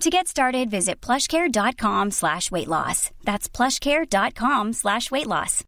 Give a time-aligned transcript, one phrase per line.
[0.00, 3.10] To get started, visit plushcare.com slash weight loss.
[3.24, 5.62] That's plushcare.com slash weight loss.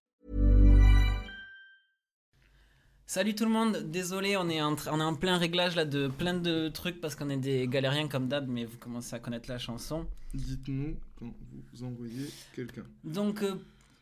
[3.08, 6.08] Salut tout le monde, désolé, on est, en on est en plein réglage là de
[6.08, 9.48] plein de trucs parce qu'on est des galériens comme d'hab, mais vous commencez à connaître
[9.48, 10.06] la chanson.
[10.34, 11.32] Dites-nous quand
[11.72, 12.82] vous envoyez quelqu'un.
[13.04, 13.54] Donc, euh,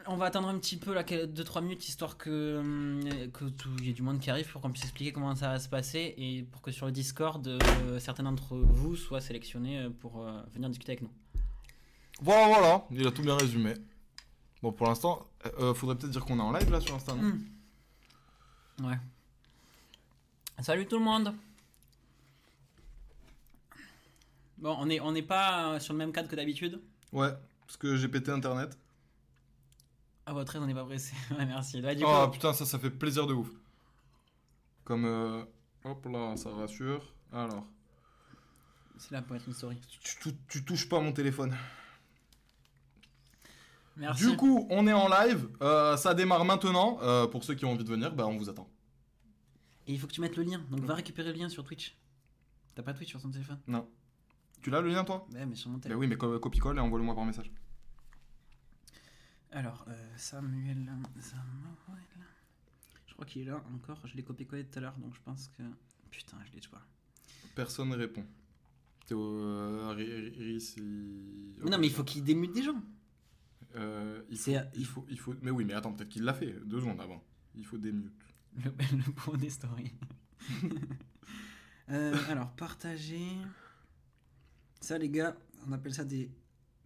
[0.07, 2.61] on va attendre un petit peu, 2-3 minutes, histoire que
[3.31, 5.69] qu'il y ait du monde qui arrive pour qu'on puisse expliquer comment ça va se
[5.69, 10.23] passer et pour que sur le Discord, euh, certains d'entre vous soient sélectionnés euh, pour
[10.23, 11.11] euh, venir discuter avec nous.
[12.21, 13.75] Voilà, voilà, il a tout bien résumé.
[14.63, 15.27] Bon, pour l'instant,
[15.75, 18.87] faudrait peut-être dire qu'on est en live là sur Insta, non Hmm.
[18.87, 18.99] Ouais.
[20.63, 21.33] Salut tout le monde
[24.59, 26.81] Bon, on n'est on n'est pas sur le même cadre que d'habitude.
[27.13, 27.31] Ouais,
[27.67, 28.77] parce que j'ai pété internet.
[30.27, 31.15] À votre aise, on n'est pas pressé.
[31.33, 31.81] ouais, merci.
[31.83, 33.49] Bah, du oh coup, putain, ça, ça fait plaisir de ouf.
[34.85, 35.05] Comme.
[35.05, 35.45] euh,
[35.85, 37.13] Hop là, ça rassure.
[37.33, 37.67] Alors.
[38.97, 39.79] c'est là pour être une story.
[40.01, 41.55] Tu, tu- tu touches pas mon téléphone.
[43.97, 44.29] Merci.
[44.31, 45.49] Du coup, on est en live.
[45.63, 46.99] euh, ça démarre maintenant.
[47.03, 48.69] Euh, pour ceux qui ont envie de venir, bah, on vous attend.
[49.87, 50.65] Et il faut que tu mettes le lien.
[50.71, 51.97] Donc va récupérer le lien sur Twitch.
[52.75, 53.61] T'as pas Twitch sur ton téléphone?
[53.69, 53.87] Non.
[54.63, 55.27] Tu l'as le lien, toi?
[55.35, 56.01] Ouais, mais sur mon Bah téléphone.
[56.01, 57.53] oui, mais co- copie-colle et envoie-le-moi par message.
[59.55, 62.27] Alors, euh, Samuel, Samuel.
[63.07, 64.05] Je crois qu'il est là encore.
[64.07, 65.63] Je l'ai copié-collé tout à l'heure, donc je pense que.
[66.11, 66.83] Putain, je l'ai pas.
[67.55, 68.25] Personne ne répond.
[69.07, 72.83] Théo, euh, Ri- Ri- Riz, il- non, mais il faut qu'il démute des gens.
[73.77, 75.35] Euh, il, faut, il, faut, il faut.
[75.43, 77.23] Mais oui, mais attends, peut-être qu'il l'a fait deux secondes avant.
[77.55, 78.13] Il faut des mutes.
[78.57, 79.93] Le, le point des stories.
[81.91, 83.29] Euh, alors, partager.
[84.81, 86.31] Ça, les gars, on appelle ça des...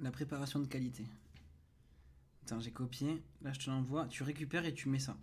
[0.00, 1.04] la préparation de qualité.
[2.48, 3.22] Attends, j'ai copié.
[3.42, 4.06] Là, je te l'envoie.
[4.06, 5.14] Tu récupères et tu mets ça.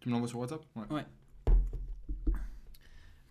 [0.00, 0.60] Tu me l'envoies sur WhatsApp?
[0.90, 1.06] Ouais.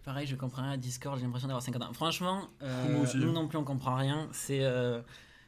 [0.01, 1.91] Pareil, je comprends rien à Discord, j'ai l'impression d'avoir 50 ans.
[1.91, 3.17] Franchement, euh, aussi.
[3.17, 4.29] nous non plus on comprend rien.
[4.31, 5.01] C'est euh,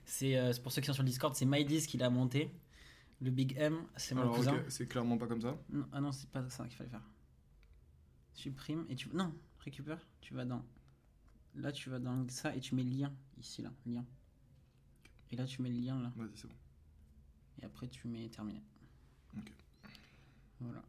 [0.04, 2.52] c'est euh, c'est pour ceux qui sont sur le Discord, c'est MyDis qui l'a monté.
[3.22, 4.56] Le Big M, c'est mon Alors, cousin.
[4.56, 5.56] ok, c'est clairement pas comme ça.
[5.70, 7.08] Non, ah non, c'est pas ça qu'il fallait faire.
[8.34, 9.08] Supprime et tu.
[9.14, 10.06] Non, récupère.
[10.20, 10.66] Tu vas dans.
[11.56, 13.14] Là, tu vas dans ça et tu mets lien.
[13.38, 14.04] Ici, là, lien.
[15.32, 16.12] Et là, tu mets le lien là.
[16.16, 16.56] Vas-y, c'est bon.
[17.62, 18.62] Et après, tu mets terminé.
[19.38, 19.52] Ok.
[20.60, 20.84] Voilà.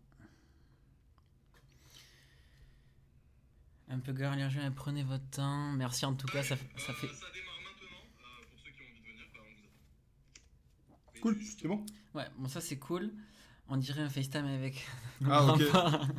[3.91, 5.73] Un peu garder jeu, prenez votre temps.
[5.73, 7.07] Merci en tout cas, ça, ça fait.
[7.07, 7.23] démarre
[7.65, 7.97] maintenant.
[8.51, 11.21] pour ceux qui ont envie de venir, bah, on vous attend.
[11.23, 13.13] Cool, c'est bon Ouais, bon, ça c'est cool.
[13.69, 14.87] On dirait un FaceTime avec.
[15.29, 15.63] Ah, ok.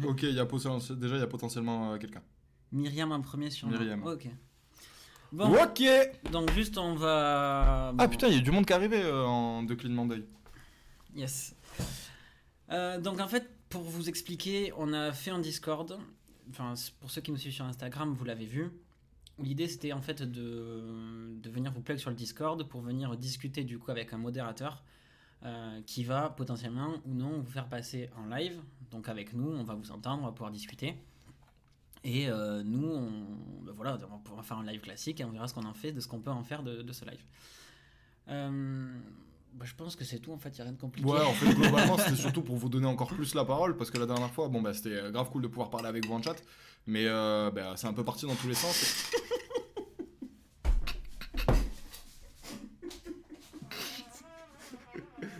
[0.03, 2.21] Ok, il y a déjà, il y a potentiellement euh, quelqu'un.
[2.71, 3.67] Myriam en premier sur.
[3.67, 4.03] Myriam.
[4.03, 4.27] Ok.
[5.31, 5.83] Bon, Ok
[6.31, 7.93] donc juste on va.
[7.97, 10.25] Ah putain, il y a du monde qui est arrivé euh, en deux clignements d'œil.
[11.15, 11.55] Yes.
[12.71, 15.99] Euh, donc en fait, pour vous expliquer, on a fait un Discord.
[16.49, 18.71] Enfin, pour ceux qui nous suivent sur Instagram, vous l'avez vu.
[19.37, 23.63] L'idée c'était en fait de, de venir vous plug sur le Discord pour venir discuter
[23.63, 24.83] du coup avec un modérateur
[25.45, 28.59] euh, qui va potentiellement ou non vous faire passer en live.
[28.91, 30.95] Donc avec nous, on va vous entendre, on va pouvoir discuter.
[32.03, 33.09] Et euh, nous, on,
[33.63, 35.73] ben voilà, on va pouvoir faire un live classique et on verra ce qu'on en
[35.73, 37.23] fait, de ce qu'on peut en faire de, de ce live.
[38.29, 38.87] Euh,
[39.53, 41.09] bah, je pense que c'est tout en fait, il a rien de compliqué.
[41.09, 43.97] Ouais, en fait, globalement, c'était surtout pour vous donner encore plus la parole, parce que
[43.97, 46.21] la dernière fois, bon, bah, c'était euh, grave cool de pouvoir parler avec vous en
[46.21, 46.35] chat,
[46.85, 49.11] mais euh, bah, c'est un peu parti dans tous les sens.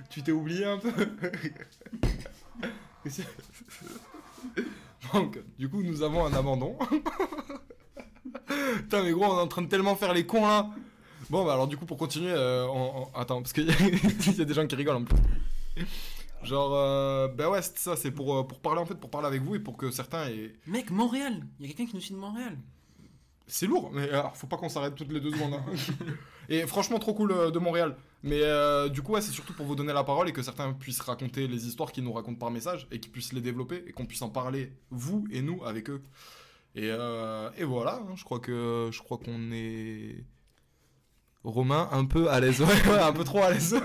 [0.10, 0.92] tu t'es oublié un peu
[5.14, 6.78] Donc, du coup, nous avons un abandon.
[8.78, 10.70] Putain, mais gros, on est en train de tellement faire les cons là.
[11.30, 12.68] Bon, bah alors, du coup, pour continuer, euh,
[13.14, 13.68] attends, parce qu'il
[14.38, 15.18] y a des gens qui rigolent en plus.
[16.44, 19.28] Genre, euh, bah ouais, c'est ça, c'est pour, euh, pour parler en fait, pour parler
[19.28, 20.54] avec vous et pour que certains aient.
[20.66, 22.58] Mec, Montréal Il y a quelqu'un qui nous suit de Montréal
[23.52, 25.56] C'est lourd, mais alors, faut pas qu'on s'arrête toutes les deux secondes.
[25.56, 25.66] hein.
[26.50, 27.96] et franchement, trop cool euh, de Montréal.
[28.22, 30.72] Mais euh, du coup, ouais, c'est surtout pour vous donner la parole et que certains
[30.74, 33.92] puissent raconter les histoires qu'ils nous racontent par message et qu'ils puissent les développer et
[33.92, 36.02] qu'on puisse en parler, vous et nous, avec eux.
[36.76, 40.24] Et, euh, et voilà, hein, je crois que je crois qu'on est.
[41.44, 43.76] Romain, un peu à l'aise, ouais, ouais, un peu trop à l'aise.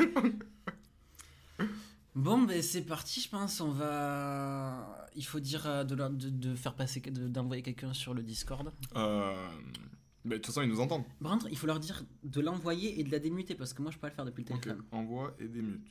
[2.14, 3.60] Bon, ben c'est parti, je pense.
[3.60, 5.08] On va.
[5.16, 8.72] Il faut dire euh, de, de, de faire passer, de- d'envoyer quelqu'un sur le Discord.
[8.94, 9.48] Euh,
[10.24, 11.04] mais de toute façon, ils nous entendent.
[11.20, 13.90] Par contre, il faut leur dire de l'envoyer et de la démuter parce que moi
[13.90, 14.84] je peux pas le faire depuis le téléphone.
[14.92, 15.82] envoie et démute.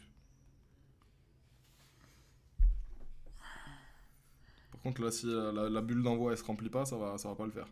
[4.71, 7.17] Par contre, là, si euh, la, la bulle d'envoi elle se remplit pas, ça va,
[7.17, 7.67] ça va pas le faire.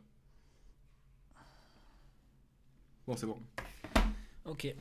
[3.08, 3.42] Bon, c'est bon.
[4.46, 4.74] Ok.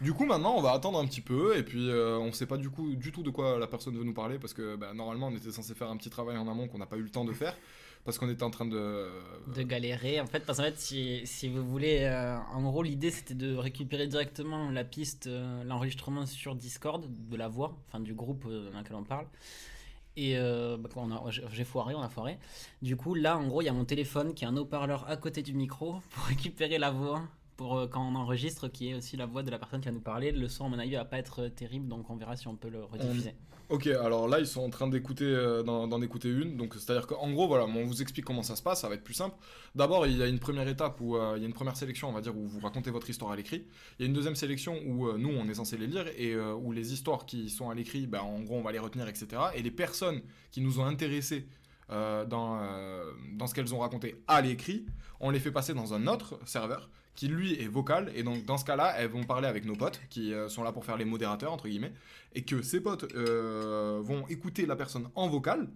[0.00, 2.56] Du coup, maintenant, on va attendre un petit peu et puis euh, on sait pas
[2.56, 5.28] du coup du tout de quoi la personne veut nous parler parce que bah, normalement,
[5.28, 7.24] on était censé faire un petit travail en amont qu'on n'a pas eu le temps
[7.24, 7.56] de faire
[8.04, 9.08] parce qu'on était en train de.
[9.54, 13.10] De galérer en fait, parce qu'en fait, si, si vous voulez, euh, en gros, l'idée
[13.10, 18.14] c'était de récupérer directement la piste, euh, l'enregistrement sur Discord de la voix, enfin du
[18.14, 19.26] groupe euh, dans lequel on parle.
[20.16, 20.90] Et euh, bah,
[21.52, 22.38] j'ai foiré, on a foiré.
[22.82, 25.16] Du coup, là, en gros, il y a mon téléphone qui est un haut-parleur à
[25.16, 27.22] côté du micro pour récupérer la voix.
[27.60, 30.00] Euh, quand on enregistre, qui est aussi la voix de la personne qui va nous
[30.00, 30.32] parler.
[30.32, 32.56] Le son, à mon avis, va pas être euh, terrible, donc on verra si on
[32.56, 33.34] peut le rediffuser.
[33.70, 36.56] Ok, alors là, ils sont en train d'écouter, euh, une.
[36.56, 39.04] Donc, c'est-à-dire qu'en gros, voilà, on vous explique comment ça se passe, ça va être
[39.04, 39.36] plus simple.
[39.76, 42.08] D'abord, il y a une première étape où euh, il y a une première sélection,
[42.08, 43.64] on va dire, où vous racontez votre histoire à l'écrit.
[43.96, 46.32] Il y a une deuxième sélection où euh, nous, on est censé les lire et
[46.32, 49.06] euh, où les histoires qui sont à l'écrit, ben, en gros, on va les retenir,
[49.06, 49.28] etc.
[49.54, 50.20] Et les personnes
[50.50, 51.46] qui nous ont intéressés
[51.92, 54.86] euh, euh, dans ce qu'elles ont raconté à l'écrit,
[55.18, 58.10] on les fait passer dans un autre serveur qui, lui, est vocal.
[58.14, 60.72] Et donc, dans ce cas-là, elles vont parler avec nos potes qui euh, sont là
[60.72, 61.92] pour faire les modérateurs, entre guillemets
[62.34, 65.68] et que ses potes euh, vont écouter la personne en vocal,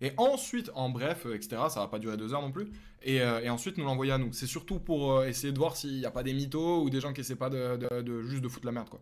[0.00, 2.66] et ensuite, en bref, etc., ça va pas durer deux heures non plus,
[3.02, 4.32] et, euh, et ensuite nous l'envoyer à nous.
[4.32, 7.12] C'est surtout pour essayer de voir s'il n'y a pas des mythos ou des gens
[7.12, 9.00] qui essaient pas de, de- de- juste de foutre la merde, quoi.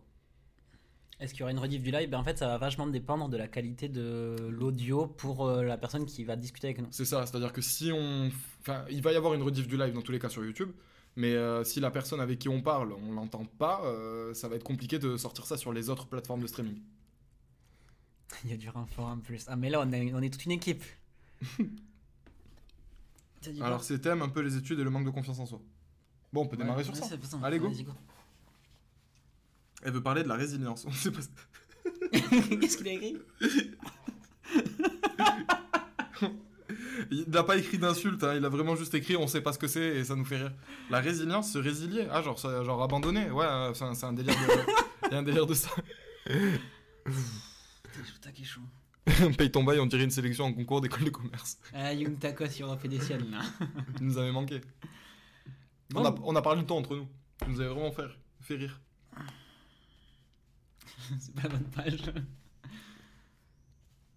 [1.19, 2.09] Est-ce qu'il y aura une rediff du live?
[2.09, 5.77] Ben, En fait, ça va vachement dépendre de la qualité de l'audio pour euh, la
[5.77, 6.87] personne qui va discuter avec nous.
[6.91, 8.29] C'est ça, c'est-à-dire que si on...
[8.61, 10.71] Enfin, il va y avoir une rediff du live dans tous les cas sur YouTube,
[11.19, 14.55] mais euh, si la personne avec qui on parle, on l'entend pas, euh, ça va
[14.55, 16.81] être compliqué de sortir ça sur les autres plateformes de streaming.
[18.45, 19.43] Il y a du renfort en plus.
[19.47, 20.81] Ah, mais là, on est, on est toute une équipe.
[23.59, 25.61] Alors c'est thème un peu les études et le manque de confiance en soi.
[26.31, 27.05] Bon, on peut démarrer sur ça.
[27.43, 27.69] Allez, go.
[27.69, 27.91] Go.
[29.81, 30.85] Elle veut parler de la résilience.
[30.87, 31.19] On sait pas...
[32.11, 33.17] Qu'est-ce qu'il a écrit?
[37.11, 39.59] Il n'a pas écrit d'insulte, hein, il a vraiment juste écrit on sait pas ce
[39.59, 40.53] que c'est et ça nous fait rire.
[40.89, 45.07] La résilience, se résilier, ah genre, genre abandonner, ouais, euh, c'est un, délire de...
[45.07, 45.69] Il y a un délire de ça.
[46.25, 48.61] Putain, est chaud.
[49.37, 51.57] Paye ton bail, on dirait une sélection en concours d'école de commerce.
[51.73, 53.41] Ah, Young Takos, il aura fait des siennes là.
[53.99, 54.61] Il nous avait manqué.
[55.89, 56.01] Bon.
[56.01, 57.07] On, a, on a parlé de temps entre nous.
[57.39, 58.07] Ça nous avait vraiment fait,
[58.41, 58.79] fait rire.
[61.19, 61.97] c'est pas la bonne page.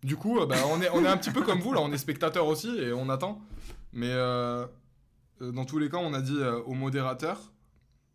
[0.02, 1.92] Du coup, euh, bah, on, est, on est un petit peu comme vous, là, on
[1.92, 3.40] est spectateurs aussi et on attend.
[3.92, 4.66] Mais euh,
[5.40, 7.52] euh, dans tous les cas, on a dit euh, au modérateur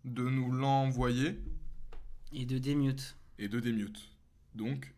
[0.04, 1.40] de nous l'envoyer
[2.34, 3.16] Et de démute.
[3.40, 4.00] et de démute.
[4.56, 4.94] Donc,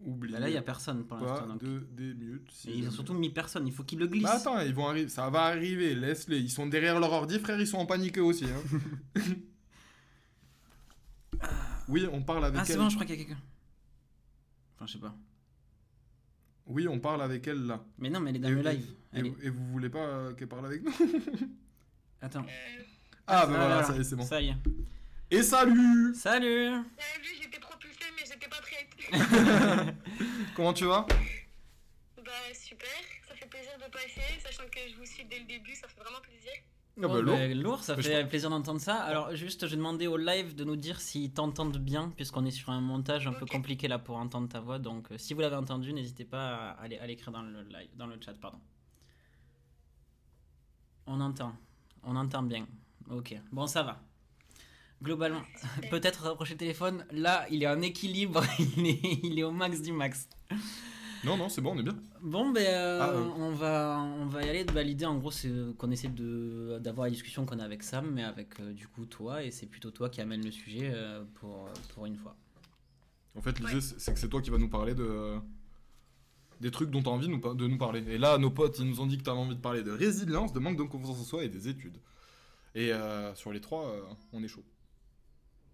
[0.00, 1.46] oubliez Bah là, il y a personne pour pas l'instant.
[1.46, 1.62] donc.
[1.62, 2.50] de démute.
[2.50, 4.24] si ils ont surtout mis personne, il faut qu'ils le glissent.
[4.24, 6.38] Bah attends, ils vont arriver, ça va arriver, laisse-les.
[6.38, 8.46] Ils sont derrière leur ordi, frère, ils sont en panique eux aussi.
[8.46, 9.20] hein.
[11.88, 13.40] oui, on parle avec ah, c'est bon, je crois qu'il y a quelqu'un.
[14.84, 15.14] Enfin, je sais pas.
[16.66, 17.82] Oui, on parle avec elle là.
[17.98, 18.86] Mais non, mais elle est dans Et- le live.
[19.14, 20.92] Et, Elle est- et vous voulez pas euh, qu'elle parle avec nous
[22.20, 22.44] Attends.
[22.46, 24.24] Ah, bah Ah, voilà, là, ça y est, c'est bon.
[24.26, 24.54] Ça y est.
[25.30, 29.94] Et salut Salut Salut, j'étais propulsée, mais j'étais pas prête.
[30.54, 31.06] Comment tu vas?
[32.16, 32.88] Bah, super,
[33.28, 36.00] ça fait plaisir de passer, sachant que je vous suis dès le début, ça fait
[36.00, 36.52] vraiment plaisir.
[36.96, 37.36] Ah bah, lourd.
[37.36, 38.94] bah, lourd, ça je fait plaisir d'entendre ça.
[39.02, 42.70] Alors, juste, j'ai demandé au live de nous dire s'ils t'entendent bien, puisqu'on est sur
[42.70, 44.78] un montage un peu compliqué là pour entendre ta voix.
[44.78, 47.88] Donc, euh, si vous l'avez entendu, n'hésitez pas à aller à l'écrire dans le live,
[47.96, 48.60] dans le chat, pardon.
[51.06, 51.54] On entend,
[52.04, 52.66] on entend bien.
[53.10, 54.00] Ok, bon, ça va.
[55.02, 55.42] Globalement,
[55.90, 57.04] peut-être rapprocher le téléphone.
[57.10, 58.42] Là, il est en équilibre,
[58.76, 60.28] il est, il est au max du max.
[61.24, 61.96] Non, non, c'est bon, on est bien.
[62.22, 63.24] Bon, ben, euh, Ah, euh.
[63.38, 64.64] on, va, on va y aller.
[64.64, 68.10] Bah, L'idée, en gros, c'est qu'on essaie de- d'avoir la discussion qu'on a avec Sam,
[68.12, 71.24] mais avec euh, du coup toi, et c'est plutôt toi qui amène le sujet euh,
[71.34, 72.36] pour, pour une fois.
[73.36, 73.80] En fait, l'idée, Ouais.
[73.80, 75.38] c'est que c'est toi qui vas nous parler de
[76.60, 78.02] des trucs dont tu as envie nous de nous parler.
[78.08, 79.90] Et là, nos potes, ils nous ont dit que tu avais envie de parler de
[79.90, 81.98] résilience, de manque de confiance en soi et des études.
[82.76, 84.02] Et euh, sur les trois, euh,
[84.32, 84.64] on est chaud.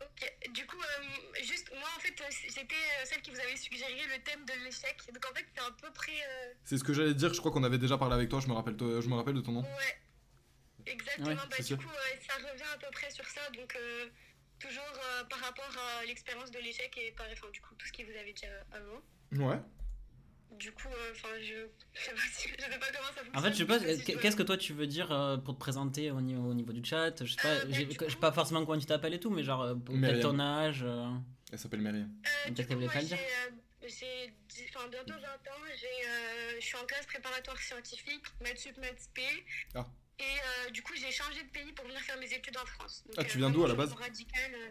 [0.01, 1.70] Ok, du coup, euh, juste,
[2.17, 4.97] fait, euh, j'étais euh, celle qui vous avait suggéré le thème de l'échec.
[5.13, 6.13] Donc en fait, c'est à peu près.
[6.13, 8.49] euh, C'est ce que j'allais dire, je crois qu'on avait déjà parlé avec toi, je
[8.49, 9.63] me rappelle, te- je me rappelle de ton nom.
[9.63, 9.99] Ouais,
[10.87, 11.29] exactement.
[11.29, 11.79] Ouais, bah, du sûr.
[11.79, 13.41] coup, euh, ça revient à peu près sur ça.
[13.57, 14.07] Donc, euh,
[14.59, 17.93] toujours euh, par rapport à l'expérience de l'échec et par, enfin, du coup, tout ce
[17.93, 19.47] qui vous avait dit euh, avant.
[19.51, 19.59] Ouais.
[20.59, 23.37] Du coup, euh, enfin, je je sais pas si- je sais pas comment ça fonctionne.
[23.37, 25.61] En fait, je sais pas, si qu'est-ce que toi tu veux dire euh, pour te
[25.61, 27.25] présenter au niveau, au niveau du chat?
[27.25, 29.31] Je sais pas, Euh, bah, je sais coup- pas forcément comment tu t'appelles et tout,
[29.31, 31.09] mais genre, euh, Mais quel ton âge euh,
[31.53, 32.11] Elle s'appelle Myriam.
[32.47, 33.19] Euh, du coup, pas le moi, dire.
[33.83, 38.59] j'ai, euh, enfin, bientôt 20 ans, j'ai, euh, je suis en classe préparatoire scientifique, maths
[38.59, 39.27] sup, maths spé.
[39.75, 39.87] Ah.
[40.19, 43.03] Et euh, du coup, j'ai changé de pays pour venir faire mes études en France.
[43.07, 44.55] Donc, Ah, tu euh, viens d'où, à la base changement radical.
[44.55, 44.71] euh.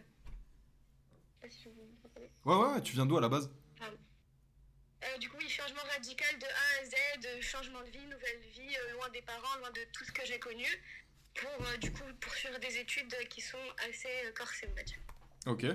[2.46, 3.50] Ouais, ouais, tu viens d'où à la base
[3.82, 8.76] Euh, du coup, oui, changement radical de A à Z, changement de vie, nouvelle vie,
[8.76, 10.66] euh, loin des parents, loin de tout ce que j'ai connu,
[11.36, 13.58] pour euh, du coup poursuivre des études qui sont
[13.88, 15.00] assez corsées, on va dire.
[15.46, 15.66] Ok.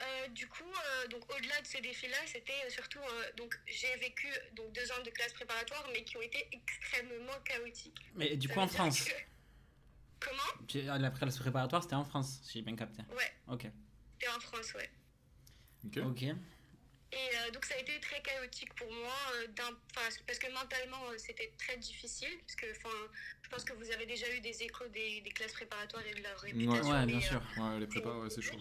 [0.00, 3.96] Euh, du coup, euh, donc au-delà de ces défis-là, c'était euh, surtout euh, donc j'ai
[3.96, 7.98] vécu donc deux ans de classe préparatoire, mais qui ont été extrêmement chaotiques.
[8.14, 9.12] Mais du Ça coup, en France, que-
[10.20, 13.02] Comment la classe préparatoire, c'était en France, si j'ai bien capté.
[13.16, 13.66] Ouais, Ok.
[14.12, 14.90] c'était en France, ouais.
[15.84, 15.96] Ok.
[16.06, 16.22] Ok.
[16.22, 19.46] Et euh, donc ça a été très chaotique pour moi, euh,
[19.94, 22.94] parce que mentalement euh, c'était très difficile, parce que enfin,
[23.42, 26.22] je pense que vous avez déjà eu des échos des, des classes préparatoires et de
[26.22, 26.90] leur réputation.
[26.90, 27.42] Ouais, mais, bien euh, sûr.
[27.56, 28.58] Ouais, les prépas, ouais, c'est chaud.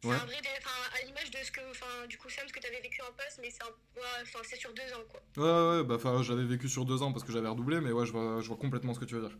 [0.00, 0.14] C'est Ouais.
[0.14, 2.80] un vrai, à l'image de ce que, enfin, du coup Sam, ce que tu avais
[2.80, 5.20] vécu en poste, mais c'est ouais, sur deux ans quoi.
[5.36, 8.06] Ouais, ouais, bah, enfin, j'avais vécu sur deux ans parce que j'avais redoublé, mais ouais,
[8.06, 9.36] je vois, je vois complètement ce que tu veux dire.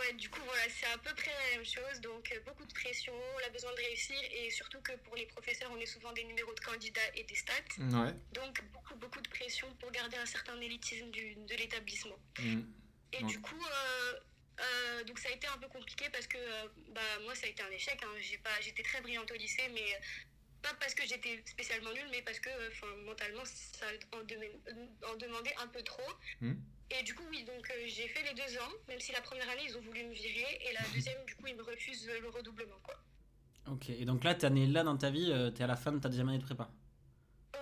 [0.00, 2.00] Ouais, du coup, voilà, c'est à peu près la même chose.
[2.00, 4.16] Donc, euh, beaucoup de pression, on a besoin de réussir.
[4.32, 7.34] Et surtout que pour les professeurs, on est souvent des numéros de candidats et des
[7.34, 7.52] stats.
[7.78, 8.12] Ouais.
[8.32, 12.18] Donc, beaucoup, beaucoup de pression pour garder un certain élitisme du- de l'établissement.
[12.40, 12.60] Mm.
[13.12, 14.12] Et du coup, euh,
[14.60, 17.50] euh, donc ça a été un peu compliqué parce que euh, bah, moi, ça a
[17.50, 18.00] été un échec.
[18.02, 18.14] hein.
[18.20, 19.98] J'ai pas- J'étais très brillante au lycée, mais euh,
[20.62, 24.60] pas parce que j'étais spécialement nulle, mais parce que euh, 'fin, mentalement, ça en, dem-
[25.06, 26.10] en demandait un peu trop.
[26.40, 26.62] Mhm.
[26.90, 29.48] Et du coup, oui, donc euh, j'ai fait les deux ans, même si la première
[29.50, 32.28] année, ils ont voulu me virer, et la deuxième, du coup, ils me refusent le
[32.28, 32.94] redoublement, quoi.
[33.66, 33.88] Ok.
[33.88, 35.98] Et donc là, t'es né là dans ta vie, euh, t'es à la fin de
[35.98, 36.70] ta deuxième année de prépa?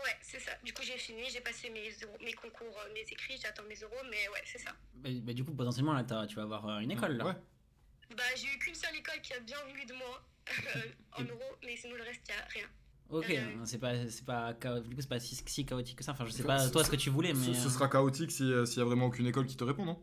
[0.05, 0.53] Ouais, c'est ça.
[0.65, 1.89] Du coup, j'ai fini, j'ai passé mes,
[2.25, 4.73] mes concours, euh, mes écrits, j'attends mes euros, mais ouais, c'est ça.
[5.03, 7.27] Mais, mais du coup, potentiellement, là, tu vas avoir euh, une école là.
[7.27, 7.37] Ouais.
[8.17, 10.23] Bah, j'ai eu qu'une seule école qui a bien voulu de moi
[10.77, 10.81] euh,
[11.13, 12.67] en euros, mais sinon le reste, il n'y a rien.
[13.11, 16.13] Ok, Euh, c'est pas, c'est pas, du coup, c'est pas si, si chaotique que ça.
[16.13, 17.55] Enfin, je sais pas toi ce que tu voulais, mais.
[17.55, 20.03] Ce, ce sera chaotique si, s'il y a vraiment aucune école qui te répond, non?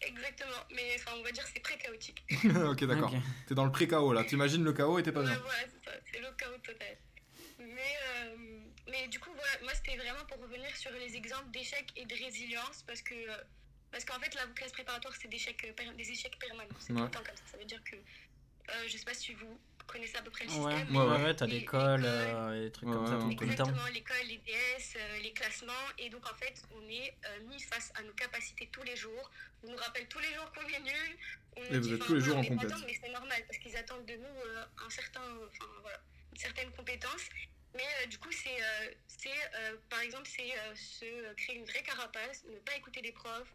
[0.00, 2.22] Exactement, mais enfin, on va dire c'est très chaotique.
[2.66, 3.12] Ok, d'accord.
[3.14, 3.20] ok.
[3.46, 4.24] T'es dans le pré-chaos là.
[4.24, 5.38] T'imagines le chaos et t'es pas Ouais, bien.
[5.38, 6.96] voilà, c'est ça, c'est le chaos total.
[7.58, 7.66] Mais,
[8.08, 8.13] euh,
[8.90, 12.14] mais du coup, voilà, moi c'était vraiment pour revenir sur les exemples d'échecs et de
[12.14, 13.14] résilience parce que.
[13.14, 13.36] euh,
[13.90, 16.74] parce qu'en fait, la classe préparatoire, c'est des échecs, euh, des échecs permanents.
[16.80, 17.04] C'est tout Ouais.
[17.04, 17.42] le temps comme ça.
[17.52, 17.94] Ça veut dire que.
[17.96, 20.96] euh, je sais pas si vous connaissez à peu près le Ouais, système.
[20.96, 23.36] ouais, ouais, t'as les- l'école, euh, et des trucs Ouais, comme ça ouais, tout, on
[23.36, 23.64] tout le temps.
[23.64, 25.86] Exactement, l'école, les DS, euh, les classements.
[25.98, 29.30] Et donc, en fait, on est euh, mis face à nos capacités tous les jours.
[29.62, 31.18] On nous rappelle tous les jours qu'on est nul.
[31.56, 34.06] On Et vous êtes tous les jours en content, Mais c'est normal parce qu'ils attendent
[34.06, 36.00] de nous euh, un certain, enfin, voilà,
[36.32, 37.22] une certaine compétence.
[37.74, 41.64] Mais euh, du coup, c'est, euh, c'est euh, par exemple, c'est euh, se créer une
[41.64, 43.52] vraie carapace, ne pas écouter les profs.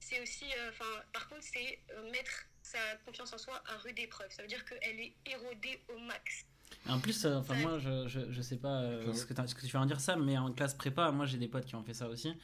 [0.00, 3.98] C'est aussi, euh, enfin, par contre, c'est euh, mettre sa confiance en soi à rude
[3.98, 4.30] épreuve.
[4.30, 6.44] Ça veut dire qu'elle est érodée au max.
[6.88, 9.68] En plus, enfin moi, je, je, je sais pas euh, ce, que ce que tu
[9.72, 11.94] vas en dire ça, mais en classe prépa, moi j'ai des potes qui ont fait
[11.94, 12.34] ça aussi.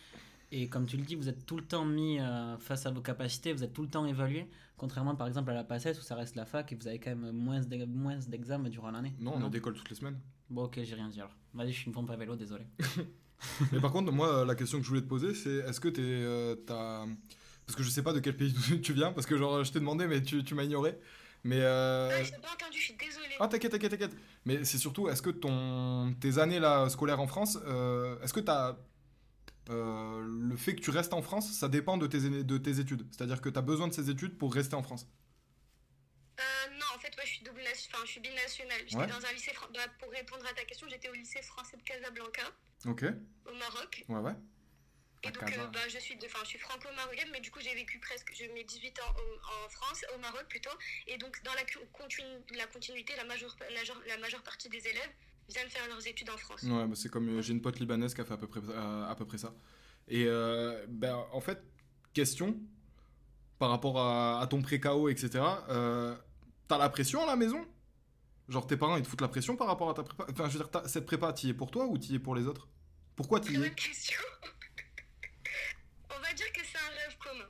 [0.52, 3.00] Et comme tu le dis, vous êtes tout le temps mis euh, face à vos
[3.02, 4.46] capacités, vous êtes tout le temps évalué,
[4.76, 7.10] contrairement par exemple à la PACES où ça reste la fac et vous avez quand
[7.14, 9.14] même moins d'ex- moins d'examens durant l'année.
[9.20, 10.18] Non, on a des cols toutes les semaines.
[10.50, 11.34] Bon, ok, j'ai rien dit alors.
[11.54, 12.64] Vas-y, je suis une pompe à vélo, désolé.
[13.72, 16.02] Mais par contre, moi, la question que je voulais te poser, c'est est-ce que t'es.
[16.04, 17.06] euh, t'as-
[17.66, 18.52] Parce que je sais pas de quel pays
[18.82, 20.98] tu viens, parce que genre, je t'ai demandé, mais tu, tu m'as ignoré.
[21.44, 21.60] Mais.
[21.60, 23.26] euh, Ah, je n'ai pas entendu, je suis désolée.
[23.38, 24.16] Ah, t'inquiète, t'inquiète, t'inquiète.
[24.44, 28.40] Mais c'est surtout, est-ce que ton, tes années là, scolaires en France, euh, est-ce que
[28.40, 28.76] t'as.
[29.70, 33.06] euh, le fait que tu restes en France, ça dépend de tes, de tes études?
[33.12, 35.06] C'est-à-dire que t'as besoin de ces études pour rester en France?
[36.40, 36.42] Euh,
[36.78, 38.80] non, en fait, ouais, je suis double nation- enfin, je suis binationale.
[38.86, 39.06] J'étais Ouais.
[39.06, 42.42] dans un lycée, bah, pour répondre à ta question, j'étais au lycée français de Casablanca,
[42.86, 43.04] Ok.
[43.46, 44.04] au Maroc.
[44.08, 44.34] Ouais, ouais.
[45.22, 47.60] Et À donc, euh, bah, je suis, de- enfin, je suis franco-marocaine, mais du coup,
[47.60, 50.70] j'ai vécu presque, je mets 18 ans au- en France, au Maroc plutôt.
[51.06, 52.24] Et donc, dans la, cu- continu-
[52.56, 55.10] la continuité, la majeure, la, genre- la majeure partie des élèves
[55.50, 56.62] viennent faire leurs études en France.
[56.62, 58.60] Ouais, bah, c'est comme euh, j'ai une pote libanaise qui a fait à peu près,
[58.74, 59.52] à, à peu près ça.
[60.08, 61.60] Et euh, ben, en fait,
[62.14, 62.58] question
[63.58, 65.44] par rapport à, à ton pré-KO, etc.
[65.68, 66.16] Euh,
[66.66, 67.66] T'as la pression à la maison?
[68.50, 70.58] Genre tes parents ils te foutent la pression par rapport à ta prépa Enfin, je
[70.58, 72.68] veux dire, cette prépa, t'y es pour toi ou t'y es pour les autres?
[73.16, 73.74] Pourquoi t'y bonne es?
[73.74, 74.18] question.
[76.10, 77.44] On va dire que c'est un rêve commun.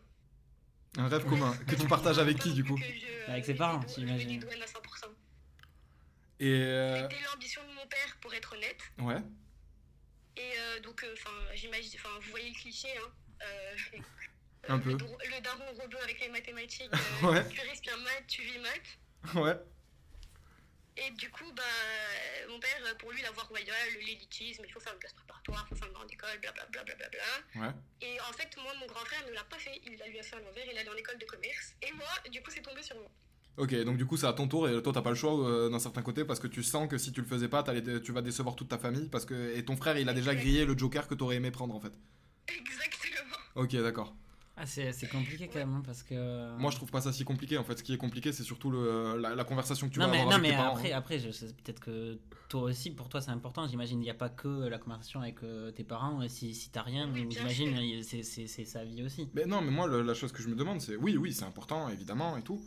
[0.99, 2.77] Un rêve commun que tu partages avec qui du coup?
[2.77, 4.29] Je, Avec ses parents, j'imagine.
[4.29, 5.11] Je me dédouane à 100%.
[6.41, 8.81] Et euh, C'était l'ambition de mon père, pour être honnête.
[8.99, 9.23] ouais,
[10.37, 13.11] Et euh, donc, euh, enfin, j'imagine, enfin, vous voyez le cliché, hein.
[13.43, 13.99] euh,
[14.69, 14.91] Un peu.
[14.93, 16.91] Le, le daron robot avec les mathématiques.
[16.93, 17.49] euh, Ouais.
[17.49, 19.35] Tu respires maths, tu vis maths.
[19.37, 19.57] ouais.
[21.01, 21.63] Et du coup, bah,
[22.49, 25.69] mon père, pour lui, la voie royale, l'élitisme, il faut faire une classe préparatoire, il
[25.71, 26.67] faut faire une grande école, blablabla.
[26.71, 27.63] Bla, bla, bla, bla.
[27.63, 27.75] Ouais.
[28.03, 30.23] Et en fait, moi, mon grand frère ne l'a pas fait, il a lui a
[30.23, 31.75] fait à l'envers, il est allé en école de commerce.
[31.81, 33.09] Et moi, du coup, c'est tombé sur moi.
[33.57, 35.69] Ok, donc du coup c'est à ton tour et toi t'as pas le choix euh,
[35.69, 38.23] d'un certain côté parce que tu sens que si tu le faisais pas, tu vas
[38.23, 41.07] décevoir toute ta famille parce que et ton frère il a déjà grillé le Joker
[41.09, 41.93] que t'aurais aimé prendre en fait.
[42.49, 43.37] Exactement.
[43.57, 44.15] Ok, d'accord.
[44.57, 46.57] Ah, c'est compliqué quand même, hein, parce que.
[46.59, 47.79] Moi je trouve pas ça si compliqué en fait.
[47.79, 50.19] Ce qui est compliqué c'est surtout le, la, la conversation que tu non, vas mais,
[50.21, 50.77] avoir non, avec mais tes parents.
[50.77, 50.99] après, hein.
[50.99, 53.67] après je sais peut-être que toi aussi, pour toi, c'est important.
[53.69, 56.21] J'imagine il n'y a pas que la conversation avec euh, tes parents.
[56.29, 59.29] Si, si t'as rien, Oui, j'imagine c'est- sa vie aussi.
[59.35, 61.45] Mais non, mais moi le- la chose que je me demande c'est oui, oui, c'est
[61.45, 62.61] important évidemment et tout.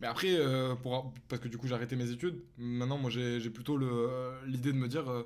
[0.00, 3.40] Mais après, euh, pour, parce que du coup j'ai arrêté mes études, maintenant moi j'ai
[3.40, 5.22] j'ai plutôt le- euh, l'idée de me dire euh,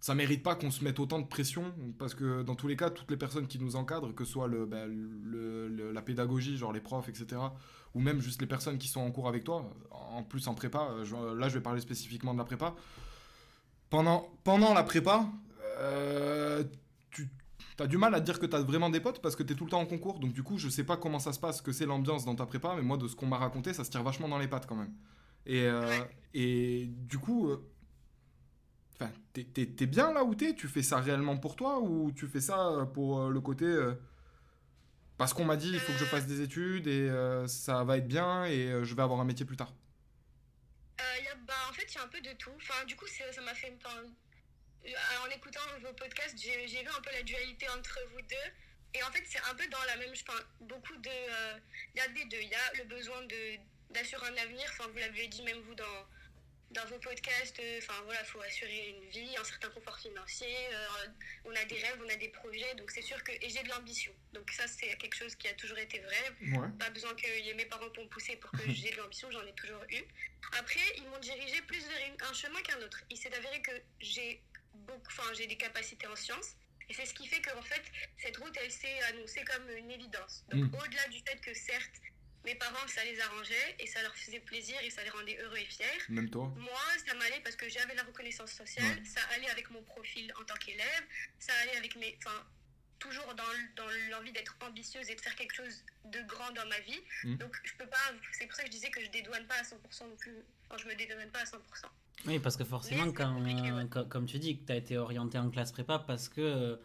[0.00, 2.90] ça mérite pas qu'on se mette autant de pression parce que dans tous les cas,
[2.90, 6.56] toutes les personnes qui nous encadrent, que ce soit le, bah, le- le- la pédagogie,
[6.56, 7.40] genre les profs, etc.,
[7.94, 10.88] ou même juste les personnes qui sont en cours avec toi, en plus en prépa,
[10.90, 12.74] euh, je- là je vais parler spécifiquement de la prépa,
[13.90, 15.26] pendant, pendant la prépa,
[15.78, 16.62] euh,
[17.10, 17.28] tu
[17.78, 19.52] as du mal à te dire que tu as vraiment des potes parce que tu
[19.52, 21.38] es tout le temps en concours, donc du coup je sais pas comment ça se
[21.40, 23.84] passe, que c'est l'ambiance dans ta prépa, mais moi de ce qu'on m'a raconté, ça
[23.84, 24.92] se tire vachement dans les pattes quand même.
[25.46, 26.00] Et, euh,
[26.34, 27.50] et du coup...
[28.98, 30.54] Enfin, t'es- bien là où t'es?
[30.54, 33.64] Tu fais ça réellement pour toi ou tu fais ça euh, pour euh, le côté
[33.66, 33.94] euh,
[35.18, 37.08] parce qu'on m'a dit il faut que je fasse des études et
[37.48, 39.72] ça va être bien et je vais avoir un métier plus tard?
[41.46, 42.52] Bah, en fait, il y a un peu de tout.
[42.56, 43.72] Enfin, du coup, ça m'a fait.
[45.24, 48.48] en écoutant vos podcasts, j'ai vu un peu la dualité entre vous deux.
[48.94, 50.12] Et en fait, c'est un peu dans la même.
[50.12, 51.10] Enfin, beaucoup de.
[51.94, 52.40] Il y a des deux.
[52.42, 53.20] Il y a le besoin
[53.90, 54.66] d'assurer un avenir.
[54.72, 56.06] Enfin, vous l'avez dit même vous dans,
[56.76, 57.58] dans vos podcasts.
[57.60, 60.54] euh, Enfin, voilà, il faut assurer une vie, un certain confort financier.
[60.72, 61.06] euh,
[61.44, 62.74] on a des rêves, on a des projets.
[62.76, 63.32] Donc, c'est sûr que.
[63.32, 64.12] Et j'ai de l'ambition.
[64.32, 66.68] Donc, ça, c'est quelque chose qui a toujours été vrai Ouais.
[66.78, 69.30] pas besoin que y ait mes parents pour me pousser pour que j'ai de l'ambition,
[69.30, 70.02] j'en ai toujours eu.
[70.58, 73.02] Après, ils m'ont dirigé plus vers un chemin qu'un autre.
[73.10, 74.40] Il s'est avéré que j'ai
[74.74, 76.52] beaucoup, enfin, j'ai des capacités en sciences.
[76.88, 77.82] Et c'est ce qui fait qu'en fait,
[78.18, 80.44] cette route, elle s'est annoncée comme une évidence.
[80.50, 80.74] Donc, Mm.
[80.80, 81.96] au-delà du fait que certes,
[82.46, 85.58] mes parents, ça les arrangeait et ça leur faisait plaisir et ça les rendait heureux
[85.58, 85.86] et fiers.
[86.08, 86.52] Même toi.
[86.56, 89.04] Moi, ça m'allait parce que j'avais la reconnaissance sociale, Ouais.
[89.04, 91.04] ça allait avec mon profil en tant qu'élève,
[91.38, 92.16] ça allait avec mes.
[92.24, 92.46] Enfin,
[92.98, 97.00] toujours dans, l'envie d'être ambitieuse et de faire quelque chose de grand dans ma vie.
[97.24, 97.36] Mhm.
[97.36, 98.06] Donc, je peux pas.
[98.32, 100.36] C'est pour ça que je disais que je dédouane pas à 100% non plus.
[100.68, 101.58] Enfin, je me dédouane pas à 100%.
[102.26, 103.86] Oui, parce que forcément, quand, ouais.
[104.08, 106.76] comme tu dis, que tu as été orienté en classe prépa parce que euh,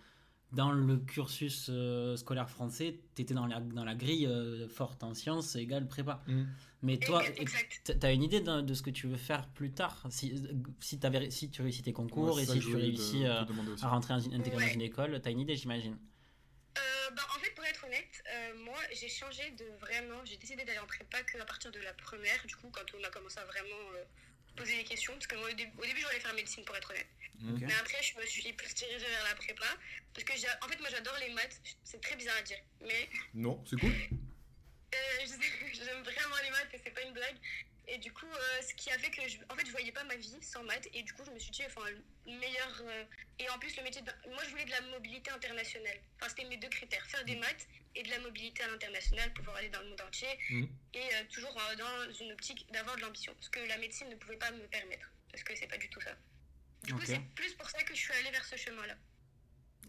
[0.52, 5.04] dans le cursus euh, scolaire français, tu étais dans la, dans la grille euh, forte
[5.04, 6.22] en sciences égale prépa.
[6.28, 6.44] Mm.
[6.84, 7.24] Mais toi,
[7.86, 10.06] tu as une idée de, de ce que tu veux faire plus tard?
[10.10, 10.34] Si,
[10.80, 13.86] si, t'avais- si tu réussis tes concours Ouais, et si tu réussis euh, aussi.
[13.86, 14.68] à rentrer en, intégrer Ouais.
[14.68, 15.98] dans une école, tu as une idée, j'imagine?
[16.78, 16.82] Euh,
[17.16, 20.24] bah, en fait, pour être honnête, euh, moi, j'ai changé de vraiment.
[20.26, 23.10] J'ai décidé d'aller en prépa qu'à partir de la première, du coup, quand on a
[23.10, 24.04] commencé à vraiment euh,
[24.56, 25.14] poser des questions.
[25.14, 27.08] Parce que moi, au, dé- au début, je voulais faire médecine, pour être honnête.
[27.68, 29.66] Mais après, je me suis plus dirigée vers la prépa.
[30.14, 31.60] Parce que, j'ai- en fait, moi, j'adore les maths.
[31.84, 32.60] C'est très bizarre à dire.
[32.82, 33.92] Mais Non, c'est cool.
[33.92, 35.26] euh,
[35.74, 37.36] j'aime vraiment les maths et c'est pas une blague.
[37.94, 40.04] Et du coup, euh, ce qui a fait que je, en fait, je voyais pas
[40.06, 40.88] ma vie sans maths.
[40.94, 41.82] Et du coup, je me suis dit, enfin,
[42.26, 42.82] le meilleur.
[42.86, 43.04] euh,
[43.40, 44.02] et en plus, le métier.
[44.02, 46.00] de- moi, je voulais de la mobilité internationale.
[46.16, 49.58] Enfin, c'était mes deux critères faire des maths et de la mobilité à l'international, pouvoir
[49.58, 50.30] aller dans le monde entier.
[50.50, 50.70] Mhm.
[50.94, 53.36] Et euh, toujours dans une optique d'avoir de l'ambition.
[53.42, 55.12] Ce que la médecine ne pouvait pas me permettre.
[55.30, 56.16] Parce que c'est pas du tout ça.
[56.84, 58.96] Du coup, c'est plus pour ça que je suis allée vers ce chemin-là,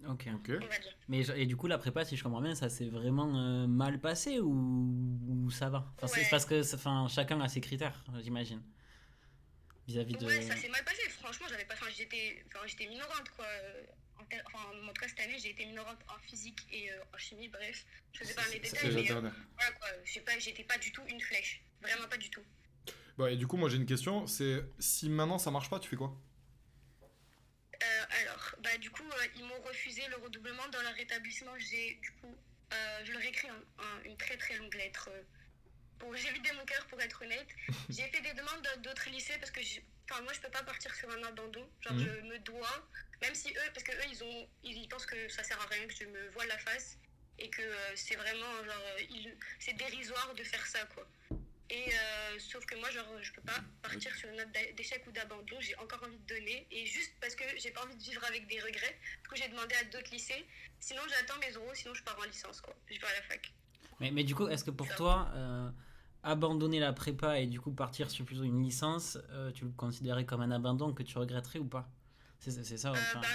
[0.09, 0.29] Ok.
[0.35, 0.51] Ok.
[0.63, 0.97] on va dire.
[1.09, 4.01] Mais et du coup, la prépa, si je comprends bien, ça s'est vraiment euh, mal
[4.01, 4.51] passé ou,
[5.29, 5.93] ou ça va?
[5.97, 6.25] Enfin, c'est- Ouais.
[6.25, 8.63] C'est parce que enfin, chacun a ses critères, j'imagine.
[9.87, 10.27] Vis-à-vis de.
[10.27, 11.03] Ouais, ça s'est mal passé.
[11.11, 11.75] Franchement, j'avais pas.
[11.75, 13.45] Enfin, j'étais, enfin, j'étais minorante, quoi.
[13.47, 13.83] Euh,
[14.21, 16.97] En, ter- enfin, en tout cas, cette année, j'ai été minorante en physique et euh,
[17.13, 17.49] en chimie.
[17.49, 19.35] Bref, je sais pas les détails, mais euh, dernière.
[19.57, 19.89] voilà, quoi.
[20.05, 21.63] Je sais pas, j'étais pas du tout une flèche.
[21.81, 22.43] Vraiment pas du tout.
[23.19, 25.89] Bah, et du coup, moi j'ai une question c'est si maintenant ça marche pas, tu
[25.89, 26.17] fais quoi
[27.83, 29.29] Euh, alors, bah, du coup, euh, euh,
[30.01, 31.53] le redoublement dans leur établissement.
[31.59, 32.37] J'ai, du coup,
[32.73, 35.09] euh, je leur ai écrit un- un- une très très longue lettre.
[35.13, 35.23] euh,
[35.99, 37.49] pour, j'ai vidé mon cœur pour être honnête.
[37.91, 39.61] J'ai fait des demandes d'autres lycées parce que
[40.11, 41.65] enfin, moi je peux pas partir sur un abandon.
[41.81, 42.05] Genre Mhm.
[42.05, 42.89] je me dois,
[43.21, 45.87] même si eux, parce que eux ils ont, ils, pensent que ça sert à rien
[45.87, 46.99] que je me voile la face
[47.39, 51.07] et que euh, c'est vraiment genre, ils- c'est dérisoire de faire ça quoi.
[51.73, 55.11] Et euh, sauf que moi, genre, je peux pas partir sur une note d'échec ou
[55.11, 55.57] d'abandon.
[55.61, 56.67] J'ai encore envie de donner.
[56.71, 59.49] Et juste parce que j'ai pas envie de vivre avec des regrets, du coup, j'ai
[59.49, 60.45] demandé à d'autres lycées.
[60.81, 62.77] Sinon, j'attends mes euros, sinon je pars en licence, quoi.
[62.91, 63.53] Je vais à la fac.
[64.01, 65.71] Mais, mais du coup, est-ce que pour toi, euh,
[66.23, 70.27] abandonner la prépa et du coup partir sur plutôt une licence, euh, tu le considérais
[70.27, 71.89] comme un abandon que tu regretterais ou pas?
[72.39, 73.29] C'est ça Euh, enfin, bah,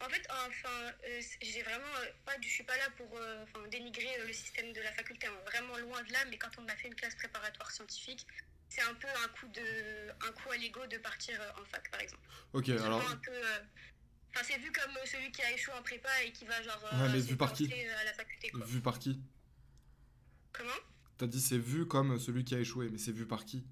[0.00, 3.42] en fait, enfin, euh, j'ai vraiment euh, pas, du- je suis pas là pour euh,
[3.44, 6.24] enfin, dénigrer euh, le système de la faculté, hein, vraiment loin de là.
[6.30, 8.26] Mais quand on a fait une classe préparatoire scientifique,
[8.68, 12.00] c'est un peu un coup de, un coup à l'ego de partir en fac, par
[12.00, 12.22] exemple.
[12.52, 13.02] Ok, C'est alors.
[14.36, 17.08] Enfin, c'est vu comme celui qui a échoué en prépa et qui va genre Ouais,
[17.12, 18.64] mais se vu par qui à la faculté quoi.
[18.66, 19.20] Vu par qui
[20.52, 20.74] Comment
[21.16, 23.64] T'as dit c'est vu comme celui qui a échoué, mais c'est vu par qui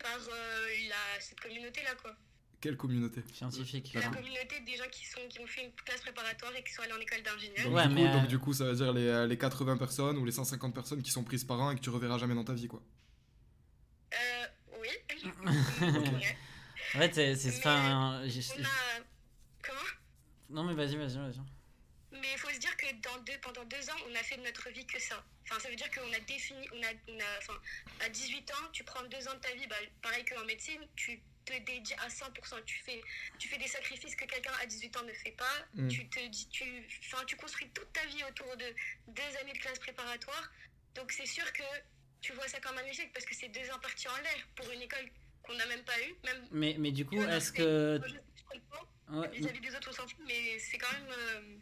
[0.00, 2.16] Par euh, la, cette communauté là quoi.
[2.62, 3.92] Quelle communauté scientifique.
[3.92, 6.82] La communauté des gens qui, sont, qui ont fait une classe préparatoire et qui sont
[6.82, 7.64] allés en école d'ingénieur.
[7.64, 9.76] donc, Ouais, mais, coup, euh, donc du coup, ça veut dire les, euh, les 80
[9.76, 12.36] personnes ou les 150 personnes qui sont prises par an et que tu reverras jamais
[12.36, 12.80] dans ta vie, quoi.
[14.14, 14.46] Euh,
[14.80, 14.88] oui.
[15.82, 16.36] Ouais.
[16.94, 17.34] En fait, c'est.
[17.36, 18.22] c'est- a.
[19.62, 19.80] Comment?
[20.50, 21.40] Non, mais vas-y, vas-y, vas-y.
[22.12, 24.42] Mais il faut se dire que dans deux, pendant deux ans, on a fait de
[24.42, 25.24] notre vie que ça.
[25.44, 27.54] Enfin, ça veut dire qu'on a défini, on a, on a, enfin,
[28.04, 31.20] à 18 ans, tu prends deux ans de ta vie, bah, pareil qu'en médecine, tu
[31.44, 32.64] te dédies à 100%.
[32.64, 33.00] Tu fais,
[33.38, 35.66] tu fais des sacrifices que quelqu'un à 18 ans ne fait pas.
[35.74, 35.88] Mm.
[35.88, 36.64] Tu, te dis, tu,
[37.12, 38.66] enfin, tu construis toute ta vie autour de
[39.08, 40.50] deux années de classe préparatoire.
[40.94, 41.62] Donc c'est sûr que
[42.20, 44.70] tu vois ça comme un échec parce que c'est deux ans partis en l'air pour
[44.70, 45.08] une école
[45.42, 46.14] qu'on n'a même pas eue.
[46.24, 48.00] Même, Mais, mais du coup, est-ce que.
[49.32, 51.08] Vis-à-vis des autres, on s'en fout, mais c'est quand même.
[51.10, 51.56] euh,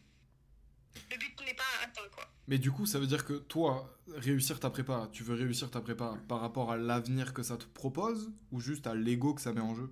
[1.11, 2.25] le but n'est pas atteint, quoi.
[2.49, 5.81] Mais du coup, ça veut dire que toi, réussir ta prépa, tu veux réussir ta
[5.81, 9.53] prépa par rapport à l'avenir que ça te propose ou juste à l'ego que ça
[9.53, 9.91] met en jeu?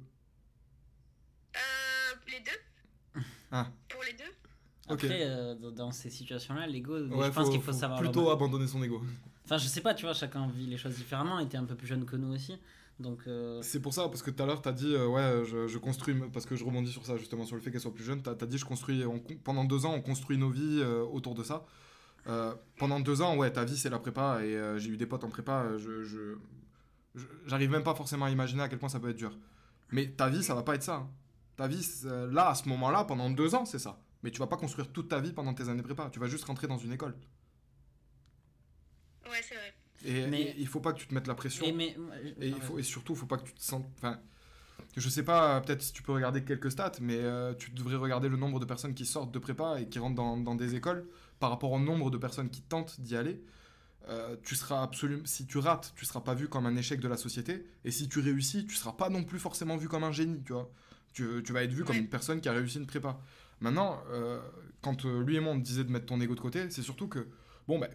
[1.56, 3.68] Euh, les deux Ah.
[3.88, 4.24] Pour les deux
[4.90, 5.04] Ok.
[5.04, 8.00] Après, euh, dans- ces situations-là, l'ego, Ouais, je pense qu'il faut, savoir.
[8.00, 9.02] plutôt abandonner son ego.
[9.44, 11.38] Enfin, je sais pas, tu vois, chacun vit les choses différemment.
[11.40, 12.56] Il était un peu plus jeune que nous aussi.
[13.00, 13.20] Donc.
[13.26, 15.78] euh, C'est pour ça, parce que tout à l'heure, t'as dit, euh, ouais, je, je
[15.78, 18.22] construis, parce que je rebondis sur ça, justement, sur le fait qu'elle soit plus jeune,
[18.22, 21.02] t'as as dit, je construis, on con- pendant deux ans, on construit nos vies euh,
[21.04, 21.64] autour de ça.
[22.26, 25.06] Euh, pendant deux ans, ouais, ta vie, c'est la prépa, et euh, j'ai eu des
[25.06, 26.36] potes en prépa, je, je-
[27.14, 29.38] je- j'arrive même pas forcément à imaginer à quel point ça peut être dur.
[29.92, 30.96] Mais ta vie, ça va pas être ça.
[30.96, 31.10] hein.
[31.56, 31.84] Ta vie,
[32.30, 34.00] là, à ce moment-là, pendant deux ans, c'est ça.
[34.22, 36.44] Mais tu vas pas construire toute ta vie pendant tes années prépa, tu vas juste
[36.44, 37.14] rentrer dans une école.
[39.30, 39.77] Ouais, c'est vrai.
[40.08, 41.64] Et, Mais- et il faut pas que tu te mettes la pression.
[41.66, 41.96] Et, mais,
[42.40, 43.86] Et, il faut, et surtout, faut pas que tu te sentes.
[43.98, 44.18] Enfin,
[44.96, 48.28] je sais pas, peut-être si tu peux regarder quelques stats, mais euh, tu devrais regarder
[48.28, 51.06] le nombre de personnes qui sortent de prépa et qui rentrent dans, dans des écoles
[51.40, 53.40] par rapport au nombre de personnes qui tentent d'y aller.
[54.08, 55.22] Euh, tu seras absolument.
[55.26, 57.66] Si tu rates, tu seras pas vu comme un échec de la société.
[57.84, 60.54] Et si tu réussis, tu seras pas non plus forcément vu comme un génie, tu
[60.54, 60.70] vois.
[61.12, 63.18] Tu, tu vas être vu comme une personne qui a réussi une prépa.
[63.60, 64.40] Maintenant, euh,
[64.80, 67.08] quand lui et moi on te disait de mettre ton ego de côté, c'est surtout
[67.08, 67.26] que,
[67.66, 67.88] bon, bah,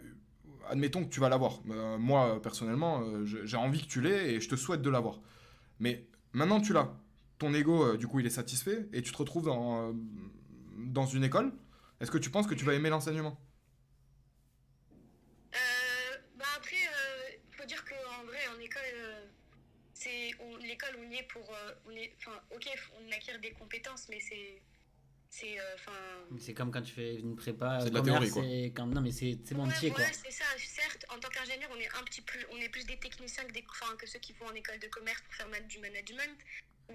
[0.70, 1.62] admettons que tu vas l'avoir.
[1.70, 5.20] Euh, moi, personnellement, euh, j'ai envie que tu l'aies et je te souhaite de l'avoir.
[5.80, 6.94] Mais maintenant, tu l'as.
[7.40, 9.94] Ton ego, euh, du coup, il est satisfait et tu te retrouves dans,
[10.78, 11.54] dans une école.
[12.00, 13.40] Est-ce que tu penses que tu vas aimer l'enseignement?
[16.36, 16.76] Bah après,
[17.50, 18.82] il faut dire qu'en vrai, en école,
[19.94, 21.44] c'est l'école, on y est pour.
[21.86, 22.68] on est, enfin, ok,
[23.00, 24.62] on acquiert des compétences, mais c'est.
[25.36, 25.60] C'est.
[25.60, 25.98] euh, Enfin.
[26.40, 27.80] C'est comme quand tu fais une prépa.
[27.82, 28.44] C'est de la théorie, quoi.
[28.76, 28.86] Quand...
[28.88, 30.04] Non, mais c'est c'est mon Ouais, métier, quoi.
[30.06, 30.46] c'est ça.
[30.58, 33.52] Certes, en tant qu'ingénieur, on est un petit plus, on est plus des techniciens que,
[33.52, 36.38] des, enfin, que ceux qui vont en école de commerce pour faire du management.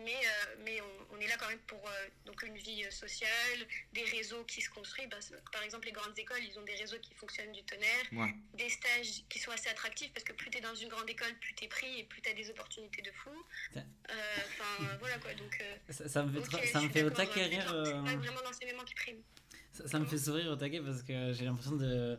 [0.05, 2.91] Mais, euh, mais on, on est là quand même pour euh, donc une vie euh,
[2.91, 3.59] sociale,
[3.93, 5.09] des réseaux qui se construisent.
[5.11, 5.17] Bah,
[5.53, 8.33] par exemple, les grandes écoles, ils ont des réseaux qui fonctionnent du tonnerre, Ouais.
[8.55, 11.35] des stages qui sont assez attractifs parce que plus tu es dans une grande école,
[11.41, 13.31] plus tu es pris et plus tu as des opportunités de fou.
[13.75, 15.35] Ça- Enfin, voilà quoi.
[15.35, 17.67] Donc, Ça, ça me fait, ça me fait au taquet rire.
[17.85, 19.23] C'est pas vraiment l'enseignement qui prime.
[19.73, 22.19] Ça, ça me fait sourire au taquet parce que j'ai l'impression de.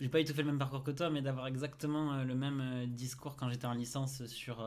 [0.00, 2.86] J'ai pas du tout fait le même parcours que toi, mais d'avoir exactement le même
[2.88, 4.60] discours quand j'étais en licence sur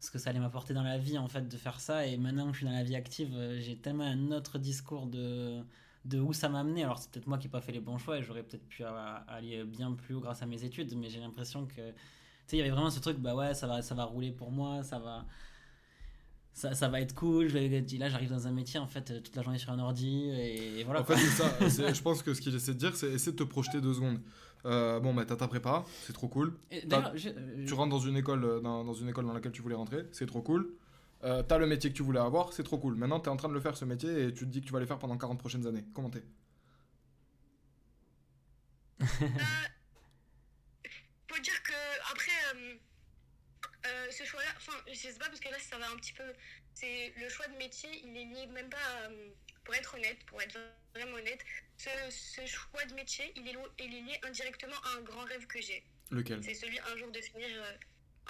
[0.00, 2.06] ce que ça allait m'apporter dans la vie, en fait, de faire ça.
[2.06, 5.06] Et maintenant que je suis dans la vie active, euh, j'ai tellement un autre discours
[5.06, 5.60] de,
[6.04, 6.84] de où ça m'a amené.
[6.84, 8.84] Alors, c'est peut-être moi qui n'ai pas fait les bons choix et j'aurais peut-être pu
[8.84, 11.74] aller bien plus haut grâce à mes études, mais j'ai l'impression que.
[11.74, 14.32] Tu sais, il y avait vraiment ce truc, bah ouais, ça va, ça va rouler
[14.32, 15.26] pour moi, ça va.
[16.54, 19.36] Ça, ça va être cool, je vais, là j'arrive dans un métier en fait toute
[19.36, 21.16] la journée sur un ordi et, et voilà En quoi.
[21.16, 21.24] fait,
[21.60, 21.92] c'est ça.
[21.92, 24.18] Je pense que ce qu'il essaie de dire, c'est essayer de te projeter deux secondes.
[24.66, 26.58] Euh, bon, bah, t'as ta prépa, c'est trop cool.
[26.70, 29.32] Et D'ailleurs, je- euh, Tu rentres dans une école, euh, dans, dans une école dans
[29.32, 30.74] laquelle tu voulais rentrer, c'est trop cool.
[31.24, 32.94] Euh, t'as le métier que tu voulais avoir, c'est trop cool.
[32.96, 34.72] Maintenant, t'es en train de le faire ce métier et tu te dis que tu
[34.72, 35.84] vas le faire pendant 40 prochaines années.
[35.94, 36.22] Comment t'es?
[39.00, 39.04] Euh,
[41.30, 41.72] faut dire que
[42.12, 42.74] après euh,
[43.86, 46.24] euh, ce choix-là, enfin je sais pas parce que là ça va un petit peu,
[46.74, 49.28] c'est le choix de métier, il est lié même pas, à, euh,
[49.68, 50.58] pour être honnête, pour être
[50.94, 51.44] vraiment honnête,
[51.76, 55.24] ce, ce choix de métier, il est, lo- il est lié indirectement à un grand
[55.24, 55.84] rêve que j'ai.
[56.10, 56.42] Lequel?
[56.42, 57.72] C'est celui un jour de finir euh,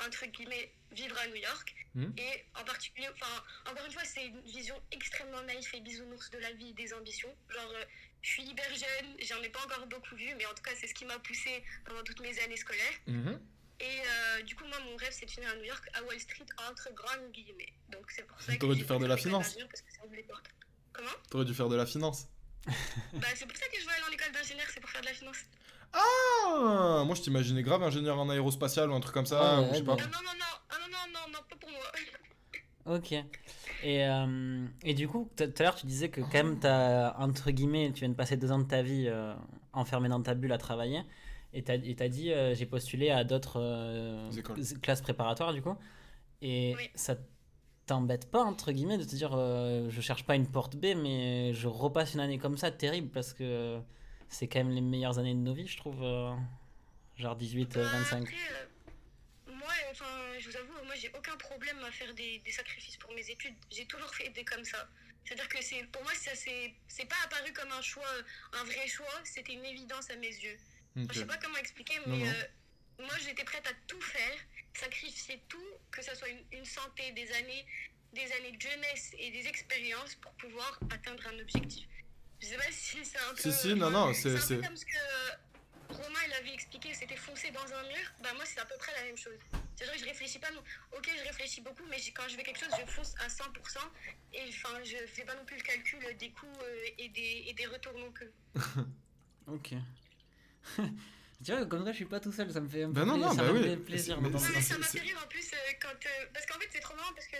[0.05, 1.74] entre guillemets vivre à New York.
[1.94, 2.12] Mhm.
[2.18, 6.38] Et en particulier, enfin encore une fois, c'est une vision extrêmement naïf et bisounours de
[6.38, 7.33] la vie et des ambitions.
[7.51, 7.85] Genre, euh,
[8.20, 10.88] je suis hyper jeune, j'en ai pas encore beaucoup vu, mais en tout cas, c'est
[10.88, 12.98] ce qui m'a poussé pendant toutes mes années scolaires.
[13.07, 13.40] Mhm.
[13.79, 16.18] Et euh, du coup, moi, mon rêve, c'est de finir à New York, à Wall
[16.18, 17.72] Street, entre grandes guillemets.
[17.90, 18.59] Donc, c'est pour ça que.
[18.59, 19.55] T'aurais dû faire de la finance.
[19.70, 20.51] parce que ça ouvre les portes.
[20.92, 22.27] Comment T'aurais dû faire de la finance.
[22.66, 22.72] Bah,
[23.35, 25.12] c'est pour ça que je veux aller en école d'ingénieur, c'est pour faire de la
[25.14, 25.37] finance.
[25.92, 29.64] Ah Moi, je t'imaginais grave ingénieur en aérospatial ou un truc comme ça, Ah ou
[29.64, 29.96] ouais, je sais bah.
[29.96, 30.03] pas.
[30.03, 31.81] Non, non, non, non, ah, non, non, non, non, pas pour moi.
[32.96, 33.12] Ok.
[33.12, 37.51] Et, euh, et du coup, tout à l'heure, tu disais que quand même, t'as, entre
[37.51, 39.35] guillemets, tu viens de passer deux ans de ta vie euh,
[39.74, 41.03] enfermé dans ta bulle à travailler.
[41.53, 44.31] Et t'as, et t'as dit, euh, j'ai postulé à d'autres euh,
[44.83, 45.77] classes préparatoires, du coup.
[46.40, 46.88] Et Oui.
[46.94, 47.16] ça
[47.88, 51.53] t'embête pas, entre guillemets, de te dire, euh, je cherche pas une porte B, mais
[51.55, 53.81] je repasse une année comme ça, terrible, parce que
[54.29, 56.03] c'est quand même les meilleures années de nos vies, je trouve.
[56.03, 56.33] euh,
[57.16, 58.22] genre 18, euh, Bah, 25.
[58.22, 60.05] Après, euh, moi, enfin,
[60.38, 63.55] je vous avoue, moi, j'ai aucun problème à faire des, des sacrifices pour mes études.
[63.70, 64.87] J'ai toujours fait des comme ça.
[65.24, 68.05] C'est-à-dire que c'est, pour moi, ça c'est, c'est pas apparu comme un choix,
[68.61, 69.07] un vrai choix.
[69.24, 70.57] C'était une évidence à mes yeux.
[70.96, 71.09] Ok.
[71.12, 72.31] Je sais pas comment expliquer, Non, mais non.
[72.31, 74.37] euh, moi, j'étais prête à tout faire,
[74.79, 77.67] sacrifier tout, que ce soit une, une santé, des années,
[78.12, 81.87] des années de jeunesse et des expériences pour pouvoir atteindre un objectif.
[82.41, 83.43] Je sais pas si c'est un peu.
[83.43, 85.31] Si, si, non, non, c'est- c'est- comme ce que euh,
[85.91, 88.12] Romain il avait expliqué, c'était foncer dans un mur.
[88.23, 89.38] Bah, moi, c'est à peu près la même chose.
[89.75, 90.51] C'est-à-dire que je réfléchis pas.
[90.53, 90.62] Non.
[90.97, 93.79] Ok, je réfléchis beaucoup, mais quand je veux quelque chose, je fonce à 100%.
[94.35, 97.53] Et enfin, je fais pas non plus le calcul des coûts euh, et, des, et
[97.55, 98.31] des retours non plus.
[99.47, 99.71] Ok.
[101.44, 103.07] tu vois, comme ça, je suis pas tout seul, ça me fait un Bah peu
[103.07, 103.64] non, pla- non, ça bah me oui.
[103.68, 104.48] fait plaisir Mais- Non, ça.
[104.79, 105.88] m'a fait rire en plus euh, quand.
[105.88, 107.37] euh, parce qu'en fait, c'est trop marrant parce que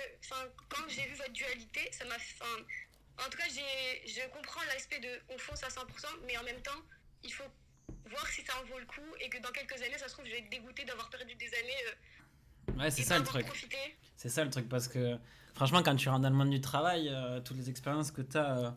[0.69, 2.15] quand j'ai vu votre dualité, ça m'a.
[2.15, 6.61] En tout cas, j'ai- je comprends l'aspect de on fonce à 100%, mais en même
[6.63, 6.81] temps,
[7.25, 7.45] il faut
[8.09, 10.25] voir si ça en vaut le coup et que dans quelques années, ça se trouve,
[10.27, 13.47] je vais être dégoûtée d'avoir perdu des années euh, Ouais, c'est ça le truc.
[14.17, 15.17] C'est ça le truc parce que
[15.55, 18.37] franchement quand tu rentres dans le monde du travail, euh, toutes les expériences que tu
[18.37, 18.77] as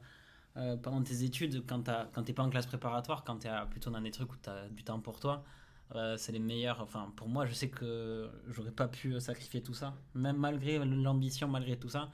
[0.81, 1.83] pendant tes études, quand
[2.23, 4.67] t'es pas en classe préparatoire, quand tu es plutôt dans des trucs où tu as
[4.69, 5.43] du temps pour toi,
[5.95, 6.81] euh, c'est les meilleurs.
[6.81, 10.77] Enfin pour moi je sais que j'aurais pas pu euh, sacrifier tout ça, même malgré
[10.79, 12.09] l'ambition, malgré tout ça.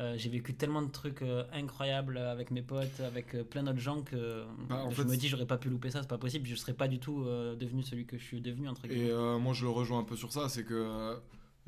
[0.00, 3.78] Euh, j'ai vécu tellement de trucs euh, incroyables avec mes potes, avec euh, plein d'autres
[3.78, 6.48] gens que Bah, je fait, me dis j'aurais pas pu louper ça, c'est pas possible,
[6.48, 9.06] je serais pas du tout euh, devenu celui que je suis devenu entre guillemets.
[9.06, 11.14] Et euh, moi, je le rejoins un peu sur ça, c'est que euh,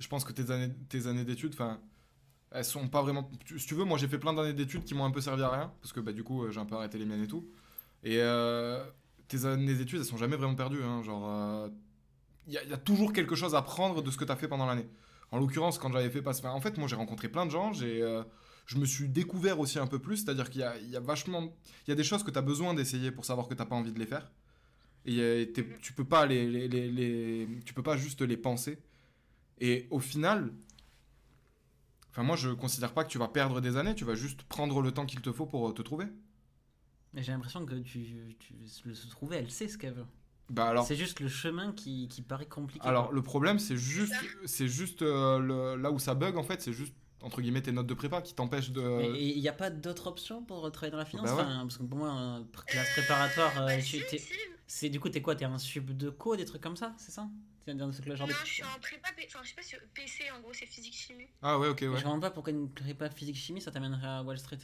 [0.00, 1.78] je pense que tes années, tes années d'études, enfin,
[2.52, 3.30] elles sont pas vraiment.
[3.56, 5.50] Si tu veux, moi, j'ai fait plein d'années d'études qui m'ont un peu servi à
[5.50, 7.48] rien, parce que bah, du coup, euh, j'ai un peu arrêté les miennes et tout.
[8.04, 8.85] Et euh,
[9.28, 10.82] tes années d'études, elles sont jamais vraiment perdues.
[10.82, 11.68] hein, genre,
[12.46, 14.37] il y, a- y a toujours quelque chose à prendre de ce que tu as
[14.37, 14.87] fait pendant l'année.
[15.32, 16.44] En l'occurrence, quand j'avais fait passe.
[16.44, 18.02] en fait, moi, j'ai rencontré plein de gens, j'ai.
[18.02, 18.22] euh,
[18.66, 21.54] je me suis découvert aussi un peu plus, c'est-à-dire qu'il y y a vachement.
[21.87, 23.76] Il y a des choses que tu as besoin d'essayer pour savoir que tu pas
[23.76, 24.30] envie de les faire.
[25.06, 25.46] Et euh,
[25.82, 28.78] tu peux pas les- tu peux pas juste les penser.
[29.61, 30.52] Et au final,
[32.16, 34.81] enfin moi je considère pas que tu vas perdre des années, tu vas juste prendre
[34.81, 36.07] le temps qu'il te faut pour euh, te trouver.
[37.12, 38.55] Mais j'ai l'impression que tu, tu
[38.87, 40.07] le se trouver, elle sait ce qu'elle veut.
[40.48, 42.87] Bah alors, C'est juste le chemin qui, qui paraît compliqué.
[42.88, 44.14] alors le problème c'est juste,
[44.46, 47.72] c'est juste euh, le- là où ça bug en fait, c'est juste entre guillemets tes
[47.72, 48.83] notes de prépa qui t'empêchent de.
[49.02, 51.26] Et il n'y a pas d'autre option pour travailler dans la finance?
[51.26, 51.42] Bah ouais.
[51.42, 54.29] Enfin, Parce que pour moi, classe préparatoire, euh, bah, tu- si.
[54.66, 55.35] C'est du coup, t'es quoi?
[55.37, 57.29] T'es un sub de co, des trucs comme ça C'est ça?
[57.66, 58.33] Genre Non, de...
[58.44, 61.26] je suis en prépa, P- enfin, je sais pas si PC, en gros, c'est physique-chimie.
[61.42, 61.94] Ah ouais ok Je ouais.
[62.02, 64.59] comprends pas pourquoi une prépa physique-chimie, ça t'amènerait à Wall Street.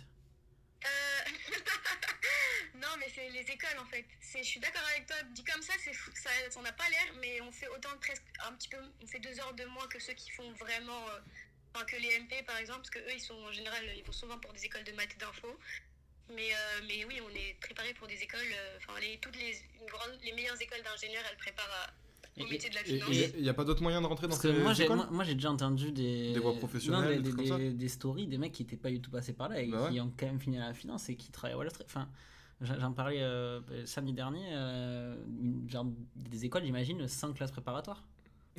[0.85, 0.88] Euh...
[2.77, 4.05] non, mais c'est les écoles en fait.
[4.35, 5.17] Je suis d'accord avec toi.
[5.35, 7.99] Dit comme ça, c'est fou- ça, ça n'a pas l'air, mais on fait autant de
[7.99, 11.09] presque un petit peu, on fait deux heures de moins que ceux qui font vraiment,
[11.09, 11.19] euh,
[11.75, 14.12] enfin que les MP par exemple, parce que eux ils sont en général, ils vont
[14.12, 15.59] souvent pour des écoles de maths et d'info.
[16.31, 19.53] Mais, euh, mais oui, on est préparé pour des écoles, euh, enfin les, toutes les,
[19.81, 23.09] une grande, les meilleures écoles d'ingénieurs, elles préparent à- au Et- métier de la finance.
[23.37, 24.97] il n'y a pas d'autre moyen de rentrer dans Parce que ces moi, j'ai, écoles
[24.97, 26.33] moi, moi, j'ai déjà entendu des...
[26.33, 28.53] Des voies professionnelles, Non, des, des trucs des- comme ça des- des stories, des mecs
[28.53, 30.01] qui n'étaient pas du tout passés par là et Bah qui ouais.
[30.01, 31.85] ont quand même fini à la finance et qui travaillent à Wall Street.
[31.87, 32.09] Enfin,
[32.63, 35.85] j'en j'en parlais euh, samedi dernier, euh, une- genre
[36.17, 38.03] des écoles, j'imagine, sans classe préparatoire.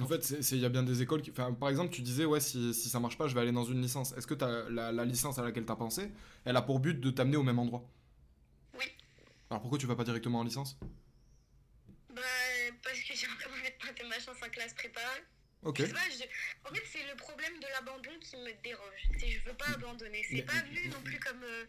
[0.01, 1.29] En fait, il y a bien des écoles qui.
[1.31, 3.81] Par exemple, tu disais, ouais, si, si ça marche pas, je vais aller dans une
[3.81, 4.11] licence.
[4.17, 6.11] Est-ce que t'as, la, la licence à laquelle tu as pensé,
[6.45, 7.87] elle a pour but de t'amener au même endroit?
[8.77, 8.85] Oui.
[9.51, 10.79] Alors pourquoi tu vas pas directement en licence?
[12.09, 12.21] Bah,
[12.83, 15.01] parce que j'ai encore envie de tenter ma chance en classe prépa.
[15.61, 15.79] Ok.
[15.81, 19.09] Je sais pas, je- En fait, c'est le problème de l'abandon qui me dérange.
[19.19, 20.23] C'est je veux pas abandonner.
[20.29, 21.43] C'est pas vu non plus comme.
[21.43, 21.65] euh,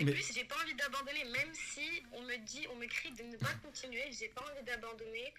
[0.00, 3.10] Et Mais- plus, j'ai pas envie d'abandonner, même si on me dit, on me crie
[3.12, 5.32] de ne pas continuer, j'ai pas envie d'abandonner.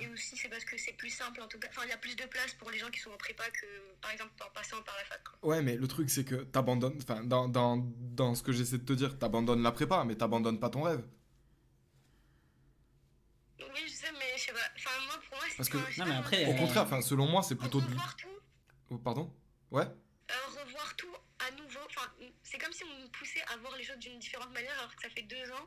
[0.00, 1.68] Et aussi, c'est parce que c'est plus simple en tout cas.
[1.70, 3.66] Enfin, il y a plus de place pour les gens qui sont en prépa que,
[4.00, 5.22] par exemple, en passant par la fac.
[5.22, 5.38] quoi.
[5.50, 6.98] Ouais, mais le truc, c'est que t'abandonnes.
[7.02, 10.58] Enfin, dans, dans, dans ce que j'essaie de te dire, t'abandonnes la prépa, mais t'abandonnes
[10.58, 11.04] pas ton rêve.
[13.60, 14.58] Oui, je sais, mais je sais pas.
[14.76, 17.02] Enfin, moi, pour moi, c'est Parce que- Non, mais après, moi, Au Euh, contraire, enfin,
[17.02, 17.86] selon moi, c'est plutôt de.
[17.86, 18.28] revoir tout,
[18.90, 19.32] Oh, pardon?
[19.72, 19.82] Ouais
[20.30, 21.78] euh, revoir tout à nouveau.
[21.86, 22.08] Enfin,
[22.56, 25.02] c'est comme si on me poussait à voir les choses d'une différente manière, alors que
[25.02, 25.66] ça fait deux ans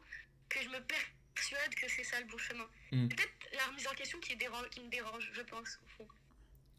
[0.50, 2.66] que je me persuade que c'est ça le bon chemin.
[2.92, 3.08] Hmm.
[3.08, 6.08] Peut-être la remise en question qui, dérange, qui me dérange, je pense, au fond.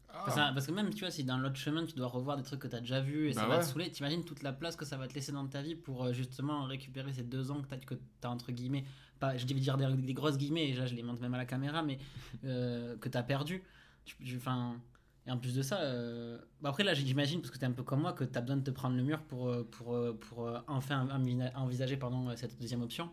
[0.09, 0.23] Ah.
[0.25, 2.43] Parce, que- parce que même, tu vois, si dans l'autre chemin, tu dois revoir des
[2.43, 3.63] trucs que tu as déjà vus et ça Bah va ouais.
[3.63, 6.03] te saouler, t'imagines toute la place que ça va te laisser dans ta vie pour
[6.03, 8.83] euh, justement récupérer ces deux ans que tu as, que t'as, entre guillemets,
[9.21, 11.37] pas, je vais dire des, des grosses guillemets, et là je les montre même à
[11.37, 11.97] la caméra, mais
[12.43, 13.63] euh, que tu as perdu.
[14.03, 14.81] Tu- tu- Enfin,
[15.27, 17.71] et en plus de ça, euh, bah après là j'imagine, parce que tu es un
[17.71, 19.93] peu comme moi, que tu as besoin de te prendre le mur pour, euh, pour,
[19.95, 23.09] euh, pour, euh, enfin envi- envisager pardon, cette deuxième option.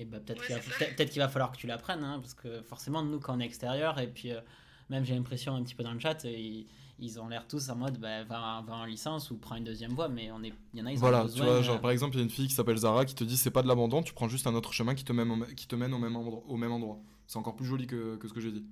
[0.00, 0.46] Et bah, peut-être Ouais,
[1.08, 3.98] qu'il va, falloir que tu l'apprennes, hein, parce que forcément, nous, quand on est extérieur,
[3.98, 4.40] et puis euh,
[4.90, 6.66] même j'ai l'impression un petit peu dans le chat, ils,
[7.00, 9.92] ils ont l'air tous en mode bah, va, va en licence ou prends une deuxième
[9.92, 11.38] voie, mais on est, il y en a, ils ont Voilà, besoin.
[11.38, 13.16] tu vois, euh, genre par exemple, il y a une fille qui s'appelle Zara qui
[13.16, 15.30] te dit c'est pas de l'abandon, tu prends juste un autre chemin qui te mène
[15.30, 17.00] au, qui te mène au, même, endroit, au même endroit.
[17.26, 18.64] C'est encore plus joli que, que ce que j'ai dit.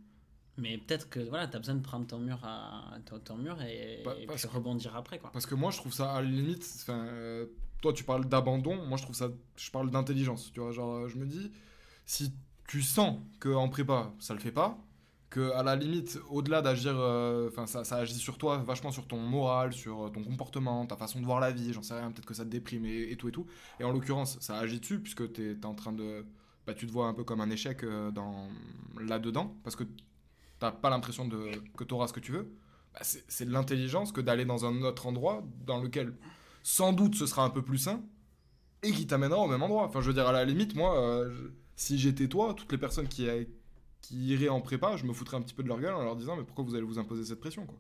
[0.59, 3.61] Mais peut-être que voilà, tu as besoin de prendre ton mur, à, ton, ton mur
[3.63, 5.19] et, Bah, et parce puis que- rebondir après.
[5.19, 5.31] Quoi.
[5.33, 6.87] Parce que moi, je trouve ça à la limite.
[6.89, 7.47] euh,
[7.83, 8.77] toi, tu parles d'abandon.
[8.87, 9.29] Moi, je trouve ça.
[9.57, 10.51] Je parle d'intelligence.
[10.55, 11.51] Tu vois, genre, je me dis,
[12.07, 12.33] si
[12.69, 14.79] tu sens que en prépa, ça le fait pas,
[15.29, 19.07] que à la limite, au-delà d'agir, euh, enfin, ça, ça agit sur toi, vachement sur
[19.07, 21.73] ton moral, sur euh, ton comportement, ta façon de voir la vie.
[21.75, 22.11] J'en sais rien.
[22.11, 23.47] Peut-être que ça te déprime et, et tout et tout.
[23.79, 26.25] Et en l'occurrence, ça agit dessus puisque t'es es en train de.
[26.67, 28.49] Bah, tu te vois un peu comme un échec euh, dans
[29.01, 29.85] là-dedans parce que
[30.59, 32.53] t'as pas l'impression de que t'auras ce que tu veux.
[32.95, 36.15] Bah, c'est de l'intelligence que d'aller dans un autre endroit dans lequel
[36.63, 38.03] sans doute ce sera un peu plus sain
[38.83, 39.85] et qui t'amènera au même endroit.
[39.85, 42.79] Enfin, je veux dire, à la limite, moi, euh, je- si j'étais toi, toutes les
[42.79, 43.45] personnes qui, a-
[44.01, 46.17] qui iraient en prépa, je me foutrais un petit peu de leur gueule en leur
[46.17, 47.79] disant, mais pourquoi vous allez vous imposer cette pression, quoi?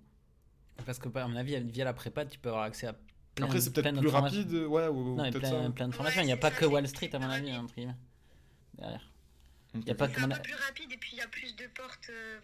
[0.84, 2.94] Parce que, à mon avis, via la prépa, tu peux avoir accès à
[3.34, 5.70] plein Après, c'est peut-être plus rapide, ouais, ou, Non, plein, ça.
[5.70, 6.20] plein de formations.
[6.22, 7.94] Il n'y a pas que Wall Street, à mon avis, entre guillemets.
[8.76, 9.10] Derrière.
[9.82, 11.54] Il y a pas C'est un peu plus rapide et puis il y a plus
[11.56, 12.08] de portes.
[12.10, 12.38] euh,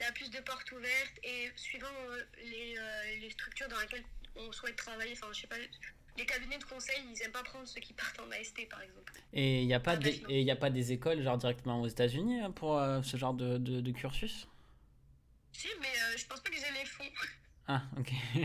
[0.00, 3.78] Il y a plus de portes ouvertes et suivant euh, les, euh, les structures dans
[3.80, 4.04] lesquelles
[4.36, 5.56] on souhaite travailler, enfin je sais pas,
[6.16, 9.12] les cabinets de conseil, ils aiment pas prendre ceux qui partent en AST par exemple.
[9.32, 11.38] Et il n'y a, pas Ah, des- et il y a pas des écoles, genre
[11.38, 14.48] directement aux États-Unis, hein, pour euh, ce genre de, de, de cursus?
[15.52, 17.10] Si, mais euh, je pense pas que j'ai les fonds.
[17.68, 18.10] Ah, ok.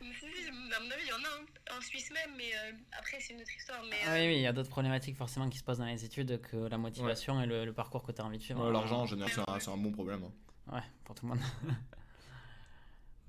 [0.00, 1.44] À mon avis, il y en a un,
[1.76, 3.82] en Suisse même, mais euh, après c'est une autre histoire.
[3.88, 5.86] Mais, Ah euh, oui, oui, il y a d'autres problématiques forcément qui se passent dans
[5.86, 8.64] les études que la motivation et le, le parcours que tu as envie de suivre.
[8.66, 10.24] Ouais, L'argent, en général, c'est un, c'est un bon problème.
[10.24, 10.74] hein.
[10.74, 11.40] Ouais, pour tout le monde.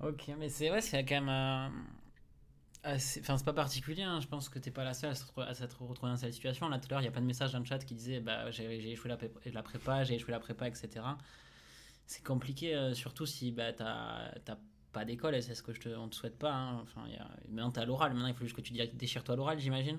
[0.00, 1.28] ok, mais c'est ouais, c'est quand même.
[1.28, 1.68] euh,
[2.82, 5.42] assez- Enfin, c'est pas particulier, hein, je pense que t'es pas la seule à s'être
[5.42, 6.68] à s'être retrouvée dans cette situation.
[6.68, 8.20] Là, tout à l'heure, il y a pas de message dans le chat qui disait
[8.20, 11.04] bah, j'ai j'ai échoué la, pré- la prépa, j'ai échoué la prépa, etc.
[12.06, 14.56] C'est compliqué, euh, surtout si bah, t'as t'as
[14.92, 16.52] pas d'école, c'est ce que je te, on te souhaite pas.
[16.52, 16.80] hein.
[16.82, 17.28] Enfin, il y a...
[17.48, 19.98] Maintenant, t'as l'oral, maintenant il faut juste que tu dé- déchires-toi l'oral, j'imagine.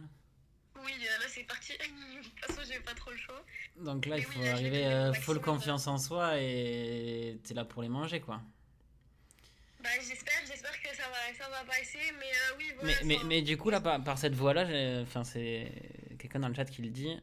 [0.83, 1.73] Oui, euh, là c'est parti.
[1.77, 3.43] de toute façon, j'ai pas trop le choix.
[3.77, 7.65] Donc là, il oui, faut là, arriver euh, full confiance en soi et t'es là
[7.65, 8.41] pour les manger, quoi.
[9.83, 12.99] Bah, j'espère, j'espère que ça va, ça va passer, mais euh, oui, Mais, voilà.
[13.03, 15.71] mais, mais du coup, là, par, par cette voie-là, enfin, c'est
[16.19, 17.17] quelqu'un dans le chat qui le dit.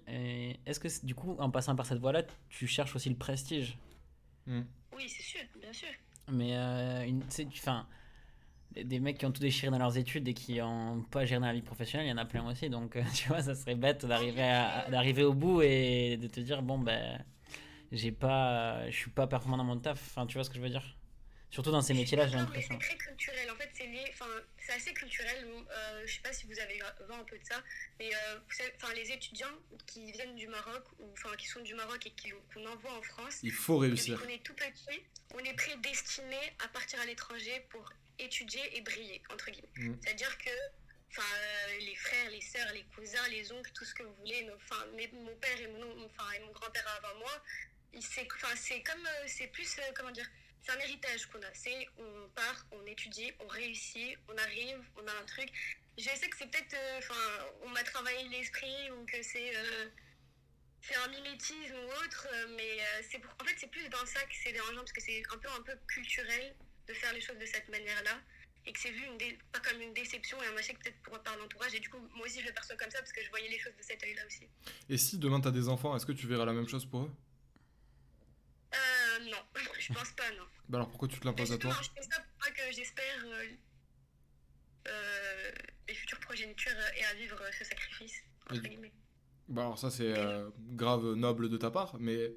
[0.66, 3.78] Est-ce que, du coup, en passant par cette voie-là, tu cherches aussi le prestige?
[4.46, 5.88] Oui, c'est sûr, bien sûr.
[6.30, 7.22] Mais, euh, une,
[7.56, 7.86] enfin,
[8.72, 11.46] des- mecs qui ont tout déchiré dans leurs études et qui n'ont pas géré dans
[11.46, 12.68] la vie professionnelle, il y en a plein aussi.
[12.70, 16.78] Donc, euh, tu vois, ça serait bête d'arriver au bout et de te dire, bon,
[16.78, 17.24] ben,
[17.92, 20.00] j'ai pas, je suis pas performant dans mon taf.
[20.00, 20.96] Enfin, tu vois ce que je veux dire?
[21.50, 22.76] Surtout dans ces métiers-là, j'ai l'impression.
[22.80, 23.50] C'est très culturel.
[23.50, 24.04] En fait, c'est lié.
[24.10, 24.26] Enfin,
[24.68, 25.46] c'est assez culturel.
[25.70, 27.62] Euh, je sais pas si vous avez vu un peu de ça,
[27.98, 29.54] mais euh, vous savez, enfin, les étudiants
[29.86, 32.12] qui viennent du Maroc ou enfin qui sont du Maroc et
[32.52, 34.20] qu'on envoie en France, Il faut réussir.
[34.20, 35.02] qu'on est tout petit,
[35.34, 39.68] on est prédestiné à partir à l'étranger pour étudier et briller entre guillemets.
[39.76, 39.96] Mm.
[40.02, 40.50] C'est-à-dire que
[41.10, 44.46] Enfin, euh, les frères, les sœurs, les cousins, les oncles, tout ce que vous voulez.
[44.56, 47.42] Enfin, mon père et mon, on- enfin, et mon grand-père avant moi,
[47.98, 50.28] c'est enfin, c'est comme, euh, c'est plus, euh, comment dire,
[50.62, 51.54] c'est un héritage qu'on a.
[51.54, 55.50] C'est, on part, on étudie, on réussit, on arrive, on a un truc.
[55.96, 59.88] Je sais que c'est peut-être, euh, enfin, on m'a travaillé l'esprit ou que c'est, euh,
[60.80, 62.78] c'est un mimétisme ou autre, euh, mais
[63.10, 65.48] c'est en fait, c'est plus dans ça que c'est dérangeant parce que c'est un peu,
[65.48, 66.54] un peu culturel
[66.86, 68.20] de faire les choses de cette manière-là
[68.66, 69.06] et que c'est vu
[69.52, 72.26] pas comme une déception et un échec peut-être pour par l'entourage et du coup moi
[72.26, 74.22] aussi je le perçois comme ça parce que je voyais les choses de cet œil-là
[74.26, 74.46] aussi.
[74.88, 77.12] Et si demain t'as des enfants, est-ce que tu verras la même chose pour eux?
[79.20, 79.38] Non,
[79.78, 80.44] je pense pas, non.
[80.68, 83.24] Bah alors pourquoi tu te l'imposes à toi je fais ça pour pas que j'espère
[83.26, 83.44] euh,
[84.88, 85.52] euh,
[85.88, 88.22] les futures progénitures aient à vivre ce sacrifice.
[88.50, 88.92] Entre Et- guillemets.
[89.48, 92.32] Bah alors ça c'est euh, grave noble de ta part, mais...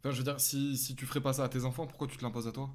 [0.00, 2.16] Enfin je veux dire, si, si tu ferais pas ça à tes enfants, pourquoi tu
[2.16, 2.70] te l'imposes à toi?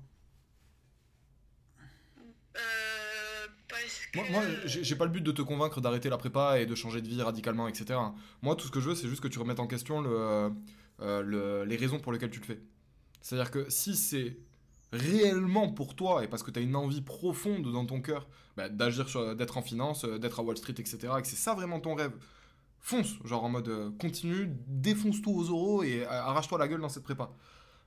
[2.58, 4.18] Euh, parce que.
[4.18, 7.02] Moi, moi j'ai pas le but de te convaincre d'arrêter la prépa et de changer
[7.02, 8.00] de vie radicalement, etc.
[8.42, 10.52] Moi, tout ce que je veux, c'est juste que tu remettes en question le,
[11.02, 12.60] euh, le- les raisons pour lesquelles tu le fais.
[13.22, 14.38] C'est-à-dire que si c'est
[14.92, 18.70] réellement pour toi et parce que tu as une envie profonde dans ton cœur bah,
[18.70, 19.06] d'agir,
[19.36, 21.96] d'être en finance, euh, d'être à Wall Street, etc., et que c'est ça vraiment ton
[21.96, 22.12] rêve,
[22.80, 26.82] fonce, genre en mode euh, continue, défonce tout aux euros et euh, arrache-toi la gueule
[26.82, 27.30] dans cette prépa.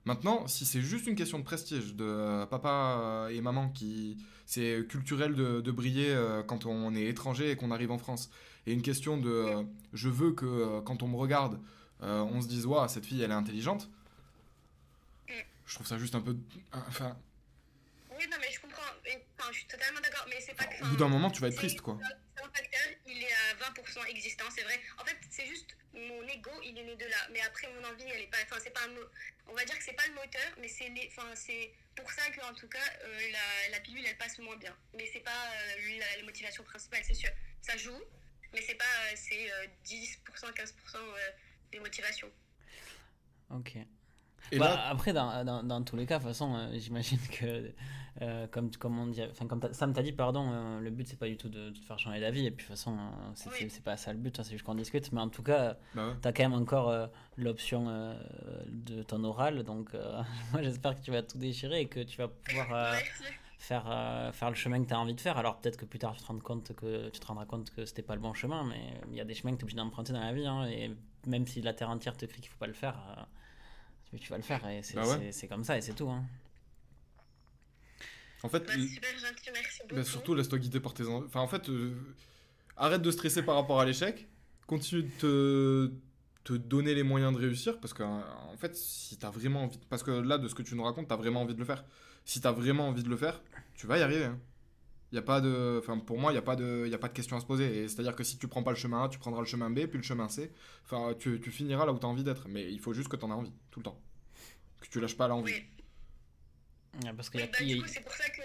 [0.04, 4.16] Maintenant, si c'est juste une question de prestige, de papa et maman qui,
[4.46, 6.12] c'est culturel de, briller
[6.48, 8.28] quand on est étranger et qu'on arrive en France.
[8.66, 11.60] Et une question de je veux que quand on me regarde,
[12.00, 13.88] on se dise waouh, cette fille elle est intelligente.
[15.72, 16.36] Je trouve ça juste un peu.
[16.70, 17.18] Enfin,
[18.10, 18.82] Oui, non, mais je comprends.
[19.38, 20.26] Enfin, je suis totalement d'accord.
[20.28, 20.84] Mais c'est pas que.
[20.84, 21.98] au bout d'un moment, tu vas être triste quoi.
[22.36, 24.78] C'est un facteur, il est à 20% existant, c'est vrai.
[24.98, 27.16] En fait, c'est juste mon ego, il est né de là.
[27.32, 28.36] Mais après, mon envie, elle est pas.
[28.44, 29.00] Enfin, c'est pas un mot.
[29.48, 31.08] On va dire que c'est pas le moteur, mais c'est les.
[31.16, 34.56] Enfin, c'est pour ça que, en tout cas, euh, la, la pilule, elle passe moins
[34.56, 34.76] bien.
[34.92, 37.30] Mais c'est pas euh, la, la motivation principale, c'est sûr.
[37.62, 37.98] Ça joue,
[38.52, 38.84] mais c'est pas.
[38.84, 41.30] euh, c'est euh, 10%, 15% euh,
[41.70, 42.30] des motivations.
[43.48, 43.72] Ok.
[44.52, 47.18] Et Bah, là, Après, dans, dans, dans tous les cas, de toute façon, euh, j'imagine
[47.30, 47.72] que,
[48.20, 51.08] euh, comme, comme, on dit, enfin, comme t'as- Sam t'a dit, pardon, euh, le but
[51.08, 52.92] c'est pas du tout de, de te faire changer d'avis, et puis de toute façon,
[52.92, 53.56] euh, c'est Oui.
[53.58, 55.78] c'est- c'est pas ça le but, hein, c'est juste qu'on discute, mais en tout cas,
[55.94, 56.14] bah ouais.
[56.20, 57.06] t'as quand même encore euh,
[57.38, 58.14] l'option euh,
[58.68, 60.20] de ton oral, donc euh,
[60.52, 62.98] moi j'espère que tu vas tout déchirer et que tu vas pouvoir euh,
[63.58, 65.38] faire, euh, faire le chemin que tu as envie de faire.
[65.38, 67.86] Alors peut-être que plus tard tu te, rends compte que, tu te rendras compte que
[67.86, 69.76] c'était pas le bon chemin, mais il y a des chemins que tu es obligé
[69.78, 70.90] d'emprunter dans la vie, hein, et
[71.26, 73.26] même si la terre entière te crie qu'il faut pas le faire,
[74.14, 75.32] euh, tu, vas le faire, et c'est Bah ouais.
[75.32, 76.08] c'est- comme ça, et c'est tout.
[76.10, 76.24] Hein.
[78.42, 79.94] En fait, Bah, super gentil, merci beaucoup.
[79.96, 81.26] bah, surtout laisse-toi guider par tes envies.
[81.26, 81.94] Enfin, en fait, euh,
[82.76, 84.26] arrête de stresser par rapport à l'échec.
[84.66, 85.92] Continue de te,
[86.44, 89.78] te donner les moyens de réussir parce que, en fait, si t'as vraiment envie.
[89.88, 91.84] Parce que là, de ce que tu nous racontes, t'as vraiment envie de le faire.
[92.24, 93.40] Si t'as vraiment envie de le faire,
[93.74, 94.24] tu vas y arriver.
[94.24, 94.38] hein.
[95.12, 97.08] Y a pas de, enfin pour moi, il y a pas de, y a pas
[97.08, 97.82] de question à se poser.
[97.82, 99.86] Et c'est-à-dire que si tu prends pas le chemin A, tu prendras le chemin B,
[99.86, 100.50] puis le chemin C.
[100.86, 102.48] Enfin, tu, tu finiras là où t'as envie d'être.
[102.48, 104.00] Mais il faut juste que t'en aies envie tout le temps,
[104.80, 105.52] que tu lâches pas l'envie.
[105.52, 107.04] Oui.
[107.04, 107.74] Ouais, Parce qu'il y Oui, a bah, qui.
[107.74, 108.42] du coup, c'est pour ça que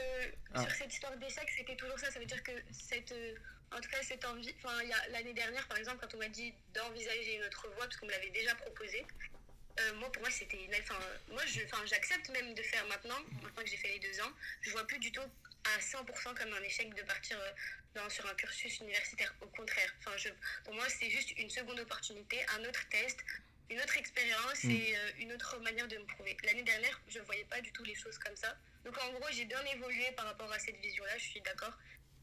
[0.54, 0.62] Ah.
[0.64, 2.12] sur cette histoire d'échec, c'était toujours ça.
[2.12, 3.36] Ça veut dire que cette, euh,
[3.76, 4.54] en tout cas, cette envie.
[4.64, 7.98] Enfin, il l'année dernière, par exemple, quand on m'a dit d'envisager une autre voie, parce
[7.98, 9.06] qu'on me l'avait déjà proposé.
[9.80, 10.58] Euh, moi, pour moi, c'était.
[10.64, 11.00] une- Enfin,
[11.30, 13.20] moi, je, enfin, j'accepte même de faire maintenant.
[13.44, 15.22] Maintenant que j'ai fait les deux ans, je vois plus du tout
[15.76, 17.52] à 100% comme un échec de partir euh,
[17.96, 19.34] dans- sur un cursus universitaire.
[19.42, 19.94] Au contraire.
[20.00, 20.30] Enfin, je,
[20.64, 23.20] pour moi, c'est juste une seconde opportunité, un autre test,
[23.70, 24.72] une autre expérience Mm.
[24.72, 26.38] et euh, une autre manière de me prouver.
[26.44, 28.56] L'année dernière, je ne voyais pas du tout les choses comme ça.
[28.86, 31.74] Donc en gros, j'ai bien évolué par rapport à cette vision-là, je suis d'accord.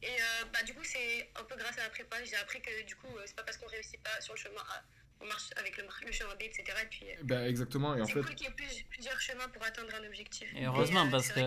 [0.01, 2.81] Et euh, bah, du coup, c'est un peu grâce à la prépa, j'ai appris que
[2.83, 4.83] du coup, euh, c'est pas parce qu'on réussit pas sur le chemin A,
[5.21, 6.63] on marche avec le, le chemin B, etc.
[6.83, 7.95] Et puis, Bah, exactement.
[7.95, 10.51] Et en fait, cool qu'il y ait plus- plusieurs chemins pour atteindre un objectif.
[10.55, 11.41] Et heureusement, euh, parce que-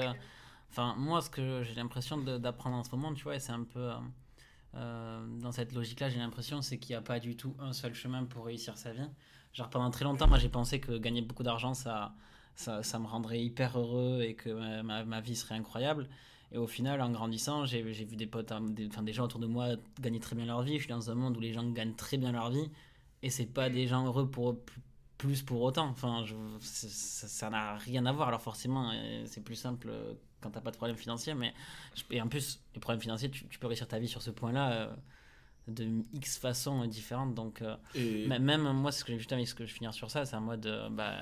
[0.70, 3.64] Enfin, moi, ce que j'ai l'impression d'apprendre en ce moment, tu vois, et c'est un
[3.64, 3.90] peu.
[4.74, 7.94] euh, dans cette logique-là, j'ai l'impression c'est qu'il n'y a pas du tout un seul
[7.94, 9.08] chemin pour réussir sa vie.
[9.54, 12.14] Genre, pendant très longtemps, moi, j'ai pensé que gagner beaucoup d'argent, ça,
[12.54, 16.06] ça, ça me rendrait hyper heureux et que ma, ma- ma vie serait incroyable.
[16.52, 19.24] Et au final, en grandissant, j'ai j'ai vu des potes, hein, des, enfin, des gens
[19.24, 19.68] autour de moi
[20.00, 20.74] gagner très bien leur vie.
[20.74, 22.70] Je suis dans un monde où les gens gagnent très bien leur vie
[23.22, 24.56] et c'est pas des gens heureux pour
[25.16, 25.88] plus pour autant.
[25.88, 28.28] Enfin, je- ça n'a rien à voir.
[28.28, 31.52] Alors forcément, euh, c'est plus simple euh, quand t'as pas de problème financier, mais
[32.10, 34.72] et en plus, les problèmes financiers, tu, tu peux réussir ta vie sur ce point-là
[34.72, 34.94] euh,
[35.66, 37.34] de X façons différentes.
[37.34, 40.24] Donc, euh, et, même moi, ce que juste avec ce que je finir sur ça,
[40.24, 41.16] c'est un mode euh, bah,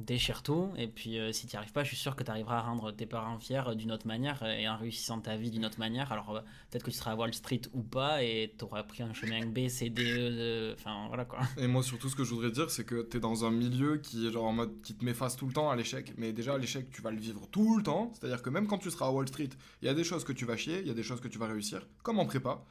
[0.00, 0.70] déchire tout.
[0.76, 2.62] Et puis, euh, si tu n'y arrives pas, je suis sûr que tu arriveras à
[2.62, 5.78] rendre tes parents fiers euh, d'une autre manière et en réussissant ta vie d'une autre
[5.78, 6.10] manière.
[6.12, 6.40] Alors, euh,
[6.70, 9.46] peut-être que tu seras à Wall Street ou pas et tu auras pris un chemin
[9.46, 10.74] B, C, D, E.
[10.78, 11.40] Enfin, voilà quoi.
[11.56, 14.26] Et moi, surtout, ce que je voudrais dire, c'est que t'es dans un milieu qui
[14.26, 16.12] est genre en mode qui te met face tout le temps à l'échec.
[16.16, 18.12] Mais déjà, l'échec, tu vas le vivre tout le temps.
[18.14, 19.50] C'est-à-dire que même quand tu seras à Wall Street,
[19.82, 21.28] il y a des choses que tu vas chier, il y a des choses que
[21.28, 22.64] tu vas réussir, comme en prépa.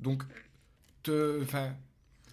[0.00, 0.22] Donc,
[1.02, 1.74] te, enfin,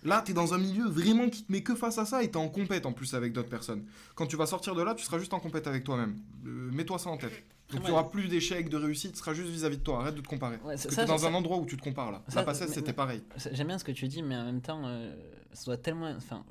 [0.05, 2.37] là, t'es dans un milieu vraiment qui te met que face à ça et t'es
[2.37, 3.83] en compète en plus avec d'autres personnes.
[4.15, 6.15] Quand tu vas sortir de là, tu seras juste en compète avec toi-même.
[6.45, 7.33] Euh, Mets-toi ça en tête.
[7.71, 9.99] Donc, tu auras plus d'échecs, de réussite, ce sera juste vis-à-vis de toi.
[10.01, 10.57] Arrête de te comparer.
[10.57, 12.21] Ouais, Parce ça, t'es dans ça- un endroit où tu te compares là.
[12.27, 13.23] ça, la passette, c'était pareil.
[13.51, 15.15] J'aime bien ce que tu dis, mais en même temps, euh,
[15.51, 16.11] ça doit tellement.
[16.15, 16.43] Enfin,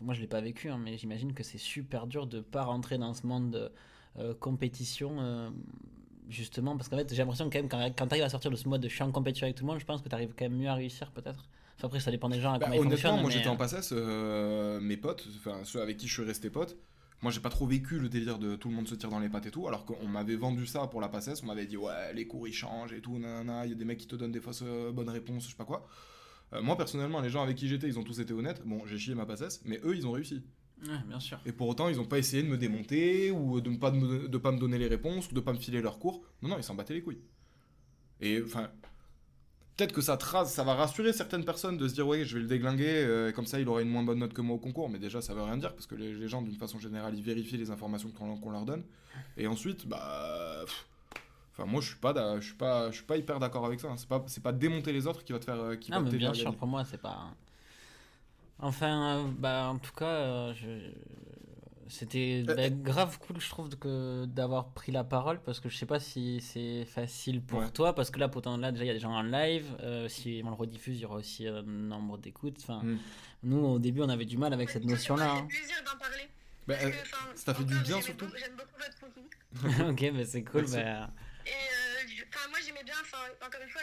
[0.00, 2.96] moi je l'ai pas vécu, hein, mais j'imagine que c'est super dur de pas rentrer
[2.98, 3.70] dans ce monde de
[4.18, 5.16] euh, compétition.
[6.28, 8.50] Justement, parce qu'en fait, j'ai l'impression que quand même, quand, quand tu arrives à sortir
[8.50, 10.08] de ce mode de je suis en compétition avec tout le monde, je pense que
[10.08, 11.48] tu arrives quand même mieux à réussir, peut-être.
[11.76, 13.54] Enfin, après, ça dépend des gens, à Bah, comment ils honnêtement, moi mais, j'étais en
[13.54, 16.76] euh, passesse, euh, mes potes, enfin ceux avec qui je suis resté pote,
[17.22, 19.28] Moi, j'ai pas trop vécu le délire de tout le monde se tire dans les
[19.28, 21.42] pattes et tout, alors qu'on m'avait vendu ça pour la passesse.
[21.42, 23.66] On m'avait dit, ouais, les cours ils changent et tout, nanana.
[23.66, 25.56] Il y a des mecs qui te donnent des fausses euh, bonnes réponses, je sais
[25.56, 25.86] pas quoi.
[26.52, 28.62] Euh, moi, personnellement, les gens avec qui j'étais, ils ont tous été honnêtes.
[28.64, 30.44] Bon, j'ai chié ma passesse, mais eux, ils ont réussi.
[30.82, 31.38] Ouais, bien sûr.
[31.46, 34.28] Et pour autant, ils ont pas essayé de me démonter ou de ne pas, me-
[34.28, 36.22] de pas me donner les réponses ou de pas me filer leurs cours.
[36.42, 37.20] Non, non, ils s'en battaient les couilles.
[38.20, 38.70] Et enfin,
[39.76, 42.46] peut-être que ça, ça va rassurer certaines personnes de se dire, ouais, je vais le
[42.48, 44.88] déglinguer, euh, comme ça il aura une moins bonne note que moi au concours.
[44.90, 47.22] Mais déjà, ça veut rien dire parce que les, les gens, d'une façon générale, ils
[47.24, 48.84] vérifient les informations qu'on leur donne.
[49.36, 50.64] Et ensuite, bah.
[51.56, 53.88] Enfin, moi, je suis pas, je suis pas, je suis pas hyper d'accord avec ça.
[53.88, 53.96] hein.
[53.96, 56.02] C'est pas, c'est pas démonter les autres qui va te faire, euh, qui Non, va
[56.02, 56.56] mais te bien faire sûr, gagner.
[56.56, 57.32] pour moi, c'est pas.
[58.64, 60.90] Enfin, euh, bah, en tout cas, euh, je-
[61.88, 65.76] c'était Euh, bah, grave cool, je trouve, que d'avoir pris la parole parce que je
[65.76, 67.70] sais pas si c'est facile pour Ouais.
[67.70, 69.66] toi parce que là, pourtant, là, déjà, il y a des gens en live.
[69.80, 72.56] euh, si on le rediffuse, il y aura aussi un nombre d'écoutes.
[72.62, 72.98] Enfin, Mm.
[73.42, 75.24] nous, au début, on avait du mal avec cette notion-là.
[75.26, 75.46] Ça hein.
[75.50, 76.28] fait plaisir d'en parler.
[76.66, 76.96] Bah, euh, que,
[77.38, 79.28] ça t'a fait du bien, surtout J'aime beaucoup votre contenu.
[79.92, 80.62] ok, bah, c'est cool.
[80.62, 80.76] Merci.
[80.76, 81.10] bah,
[81.44, 83.82] Et euh, moi j'aimais bien, enfin, encore une fois,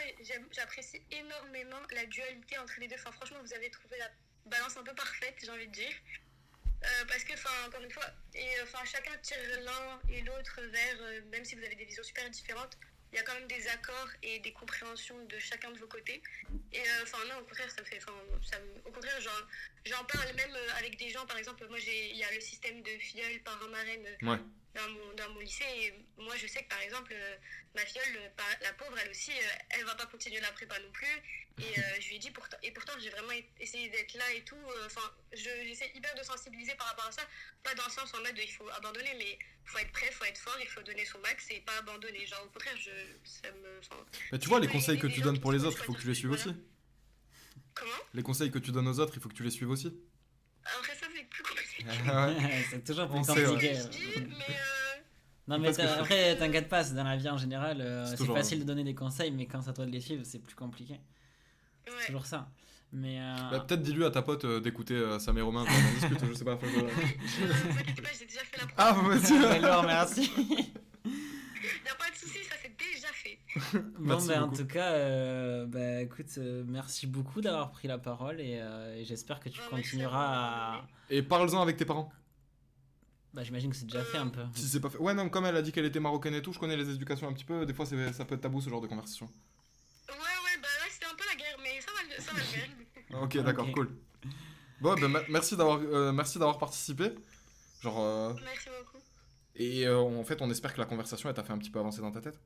[0.50, 2.96] j'apprécie énormément la dualité entre les deux.
[2.98, 4.06] Enfin, franchement, vous avez trouvé la
[4.46, 5.94] balance un peu parfaite, j'ai envie de dire.
[6.84, 10.60] Euh, parce que, enfin, encore une fois, et, euh, enfin, chacun tire l'un et l'autre
[10.62, 12.76] vers, euh, même si vous avez des visions super différentes,
[13.12, 16.22] il y a quand même des accords et des compréhensions de chacun de vos côtés.
[16.72, 20.96] Et enfin, non, au contraire, ça me fait, ça au contraire, j'en- parle même avec
[20.98, 23.68] des gens, par exemple, moi, j'ai- il y a le système de filleul par un
[23.68, 24.38] marraine Ouais.
[24.74, 25.64] Dans mon, dans mon lycée.
[25.76, 27.36] Et moi, je sais que par exemple, euh,
[27.74, 28.28] ma filleule, euh,
[28.62, 31.06] la pauvre, elle aussi, euh, elle va pas continuer la prépa non plus.
[31.58, 34.42] Et euh, je lui ai dit, pourtant, et pourtant, j'ai vraiment essayé d'être là et
[34.42, 34.56] tout.
[34.86, 35.02] Enfin,
[35.32, 37.22] je- j'essaie hyper de sensibiliser par rapport à ça.
[37.62, 40.14] Pas dans le sens en mode il faut abandonner, mais il faut être prêt, il
[40.14, 42.26] faut être fort, il faut donner son max et pas abandonner.
[42.26, 42.90] Genre, au contraire, je,
[43.24, 43.78] ça me.
[43.78, 46.00] enfin, Bah, tu vois, les conseils que tu donnes pour les autres, il faut que
[46.00, 46.50] tu les suives aussi.
[47.74, 47.90] Comment?
[48.14, 49.92] Les conseils que tu donnes aux autres, il faut que tu les suives aussi.
[50.64, 51.84] Après, ça, c'est plus compliqué.
[52.70, 53.44] c'est toujours plus On ouais.
[53.44, 53.74] compliqué.
[53.74, 54.34] Je mais.
[54.50, 55.00] euh,
[55.48, 58.60] Non mais je- après t'inquiète pas, c'est dans la vie en général, euh, C'est facile
[58.60, 61.00] de donner des conseils, mais quand c'est à toi de les suivre, c'est plus compliqué.
[61.98, 62.48] C'est toujours ça.
[62.92, 65.72] Mais euh, Bah, Peut-être dis-lui à ta pote euh, d'écouter euh, Sam et Romain, on
[65.72, 66.52] en discute, je sais pas.
[67.80, 69.64] inquiétez pas, j'ai déjà fait la Ah, vas-y.
[69.64, 70.30] alors merci.
[70.36, 72.61] Il n'y a pas de souci, ça c'est
[72.94, 73.38] déjà fait.
[73.78, 77.98] bon Merci bah, en tout cas, euh, bah écoute, euh, merci beaucoup d'avoir pris la
[77.98, 80.86] parole et, euh, et j'espère que tu merci continueras à.
[81.10, 82.12] Et parle-en avec tes parents.
[83.34, 84.42] Bah j'imagine que c'est déjà fait un peu.
[84.54, 84.98] Si c'est pas fait.
[84.98, 87.28] Ouais, non, comme elle a dit qu'elle était marocaine et tout, je connais les éducations
[87.28, 87.64] un petit peu.
[87.64, 89.26] Des fois, c'est- ça peut être tabou ce genre de conversation.
[90.08, 92.38] Ouais, ouais, bah là c'était un peu la guerre, mais ça va, le- ça va
[92.38, 92.68] le faire.
[93.22, 93.94] Ok, d'accord, cool.
[94.80, 97.12] Bon, bah, me- merci d'avoir euh, merci d'avoir participé.
[97.82, 98.98] Genre, euh, Merci beaucoup.
[99.56, 101.78] et euh, en fait, on espère que la conversation elle t'a fait un petit peu
[101.78, 102.38] avancer dans ta tête.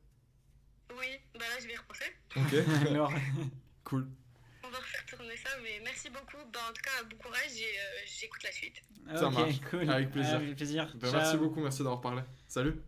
[0.99, 2.05] Oui, bah là je vais y repenser.
[2.37, 3.13] Ok, Alors,
[3.85, 4.09] cool.
[4.63, 6.39] On va refaire tourner ça, mais merci beaucoup.
[6.53, 8.83] Bah en tout cas, bon courage et euh, j'écoute la suite.
[9.15, 9.61] Ça marche.
[9.71, 9.89] cool.
[9.91, 10.37] Avec plaisir.
[10.37, 10.93] Avec plaisir.
[10.97, 12.23] Bah, merci beaucoup, merci d'avoir parlé.
[12.49, 12.81] Salut.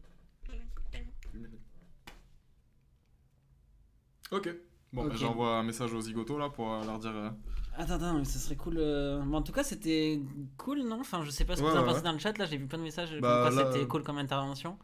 [4.30, 4.48] Ok.
[4.92, 7.14] Bon, bah, j'envoie un message aux zigotos là pour euh, leur dire.
[7.14, 7.30] euh,
[7.76, 8.76] Attends, attends, mais ce serait cool.
[8.78, 10.20] euh, bon, en tout cas, c'était
[10.56, 11.00] cool, non?
[11.00, 12.02] Enfin, je sais pas ce que Ouais, vous en ouais, pensez ouais.
[12.04, 12.36] dans le chat.
[12.38, 13.10] Là, j'ai vu plein de messages.
[13.10, 14.78] comme Bah, quoi là, c'était euh, cool comme intervention.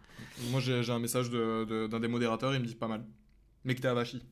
[0.50, 3.04] Moi, j'ai un message de- de- d'un des modérateurs, il me dit pas mal.
[3.64, 4.22] Mais que t'es Avachi.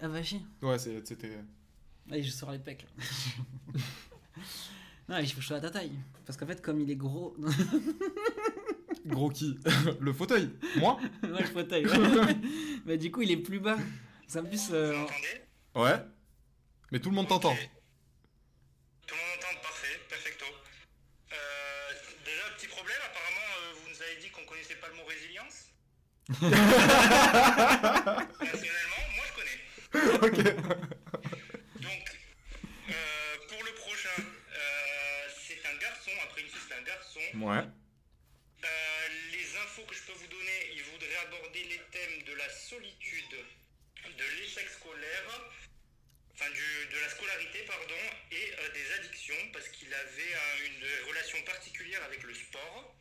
[0.00, 0.40] Vas-y.
[0.62, 1.38] Ouais, c'était.
[2.10, 2.82] Allez, je sors les pecs.
[2.98, 3.04] là.
[5.08, 5.92] non, il faut que je sois à ta taille.
[6.26, 7.36] Parce qu'en fait, comme il est gros.
[9.06, 9.58] Gros qui?
[10.00, 10.98] Le fauteuil Moi?
[11.22, 11.86] Ouais, le fauteuil.
[12.86, 13.76] Mais du coup, il est plus bas.
[14.28, 14.70] C'est en plus.
[14.72, 15.40] euh, Vous m'entendez
[15.74, 15.96] Ouais.
[16.92, 17.54] Mais tout le monde t'entend.
[19.06, 20.44] Tout le monde entend, parfait, perfecto.
[21.32, 21.36] Euh,
[22.24, 25.70] déjà, petit problème, apparemment, euh, vous nous avez dit qu'on connaissait pas le mot résilience.
[28.38, 29.58] Personnellement, moi je connais.
[30.14, 30.38] ok.
[31.80, 32.04] Donc,
[32.90, 37.20] euh, pour le prochain, euh, c'est un garçon, après une fille, c'est un garçon.
[37.40, 37.64] Ouais.
[38.64, 42.48] Euh, les infos que je peux vous donner, il voudrait aborder les thèmes de la
[42.48, 43.34] solitude,
[44.30, 45.50] de l'échec scolaire,
[46.34, 47.94] enfin du- de la scolarité, pardon,
[48.32, 52.94] et euh, des addictions, parce qu'il avait euh, une relation particulière avec le sport.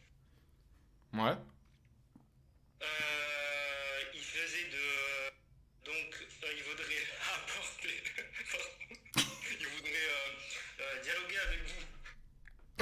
[1.13, 1.35] Ouais.
[2.81, 5.31] Euh, il faisait de...
[5.85, 6.15] Donc,
[6.55, 7.05] il voudrait
[7.35, 8.03] apporter...
[9.59, 11.83] il voudrait dialoguer avec vous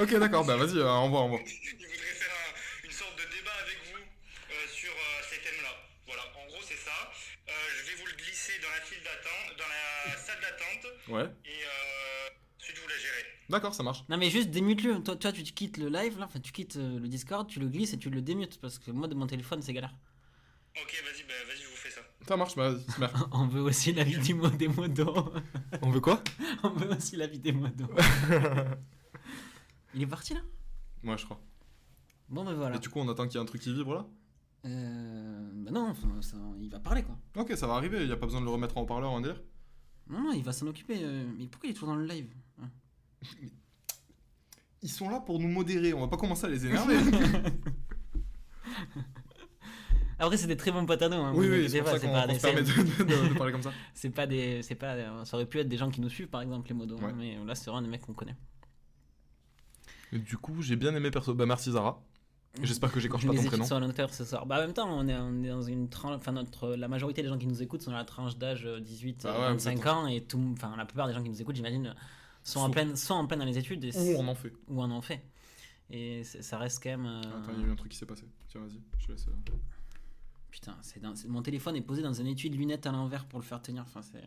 [0.04, 1.39] Ok, d'accord, bah vas-y, envoie, envoie.
[1.46, 5.76] Il voudrait faire un- une sorte de débat avec vous euh, sur euh, ces thèmes-là.
[6.08, 7.12] Voilà, en gros c'est ça.
[7.50, 11.24] Euh, je vais vous le glisser dans la file d'attente, dans la salle d'attente, Ouais.
[11.45, 13.26] et euh, ensuite vous la gérez.
[13.49, 14.03] D'accord, ça marche.
[14.09, 15.01] Non, mais juste démute-le.
[15.03, 16.26] Toi, toi, tu quittes le live, là.
[16.26, 18.59] Enfin, tu quittes euh, le Discord, tu le glisses et tu le démutes.
[18.62, 19.93] Parce que moi, de mon téléphone, c'est galère.
[20.82, 22.01] Ok, vas-y, bah, vas-y, je vous fais ça.
[22.28, 23.30] Ça marche, bah vas-y, super.
[23.34, 25.34] On veut aussi la vie du mot des modos.
[25.82, 26.24] On veut quoi?
[26.64, 27.89] On veut aussi la vie des modos.
[29.93, 30.39] Il est parti là?
[31.03, 31.41] Moi, je crois.
[32.30, 32.78] Bon, ben voilà.
[32.78, 34.07] Et du coup, on attend qu'il y ait un truc qui vibre là?
[34.66, 37.18] Euh, bah non, enfin, ça- il va parler quoi.
[37.36, 39.20] Ok, ça va arriver, il n'y a pas besoin de le remettre en haut-parleur, on
[39.20, 39.41] va dire.
[40.12, 40.99] Non, non, il va s'en occuper.
[41.01, 42.28] euh, mais pourquoi il est toujours dans le live
[42.62, 42.70] hein
[44.84, 46.97] Ils sont là pour nous modérer, on va pas commencer à les énerver.
[50.20, 51.16] Après, c'est des très bons potes à nous.
[51.16, 53.64] Hein, oui, oui, c'est pas, ça des- se permet de, c'est- de- de parler comme
[53.64, 53.72] ça.
[53.95, 54.62] C'est pas des.
[54.62, 55.26] C'est pas.
[55.26, 56.97] Ça aurait pu être des gens qui nous suivent, par exemple, les modos.
[56.97, 57.12] Ouais.
[57.14, 58.36] Mais là, c'est vraiment des mecs qu'on connaît.
[60.12, 61.34] Et du coup, j'ai bien aimé perso.
[61.34, 62.03] Bah, merci Zara.
[62.62, 63.66] J'espère que j'écorche pas les ton prénom.
[63.66, 64.45] sur l'auteur ce soir.
[64.45, 66.16] Bah, en même temps, on est, on est dans une tranche.
[66.18, 68.80] Enfin, notre, la majorité des gens qui nous écoutent sont dans la tranche d'âge euh,
[68.82, 70.08] 18 Ah euh, ouais, 25 vous êtes- ans.
[70.08, 71.95] Et tout, enfin, la plupart des gens qui nous écoutent, j'imagine,
[72.43, 73.86] sont, en Sont- pleine, sont en pleine dans les études.
[73.86, 74.52] Et Ou on en fait.
[74.68, 75.24] ou en ont fait.
[75.89, 77.06] Et ça reste quand même.
[77.06, 78.26] euh, Attends, il y a eu un truc qui s'est passé.
[78.49, 79.28] Tiens, vas-y, je te laisse.
[79.28, 79.54] euh.
[80.49, 83.45] Putain, dans- mon téléphone est posé dans un étui de lunettes à l'envers pour le
[83.45, 83.84] faire tenir.
[83.84, 84.22] Enfin, c'est.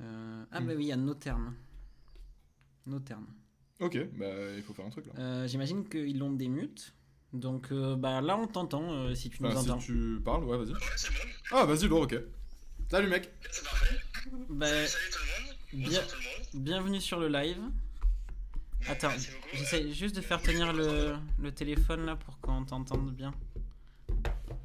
[0.00, 0.66] Euh, Ah, Hmm.
[0.66, 1.54] bah oui, il y a nos termes.
[2.86, 3.26] Nos termes.
[3.82, 4.26] Ok, bah,
[4.56, 5.12] il faut faire un truc là.
[5.18, 6.94] Euh, J'imagine qu'ils l'ont des mutes.
[7.32, 9.80] Donc, euh, bah là, on t'entend euh, si tu nous Enfin, entends.
[9.80, 10.72] si tu parles, ouais, vas-y.
[10.72, 11.28] Ouais, c'est bon.
[11.52, 12.14] Ah, vas-y, lourd, ok.
[12.90, 13.30] Salut, mec.
[13.50, 13.96] C'est parfait.
[14.50, 15.56] Bah, Salut, salut tout le monde.
[15.72, 16.22] bien- Bonsoir tout le
[16.58, 16.64] monde.
[16.64, 17.58] bienvenue sur le live.
[18.88, 19.48] Attends, Merci beaucoup.
[19.54, 23.32] j'essaie juste de faire tenir le, le téléphone là pour qu'on t'entende bien.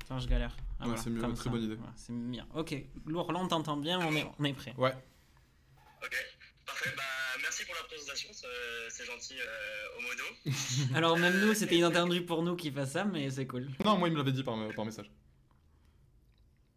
[0.02, 0.56] Attends, je galère.
[0.80, 1.50] Ah, Ouais, voilà, c'est mieux, comme très ça.
[1.50, 1.76] bonne idée.
[1.76, 2.46] Voilà, c'est bien.
[2.56, 4.74] Ok, lourd, là on t'entend bien, on est, on est prêt.
[4.78, 4.94] Ouais.
[6.04, 6.16] Ok,
[6.66, 6.90] parfait.
[6.98, 7.04] Bah,
[7.42, 8.30] merci pour la présentation,
[8.90, 10.24] c'est gentil euh, au modo.
[10.96, 13.68] Alors même nous, c'était inattendu pour nous qu'il fasse ça, mais c'est cool.
[13.84, 15.10] Non, moi, il me l'avait dit par, par message.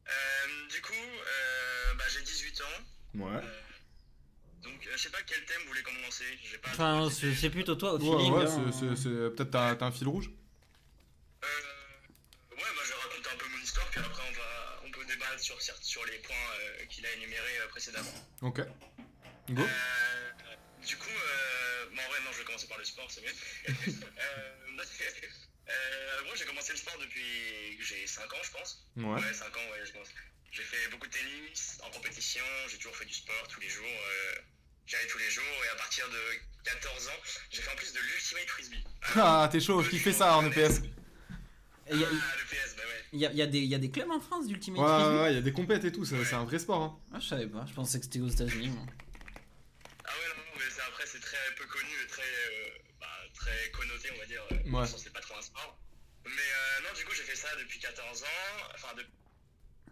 [0.09, 2.65] Euh, du coup, euh, bah, j'ai 18 ans.
[3.27, 3.37] Ouais.
[3.37, 3.41] Euh,
[4.63, 6.25] donc, euh, je sais pas quel thème vous voulez commencer.
[6.43, 8.33] J'ai pas Enfin, c'est plutôt toi au Ouais, feeling.
[8.35, 9.31] ouais, hein.
[9.37, 10.31] peut-être t'as t'as un fil rouge
[11.43, 11.47] Euh,
[12.57, 15.05] ouais, bah, je vais raconter un peu mon histoire, puis après, on, va, on peut
[15.07, 16.35] débattre sur, sur les points
[16.81, 18.13] euh, qu'il a énumérés euh, précédemment.
[18.43, 18.61] Ok.
[19.51, 19.63] Go.
[19.63, 19.67] Euh,
[20.91, 23.31] du coup, euh, bon, en vrai, non, je vais commencer par le sport, c'est mieux.
[23.69, 24.75] euh,
[25.71, 28.85] euh, moi, j'ai commencé le sport depuis que j'ai 5 ans, je pense.
[28.97, 29.33] Ouais.
[29.33, 30.09] 5 ans, ouais, je pense.
[30.51, 33.87] J'ai fait beaucoup de tennis en compétition, j'ai toujours fait du sport tous les jours.
[33.87, 34.41] euh,
[34.87, 36.19] J'y allais tous les jours, et à partir de
[36.65, 37.21] 14 ans,
[37.51, 38.85] j'ai fait en plus de l'Ultimate Frisbee.
[39.15, 40.79] Ah, t'es chaud, qui fait ça en EPS
[41.87, 43.05] Et Il y, a- Ah, le PS, bah ouais.
[43.13, 44.81] il y a- il y a des- il y a des clubs en France d'Ultimate
[44.81, 45.15] Ouais, Frisbee?
[45.15, 46.83] ouais, ouais, il y a des compètes et tout, c'est c'est un vrai sport.
[46.83, 46.99] Hein.
[47.15, 48.69] Ah, je savais pas, je pensais que c'était aux États-Unis.
[48.69, 48.85] moi.
[50.05, 52.71] Ah ouais, non, mais c'est- après, c'est très peu connu et très, euh,
[53.01, 54.43] bah, très connoté, on va dire.
[54.51, 54.81] Ouais.
[54.81, 54.87] Ouais.
[54.99, 55.79] C'est pas trop un sport.
[56.25, 58.27] Mais euh, non, du coup, j'ai fait ça depuis 14 ans.
[58.75, 59.07] Enfin, de-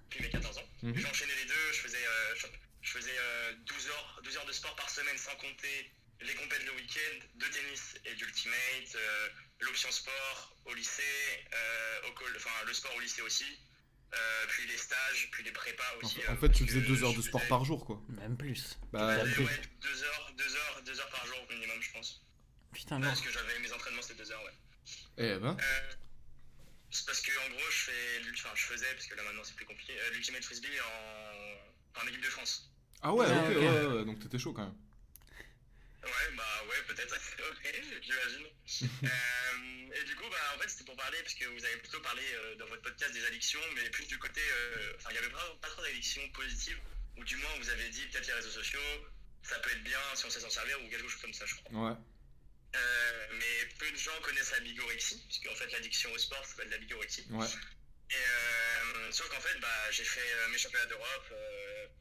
[0.05, 0.69] depuis mes 14 ans.
[0.83, 0.97] Mhm.
[0.99, 1.73] J'enchaînais les deux.
[1.73, 2.47] Je faisais, euh, je,
[2.83, 6.65] je faisais euh, 12, heures, 12 heures de sport par semaine sans compter les compètes
[6.65, 9.29] le week-end, de tennis et d'ultimate, euh,
[9.61, 13.47] l'option sport au lycée, euh, au col- enfin, le sport au lycée aussi.
[14.15, 16.17] Euh, puis les stages, puis les prépas En aussi.
[16.17, 18.01] fait, euh, en fait, tu faisais deux heures de sport faisais- par jour, quoi.
[18.09, 18.79] Même plus.
[18.93, 19.45] Bah, plus.
[19.45, 22.25] ouais, deux heures, deux heures, deux heures par jour minimum, je pense.
[22.73, 23.07] Putain, non.
[23.09, 24.53] Parce que j'avais mes entraînements, c'était deux heures, ouais.
[25.19, 25.57] eh ben.
[25.61, 25.81] Euh,
[26.91, 29.55] c'est parce que en gros, je fais, enfin, je faisais, parce que là maintenant c'est
[29.57, 32.71] plus compliqué, euh, l'ultimate frisbee en, en équipe de France.
[33.03, 34.75] Ah ouais, Ah, ok, ouais, ouais, donc t'étais chaud quand même.
[36.09, 37.15] Ouais, bah ouais, peut-être,
[38.03, 38.47] j'imagine.
[39.03, 42.01] Euh, et du coup, bah en fait, c'était pour parler, parce que vous avez plutôt
[42.01, 45.19] parlé euh, dans votre podcast des addictions, mais plus du côté, euh, enfin, il y
[45.19, 46.79] avait pas, pas trop d'addictions positives,
[47.17, 48.81] ou du moins vous avez dit peut-être les réseaux sociaux,
[49.43, 51.55] ça peut être bien si on sait s'en servir, ou quelque chose comme ça, je
[51.57, 51.91] crois.
[51.91, 51.97] Ouais.
[53.33, 56.79] Mais peu de gens connaissent la bigorexie, puisque en fait l'addiction au sport s'appelle la
[56.79, 57.27] bigorexie.
[57.31, 57.47] Ouais.
[58.11, 61.35] Et sauf qu'en fait, bah, j'ai fait mes championnats d'Europe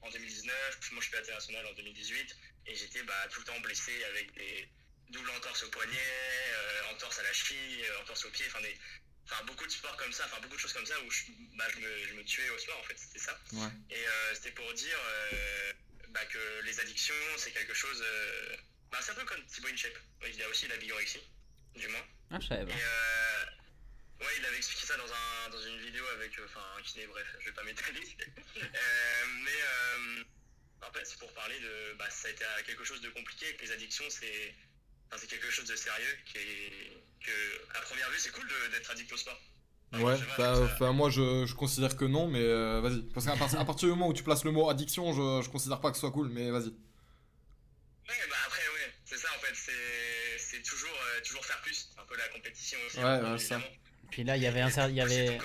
[0.01, 2.35] en 2019, mon championnat international en 2018,
[2.67, 4.69] et j'étais bah, tout le temps blessé avec des
[5.09, 8.77] doubles entorses au poignet, euh, entorses à la cheville, euh, entorses au pied, enfin des,
[9.25, 11.23] enfin beaucoup de sports comme ça, enfin beaucoup de choses comme ça où je,
[11.57, 13.39] bah, je, me, je me tuais au sport en fait, c'était ça.
[13.53, 13.69] Ouais.
[13.89, 15.73] Et euh, c'était pour dire euh,
[16.09, 18.03] bah, que les addictions, c'est quelque chose.
[18.91, 19.97] bah, c'est un peu comme Thibaut InShape.
[20.27, 21.21] Il y a aussi la bigorexie,
[21.75, 22.05] du moins.
[22.31, 22.71] Ah, je savais pas.
[22.71, 23.45] Et euh,
[24.21, 27.07] ouais, il avait expliqué ça dans, un, dans une vidéo avec euh, enfin, un kiné,
[27.07, 28.01] bref, je vais pas m'étaler.
[28.57, 30.23] Euh, mais euh,
[30.87, 31.93] en fait, c'est pour parler de.
[31.97, 34.53] Bah, ça a été quelque chose de compliqué, que les addictions, c'est.
[35.07, 37.03] Enfin, c'est quelque chose de sérieux qui est.
[37.23, 37.31] Que,
[37.77, 39.39] à première vue, c'est cool d'être addict au sport.
[39.93, 43.01] Enfin, Ouais, bah, ça- moi je, je considère que non, mais euh, vas-y.
[43.13, 45.79] Parce qu'à part- partir du moment où tu places le mot addiction, je, je considère
[45.81, 46.67] pas que ce soit cool, mais vas-y.
[48.09, 51.89] Ouais, bah après, ouais, c'est ça en fait, c'est c'est toujours, euh, toujours faire plus,
[51.93, 52.97] c'est un peu la compétition aussi.
[52.97, 53.61] Ouais, hein, ouais, ça.
[54.09, 55.37] Puis là, il y avait un cer- il y Pousser avait,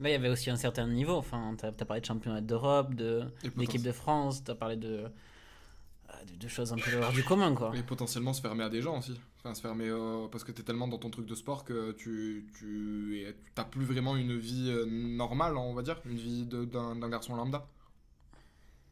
[0.00, 1.14] là, il y avait aussi un certain niveau.
[1.14, 5.04] Enfin, t'as as parlé de championnat d'Europe, de Et d'équipe de France, t'as parlé de,
[5.04, 7.72] euh, de de choses un peu hors du commun, quoi.
[7.76, 9.18] Et potentiellement se fermer à des gens aussi.
[9.38, 12.46] Enfin, se fermer euh, parce que t'es tellement dans ton truc de sport que tu,
[12.58, 13.24] tu
[13.54, 17.36] t'as plus vraiment une vie euh, normale, on va dire, une vie de- d'un garçon
[17.36, 17.66] lambda.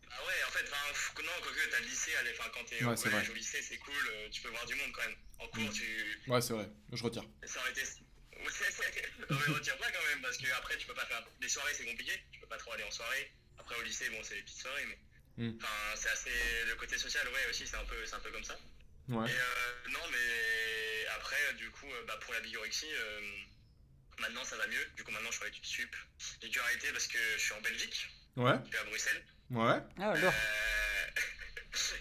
[0.09, 0.65] Ah ouais, en fait,
[1.23, 3.93] non, quoique, t'as le lycée allez, quand t'es Ouais, au collège, au lycée, c'est cool,
[3.93, 5.17] euh, tu peux voir du monde quand même.
[5.41, 5.73] En cours, Mm.
[5.73, 6.31] tu.
[6.31, 7.25] Ouais, c'est vrai, je retire.
[7.45, 7.83] Ça aurait été.
[9.31, 11.23] non, mais retire pas quand même, parce que après, tu peux pas faire.
[11.41, 13.33] Les soirées, c'est compliqué, tu peux pas trop aller en soirée.
[13.59, 14.99] Après, au lycée, bon, c'est les petites soirées, mais.
[15.49, 15.57] Mm.
[15.61, 16.31] Enfin, c'est assez.
[16.69, 18.05] Le côté social, ouais, aussi, c'est un, peu...
[18.07, 18.59] c'est un peu comme ça.
[19.09, 19.31] Ouais.
[19.31, 23.21] Et euh, non, mais après, du coup, euh, bah, pour la bigorexie, euh,
[24.19, 24.85] maintenant ça va mieux.
[24.97, 25.95] Du coup, maintenant je fais études sup.
[26.43, 29.25] J'ai dû arrêter parce que je suis en Belgique, Ouais, je suis à Bruxelles.
[29.51, 30.86] ouais, Ah, alors Euh,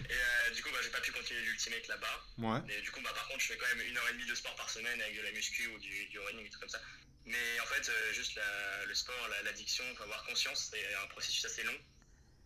[0.00, 2.16] et euh, du coup, bah, j'ai pas pu continuer l'ultimate là-bas.
[2.38, 2.60] ouais.
[2.66, 4.34] Mais du coup, bah, par contre, je fais quand même une heure et demie de
[4.34, 6.80] sport par semaine avec de la muscu ou du, du running, des trucs comme ça.
[7.24, 11.44] Mais en fait, euh, juste la- le sport, la- l'addiction, avoir conscience, c'est un processus
[11.44, 11.76] assez long.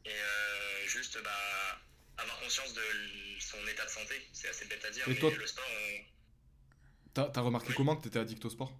[0.07, 1.83] Et euh, juste, bah,
[2.17, 2.83] avoir conscience de
[3.39, 6.05] son état de santé, c'est assez bête à dire, Et mais toi- le sport, on,
[7.13, 8.73] T'as t'as remarqué comment que t'étais addict au sport?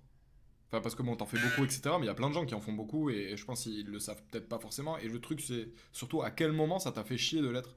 [0.69, 1.99] Enfin, parce que bon, t'en fais beaucoup, etc.
[1.99, 3.87] Mais il y a plein de gens qui en font beaucoup et je pense qu'ils
[3.87, 4.97] le savent peut-être pas forcément.
[4.99, 7.77] Et le truc, c'est surtout à quel moment ça t'a fait chier de l'être?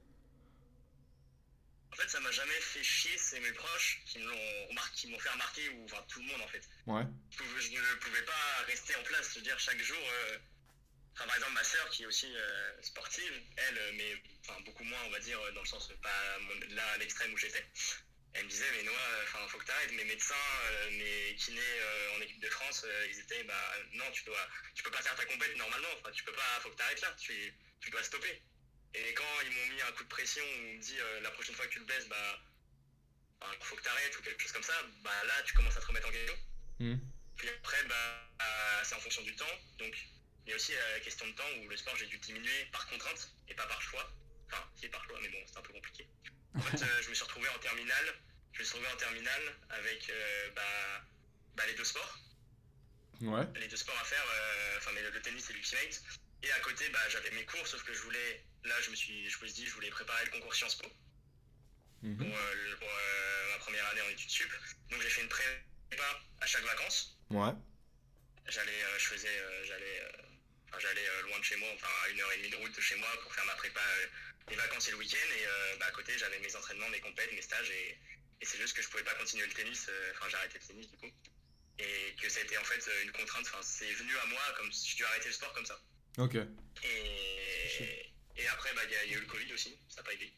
[1.94, 5.08] En fait, ça m'a jamais fait chier, c'est mes proches qui me l'ont remarqué, qui
[5.10, 6.68] m'ont fait remarquer, ou enfin tout le monde en fait.
[6.88, 9.98] Ouais, Je, ne pouvais pas rester en place, je veux dire, chaque jour.
[10.02, 10.38] euh,
[11.16, 14.84] Enfin, par exemple, ma sœur qui est aussi euh, sportive, elle, euh, mais enfin, beaucoup
[14.84, 17.64] moins, on va dire, dans le sens pas mon- là à l'extrême où j'étais.
[18.34, 19.92] Elle me disait, mais Noah, enfin, faut que t'arrêtes.
[19.92, 20.34] Mes médecins,
[20.72, 24.82] euh, mes kinés euh, en équipe de France, ils étaient, bah non, tu dois, tu
[24.82, 25.90] peux pas faire ta compète normalement.
[26.02, 27.16] Enfin, tu peux pas, faut que t'arrêtes là.
[27.20, 28.42] Tu, tu dois stopper.
[28.96, 31.32] Et quand ils m'ont mis un coup de pression, où on me dit, euh, la
[31.32, 32.40] prochaine fois que tu le baisses, bah,
[33.42, 34.74] enfin, faut que t'arrêtes ou quelque chose comme ça,
[35.04, 36.38] bah là, tu commences à te remettre en question.
[36.80, 37.00] Mhm.
[37.38, 39.56] Puis après, bah, euh, c'est en fonction du temps.
[39.80, 39.96] Donc,
[40.46, 42.66] il y a aussi euh, la question de temps où le sport, j'ai dû diminuer
[42.72, 44.12] par contrainte et pas par choix.
[44.52, 46.08] Enfin, si par choix, mais bon, c'est un peu compliqué.
[46.56, 48.14] En fait, euh, je me suis retrouvé en terminale.
[48.52, 51.06] Je me suis retrouvé en terminale avec euh, bah,
[51.56, 52.20] bah, les deux sports.
[53.22, 56.04] ouais, Les deux sports à faire, euh, enfin, mais le, le tennis et l'ultimate.
[56.44, 59.30] Et à côté, bah, j'avais mes cours, sauf que je voulais, là, je me suis,
[59.30, 60.90] je me suis dit, je voulais préparer le concours Sciences Po.
[62.02, 62.18] Mhm.
[62.18, 64.52] pour, euh, le- pour, euh, ma première année en études sup.
[64.90, 67.18] Donc, j'ai fait une prépa à chaque vacances.
[67.30, 67.54] Ouais,
[68.50, 70.04] j'allais euh, je faisais j'allais
[70.80, 72.96] j'allais loin de chez moi enfin à une heure et demie de route de chez
[72.96, 73.80] moi pour faire ma prépa
[74.50, 75.30] les vacances et le week-end.
[75.38, 77.98] Et bah, à côté j'avais mes entraînements mes compètes mes stages et,
[78.42, 80.90] et c'est juste que je pouvais pas continuer le tennis enfin j'ai arrêté le tennis
[80.92, 81.12] du coup.
[81.80, 84.96] Et que c'était en fait une contrainte enfin c'est venu à moi comme si je
[84.98, 85.80] dû arrêter le sport comme ça
[86.18, 89.78] ok, et et après bah il y, a- il y a eu le Covid aussi
[89.88, 90.32] ça n'a pas aidé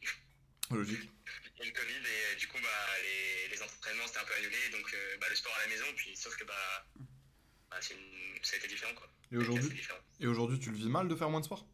[0.71, 0.99] logique.
[1.57, 1.95] il y a eu le Covid
[2.33, 2.69] et du coup bah
[3.03, 5.85] les, les entraînements c'était un peu annulé donc euh, bah, le sport à la maison
[5.95, 6.87] puis sauf que bah,
[7.69, 9.81] bah une- ça a été différent quoi Et aujourd'hui.
[10.19, 11.65] Et aujourd'hui, tu le vis mal de faire moins de sport?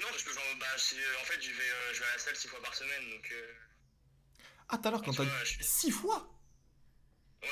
[0.00, 2.18] Non, parce que genre, bah, c'est- en fait, je vais, euh, je vais à la
[2.18, 3.52] salle six fois par semaine, donc euh,
[4.68, 6.28] Ah, tout à l'heure, quand t'as dit suis- 6 fois?
[7.42, 7.48] Ouais.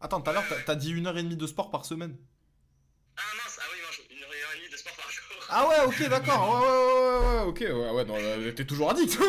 [0.00, 2.16] Attends, tout à l'heure, t'as- dit une heure et demie de sport par semaine.
[3.16, 3.47] Ah non,
[4.82, 5.24] par jour.
[5.50, 6.42] Ah ouais, ok, d'accord.
[6.60, 7.60] Ouais, ouais, ouais, ok.
[7.60, 9.18] Ouais, ouais, non, euh, t'es toujours addict.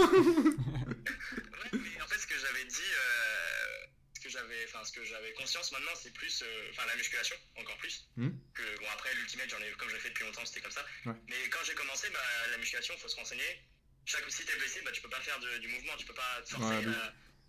[0.70, 3.86] Ouais, mais en fait, ce que j'avais dit, euh,
[4.16, 7.36] ce que j'avais, enfin, ce que j'avais conscience maintenant, c'est plus, euh, enfin, la musculation,
[7.58, 8.08] encore plus.
[8.18, 8.30] Hmm.
[8.54, 10.86] Que bon, après l'ultimate, j'en ai, comme je l'ai fait depuis longtemps, c'était comme ça.
[11.06, 11.14] Ouais.
[11.28, 12.20] Mais quand j'ai commencé, bah,
[12.52, 13.62] la musculation, faut se renseigner.
[14.06, 16.42] Chaque si t'es blessé, bah, tu peux pas faire de- du mouvement, tu peux pas
[16.44, 16.82] te forcer à,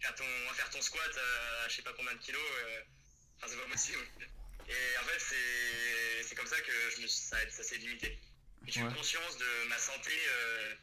[0.01, 2.41] faire ton, à faire ton squat euh, à je sais pas combien de kilos.
[2.43, 2.81] euh,
[3.39, 3.99] Enfin, c'est pas possible.
[4.71, 8.19] Et en fait, c'est, c'est comme ça que je me, ça, ça s'est limité.
[8.67, 8.95] J'ai eu Ouais.
[8.95, 10.75] conscience de ma santé euh,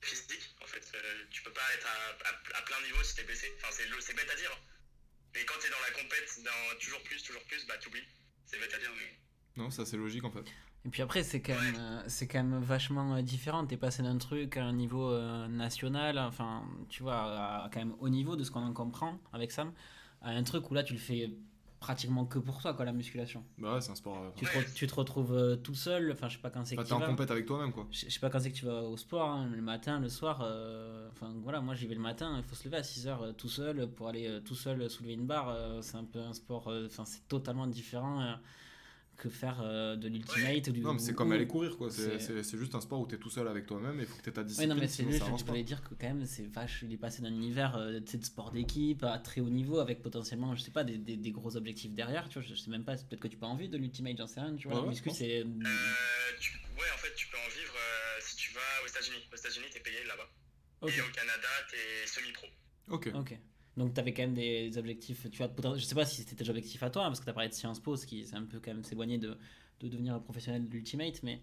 [0.00, 0.54] physique.
[0.62, 3.46] En fait, Euh, tu peux pas être à, à- à plein niveau si t'es blessé.
[3.58, 4.50] Enfin, c'est, bête à dire.
[5.34, 8.04] Mais quand t'es dans la compète, dans toujours plus, toujours plus, bah t'oublies.
[8.46, 9.18] C'est bête à dire, mais.
[9.56, 10.44] non, ça c'est logique en fait.
[10.84, 13.66] Et puis après, c'est quand, même, euh, c'est quand même vachement différent.
[13.66, 17.78] T'es passé d'un truc à un niveau euh, national, enfin, tu vois, à, à quand
[17.78, 19.72] même haut niveau de ce qu'on en comprend avec Sam,
[20.20, 21.30] à un truc où là, tu le fais
[21.82, 23.44] pratiquement que pour toi, quoi, la musculation.
[23.58, 24.16] Bah ouais, c'est un sport.
[24.18, 26.80] euh, Tu, te, tu retrouves euh, tout seul, enfin, je sais pas quand c'est que
[26.82, 27.86] t'es tu en compète avec toi-même quoi.
[27.90, 30.40] Je sais pas quand c'est que tu vas au sport, hein, le matin, le soir.
[30.42, 33.48] euh, Enfin voilà, moi j'y vais le matin, il faut se lever à 6h tout
[33.48, 35.54] seul pour aller tout seul soulever une barre.
[35.82, 38.36] c'est un peu un sport, enfin c'est totalement différent
[39.22, 40.80] que faire euh, de l'ultimate ou du.
[40.80, 41.90] Non, mais c'est comme ou- aller courir quoi.
[41.90, 44.32] C'est- juste un sport où t'es tout seul avec toi-même et il faut que t'aies
[44.32, 44.68] ta Oui, discipline.
[44.70, 45.50] non, mais c'est sinon lui, ça je avance pas.
[45.52, 48.18] voulais dire que quand même, c'est vache, il est passé d'un univers euh, tu sais,
[48.18, 51.30] de sport d'équipe à très haut niveau avec potentiellement, je sais pas, des, des, des
[51.30, 52.28] gros objectifs derrière.
[52.28, 54.16] Tu vois, je, je sais même pas, peut-être que tu peux en vivre de l'ultimate,
[54.18, 54.54] j'en sais rien.
[54.56, 55.40] Tu vois, Ouais, ouais, muscu, c'est.
[55.40, 55.44] Euh,
[56.40, 59.22] tu- ouais, en fait, tu peux en vivre euh, si tu vas aux États-Unis.
[59.32, 60.28] Aux États-Unis, t'es payé là-bas.
[60.80, 60.92] Ok.
[60.96, 62.46] Et au Canada, t'es semi-pro.
[62.88, 63.10] Ok.
[63.14, 63.38] Ok.
[63.76, 65.26] Donc, tu avais quand même des objectifs.
[65.30, 67.24] Tu as, poten- je sais pas si c'était tes objectifs à toi, hein, parce que
[67.24, 69.36] tu as parlé de Sciences Po, ce qui c'est un peu quand même s'éloigner de,
[69.80, 71.42] de devenir un professionnel de l'Ultimate, mais,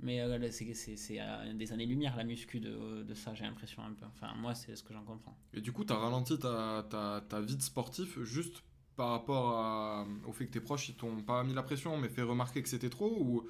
[0.00, 1.18] mais euh, c'est,
[1.54, 4.06] des années-lumière la muscu de, de ça, j'ai l'impression un peu.
[4.06, 5.36] Enfin, moi, c'est ce que j'en comprends.
[5.54, 8.62] Et du coup, t'as ralenti ta, ta, ta vie de sportif juste
[8.96, 12.22] par rapport au fait que tes proches ils t'ont pas mis la pression mais fait
[12.22, 13.44] remarquer que c'était trop ou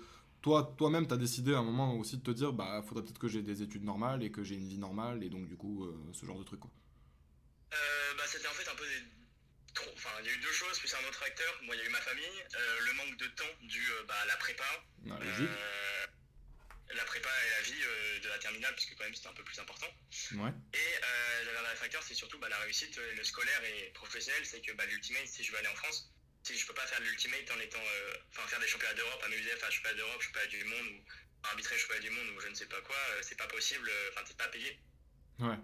[0.44, 3.28] toi, toi-même, t'as décidé à un moment aussi de te dire, bah, faudrait peut-être que
[3.28, 5.96] j'ai des études normales et que j'ai une vie normale, et donc, du coup, euh,
[6.12, 6.60] ce genre de truc.
[7.75, 9.03] Euh, bah, c'était en fait un peu des...
[9.75, 11.59] trop- Enfin, il y a eu deux choses, plus un autre facteur.
[11.62, 14.14] Moi, il y a eu ma famille, euh, le manque de temps dû euh, bah,
[14.22, 14.64] à la prépa.
[16.95, 19.43] La prépa et la vie euh, de la terminale, puisque quand même c'était un peu
[19.43, 19.89] plus important.
[20.35, 20.51] Ouais.
[20.75, 24.45] Et euh, le dernier facteur, c'est surtout bah, la réussite, euh, le scolaire et professionnel,
[24.47, 26.12] c'est que bah, l'ultimate, si je veux aller en France,
[26.45, 27.83] si je peux pas faire de l'ultimate en étant,
[28.31, 31.05] enfin faire des championnats d'Europe, amuser, faire championnat d'Europe, championnat du monde ou
[31.49, 34.35] arbitrer championnat du monde ou je ne sais pas quoi, c'est pas possible, enfin t'es
[34.35, 34.79] pas payé.
[35.41, 35.57] Ouais.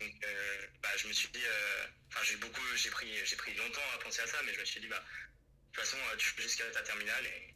[0.00, 3.54] Donc euh, bah, je me suis dit, euh, enfin j'ai beaucoup, j'ai pris, j'ai pris
[3.54, 6.16] longtemps à penser à ça, mais je me suis dit bah de toute façon euh,
[6.16, 7.54] tu fais jusqu'à ta terminale et,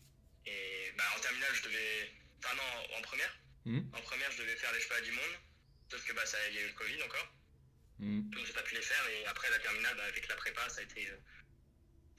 [0.51, 3.37] et bah en terminale je devais, enfin non en première,
[3.67, 3.91] Mhm.
[3.93, 5.35] en première je devais faire les championnats du monde,
[5.91, 7.29] sauf que bah ça il y a eu le Covid encore.
[7.99, 8.31] Mhm.
[8.31, 10.81] Donc j'ai pas pu les faire et après la terminale bah, avec la prépa ça
[10.81, 11.17] a été euh,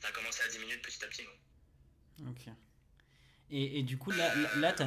[0.01, 1.26] ça a commencé à diminuer de petit à petit.
[1.26, 1.34] quoi.
[2.30, 2.45] Ok.
[3.54, 4.86] Et, et du coup, là, là, là,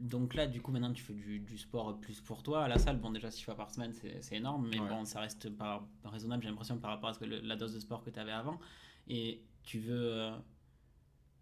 [0.00, 2.78] donc là, du coup, maintenant, tu fais du, du sport plus pour toi à la
[2.78, 2.98] salle.
[2.98, 4.88] Bon, déjà, six fois par semaine, c'est énorme, mais Ouais.
[4.88, 7.74] bon, ça reste pas raisonnable, j'ai l'impression, par rapport à ce que le- la dose
[7.74, 8.60] de sport que tu avais avant.
[9.08, 10.12] Et tu veux.
[10.14, 10.36] euh,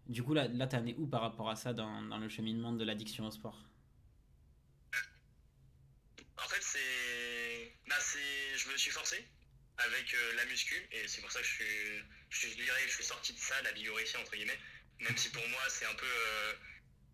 [0.07, 2.73] Du coup, là, là t'en es où par rapport à ça dans, dans le cheminement
[2.73, 3.69] de l'addiction au sport?
[6.37, 9.17] En fait c'est, bah c'est, je me suis forcé
[9.77, 11.63] avec euh, la muscu et c'est pour ça que je suis,
[12.29, 14.59] je, je dirais que je suis sorti de ça, la bigorexie entre guillemets.
[14.99, 16.53] Même si pour moi c'est un peu, euh,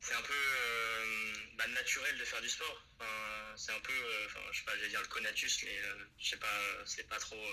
[0.02, 2.86] c'est un peu euh, bah, naturel de faire du sport.
[2.96, 3.06] Enfin,
[3.56, 5.78] c'est un peu, euh, enfin je sais pas, j'allais dire le conatus, mais
[6.18, 6.48] je sais pas,
[6.86, 7.44] c'est pas trop,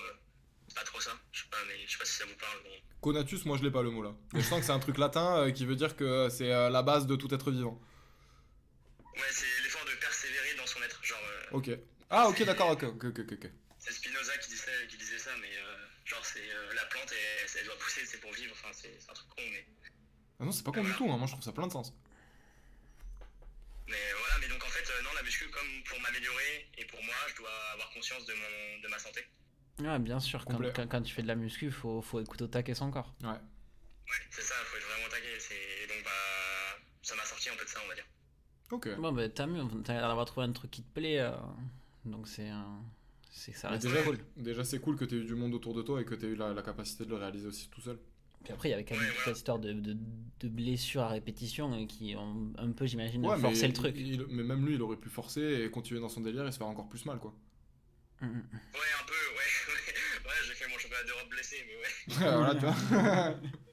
[0.75, 1.17] pas trop ça.
[1.31, 2.59] Je sais pas, mais je sais pas si ça vous parle.
[2.65, 2.83] Mais...
[3.01, 4.13] Conatus, moi, je l'ai pas le mot là.
[4.33, 7.07] Mais je sens que c'est un truc latin qui veut dire que c'est la base
[7.07, 7.81] de tout être vivant.
[9.17, 11.03] Ouais, c'est l'effort de persévérer dans son être.
[11.03, 11.69] Genre, euh, Ok.
[12.09, 13.51] Ah, ok, d'accord, ok, ok, ok, ok.
[13.79, 15.75] c'est Spinoza qui disait, qui disait ça, mais euh,
[16.05, 18.53] genre c'est euh, la plante, elle, elle doit pousser, c'est pour vivre.
[18.53, 19.65] Enfin, c'est un truc con, mais.
[20.39, 21.17] Ah non, c'est pas con du tout, hein.
[21.17, 21.93] moi je trouve ça plein de sens.
[23.87, 27.01] Mais voilà, mais donc en fait, euh, non, la muscu, comme pour m'améliorer et pour
[27.03, 29.21] moi, je dois avoir conscience de, mon, de ma santé.
[29.79, 30.73] Ouais, bien sûr, quand, Complet.
[30.75, 33.13] quand, quand tu fais de la muscu, faut, faut écouter au taquet son corps.
[33.21, 33.29] Ouais.
[33.29, 35.07] Ouais, c'est ça, faut être vraiment
[35.39, 38.05] c'est- Et donc, bah, ça m'a sorti un peu de ça, on va dire.
[38.71, 38.95] Ok.
[38.97, 41.31] Bon, bah, t'as mieux, t'as l'air d'avoir trouvé un truc qui te plaît, euh,
[42.05, 42.49] donc c'est.
[42.51, 42.55] euh,
[43.31, 44.17] c'est ça reste déjà, cool.
[44.35, 46.25] déjà c'est cool que tu aies eu du monde autour de toi et que tu
[46.25, 47.99] aies eu la, la capacité de le réaliser aussi tout seul.
[48.43, 49.31] Puis après, il y avait quand même Ouais, toute voilà.
[49.31, 49.97] cette histoire de, de,
[50.39, 53.95] de blessures à répétition euh, qui ont un peu, j'imagine, Ouais, mais, forcé le truc.
[53.97, 56.57] il- mais même lui, il aurait pu forcer et continuer dans son délire et se
[56.57, 57.33] faire encore plus mal, quoi.
[58.21, 58.29] Mm, mm.
[58.29, 58.39] Ouais,
[59.01, 60.25] un peu, ouais.
[60.25, 62.31] ouais, j'ai fait mon championnat d'Europe blessé, mais ouais.
[62.31, 63.35] voilà, tu vois.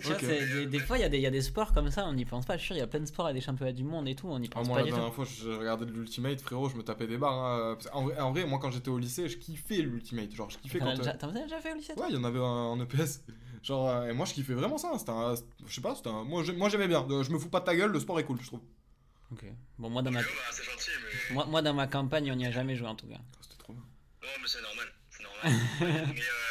[0.00, 1.90] Tu vois, des, des fois, il y, a des- il y a des sports comme
[1.90, 2.54] ça, on n'y pense pas.
[2.56, 4.14] Je suis sûr, il y a plein de sports et des championnats du monde et
[4.14, 4.96] tout, on n'y Ah, pense moi, pas la du tout.
[4.96, 7.32] dernière fois, je regardais de l'Ultimate, frérot, je me tapais des barres.
[7.34, 7.78] hein.
[7.92, 10.30] En, vrai, en vrai, moi, quand j'étais au lycée, je kiffais l'Ultimate.
[10.32, 10.94] Genre, je kiffais quand.
[10.94, 13.22] déjà, t'en as déjà fait au lycée Ouais, il y en avait un en EPS.
[13.62, 14.92] Genre, euh, et moi, je kiffais vraiment ça.
[14.98, 15.34] C'était un.
[15.66, 16.24] Je sais pas, c'était un.
[16.24, 17.06] Moi, j'ai- moi, j'aimais bien.
[17.10, 18.60] Euh, Je me fous pas de ta gueule, le sport est cool, je trouve.
[19.32, 19.44] Ok.
[19.78, 20.90] Bon, moi dans, ma, gentil,
[21.30, 21.34] mais.
[21.34, 23.16] moi, moi, dans ma campagne, on n'y a jamais joué en tout cas.
[23.18, 23.82] Ah, C'était trop bien.
[24.22, 26.12] Non, mais c'est normal, c'est normal.
[26.14, 26.43] mais euh,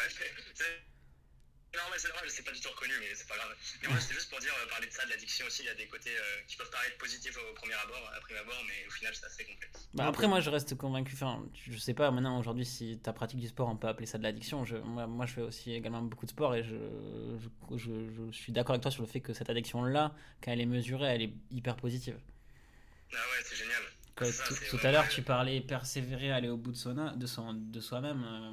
[2.04, 3.56] c'est normal, c'est pas du tout reconnu, mais c'est pas grave.
[3.82, 5.70] Mais moi, c'était juste pour dire, euh, parler de ça, de l'addiction aussi, il y
[5.70, 8.86] a des côtés euh, qui peuvent paraître positifs au premier abord, à prime abord, mais
[8.88, 9.88] au final, c'est assez complexe.
[9.93, 11.14] Bah, après, moi, je reste convaincu.
[11.14, 14.18] Enfin, je sais pas maintenant aujourd'hui si ta pratique du sport, on peut appeler ça
[14.18, 14.66] de l'addiction.
[14.66, 16.76] Je, moi, moi, je fais aussi également beaucoup de sport et je,
[17.72, 20.60] je, je- je suis d'accord avec toi sur le fait que cette addiction-là, quand elle
[20.62, 22.20] est mesurée, elle est hyper positive.
[23.12, 23.82] Ah ouais, c'est génial.
[24.20, 27.53] Ça, tout, tout à l'heure, tu parlais persévérer, aller au bout de, son, de, son,
[27.53, 28.51] de soi-même, euh,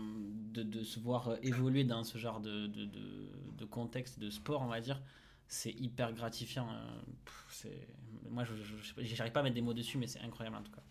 [0.54, 4.30] de, de se voir euh, évoluer dans ce genre de, de, de, de contexte, de
[4.30, 5.00] sport, on va dire.
[5.48, 6.72] C'est hyper gratifiant.
[6.72, 7.88] euh, pff, c'est-
[8.30, 10.72] moi, je je- j'arrive pas à mettre des mots dessus, mais c'est incroyable en tout
[10.72, 10.82] cas.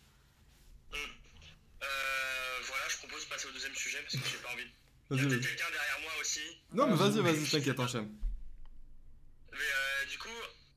[1.82, 1.86] Euh,
[2.68, 4.64] voilà, je propose de passer au deuxième sujet parce que j'ai pas envie.
[5.12, 5.40] Il y Vas-y, a vas-y.
[5.42, 6.40] quelqu'un derrière moi aussi.
[6.74, 8.10] Non, mais vas-y, vas-y, t'inquiète, enchaîne.
[9.52, 10.28] Mais euh, du coup,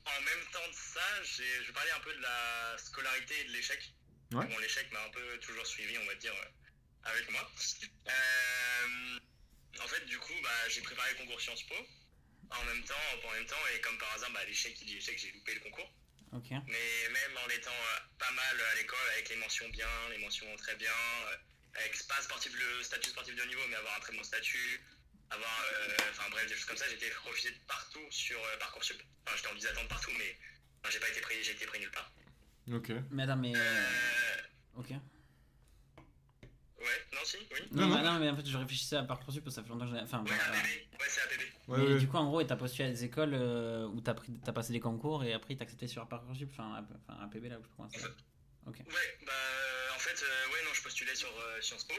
[0.06, 3.44] en même temps de ça, j'ai- je vais parler un peu de la scolarité et
[3.44, 3.92] de l'échec.
[4.32, 4.46] Ouais.
[4.46, 7.50] Bon, l'échec m'a un peu toujours suivi, on va dire, euh, avec moi.
[8.08, 9.18] Euh,
[9.82, 11.74] en fait, du coup, bah, j'ai préparé le concours Sciences Po.
[12.50, 15.18] En même temps, en même temps, et comme par hasard, bah, l'échec qui dit échec,
[15.18, 15.90] j'ai loupé le concours.
[16.32, 20.56] Mais même en étant euh, pas mal à l'école, avec les mentions bien, les mentions
[20.56, 20.90] très bien,
[21.26, 21.36] euh,
[21.74, 24.80] avec pas sportif, le statut sportif de haut niveau, mais avoir un très bon statut,
[25.28, 25.64] avoir,
[26.10, 29.02] enfin bref, des choses comme ça, été refusé de partout sur Parcoursup.
[29.26, 30.38] Enfin, j'étais en liste d'attente partout, mais
[30.90, 32.10] j'ai pas été pris, j'ai été pris nulle part.
[32.72, 32.92] Ok.
[33.10, 33.54] Mais attends, mais.
[33.56, 34.88] euh, Euh, Ok.
[34.90, 34.96] ouais,
[37.12, 37.60] non, si, oui.
[37.72, 38.18] Non, Non, mais, non.
[38.18, 40.02] mais en fait, je réfléchissais à Parcoursup parce que ça fait longtemps que j'en ai.
[40.02, 40.30] Enfin, Ouais,
[41.08, 41.40] c'est APB.
[41.68, 41.98] Ouais, et ouais.
[41.98, 44.72] du coup, en gros, t'as postulé à des écoles euh, où t'as, pris, t'as passé
[44.72, 47.68] des concours et après t'as accepté sur Parcoursup, enfin, AP, enfin APB là, où je
[47.92, 48.16] ça s'appelle.
[48.66, 48.78] Ok.
[48.78, 49.32] Ouais, bah
[49.94, 51.94] en fait, euh, ouais, non, je postulais sur euh, Sciences Po.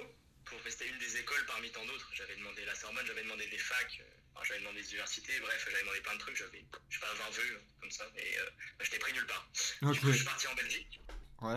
[0.45, 2.09] Pour c'était une des écoles parmi tant d'autres.
[2.13, 5.81] J'avais demandé la Sorbonne, j'avais demandé des facs, euh, j'avais demandé des universités, bref, j'avais
[5.81, 8.85] demandé plein de trucs, j'avais, je sais pas, 20 vœux, comme ça, et euh, bah,
[8.85, 9.47] je t'ai pris nulle part.
[9.81, 10.99] Du coup, je suis parti en Belgique
[11.41, 11.55] Ouais.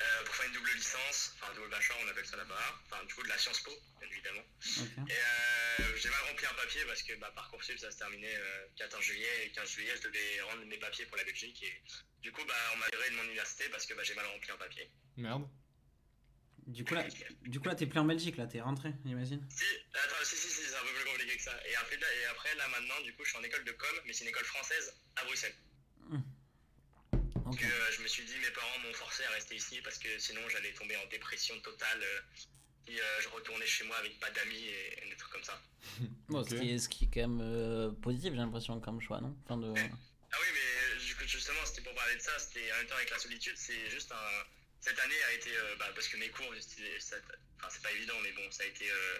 [0.00, 3.14] euh, pour faire une double licence, enfin double bachelor, on appelle ça là-bas, enfin du
[3.14, 3.70] coup de la Sciences Po,
[4.00, 4.44] bien évidemment.
[5.08, 8.66] Et euh, j'ai mal rempli un papier parce que bah, Parcoursup ça se terminait euh,
[8.76, 11.82] 14 juillet et 15 juillet je devais rendre mes papiers pour la Belgique et
[12.22, 14.50] du coup bah, on m'a viré de mon université parce que bah, j'ai mal rempli
[14.50, 14.90] un papier.
[15.18, 15.46] Merde.
[16.70, 17.04] Du coup là,
[17.42, 19.44] du coup là, t'es plus en Belgique là, t'es rentré, j'imagine.
[19.50, 21.52] Si, attends, si, si, si, c'est un peu plus compliqué que ça.
[21.68, 23.88] Et après, là, et après, là maintenant, du coup, je suis en école de com,
[24.06, 25.54] mais c'est une école française à Bruxelles.
[27.12, 30.40] Euh, je me suis dit, mes parents m'ont forcé à rester ici parce que sinon
[30.48, 32.20] j'allais tomber en dépression totale euh,
[32.86, 35.60] si euh, je retournais chez moi avec pas d'amis et, et des trucs comme ça.
[36.28, 36.50] Bon, Ok.
[36.50, 39.36] ce, qui est, ce qui est quand même euh, positif, j'ai l'impression, comme choix, non?
[39.44, 39.74] Enfin, de...
[39.76, 43.18] Ah oui, mais justement, c'était pour parler de ça, c'était en même temps avec la
[43.18, 44.44] solitude, c'est juste un.
[44.80, 45.56] Cette année a été.
[45.56, 48.90] euh, bah, parce que mes cours, enfin, c'est pas évident, mais bon, ça a été.
[48.90, 49.18] Euh,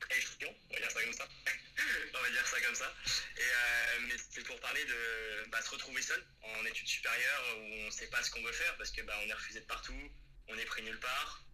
[0.00, 1.28] très chiant, on va dire ça comme ça.
[2.14, 2.94] on va dire ça comme ça.
[3.36, 7.86] Et, euh, mais c'était pour parler de bah, se retrouver seul en études supérieures où
[7.86, 10.12] on sait pas ce qu'on veut faire parce que bah, on est refusé de partout,
[10.48, 11.44] on est pris nulle part.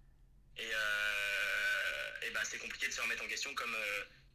[0.56, 3.74] Et, euh, et bah, c'est compliqué de se remettre en question comme.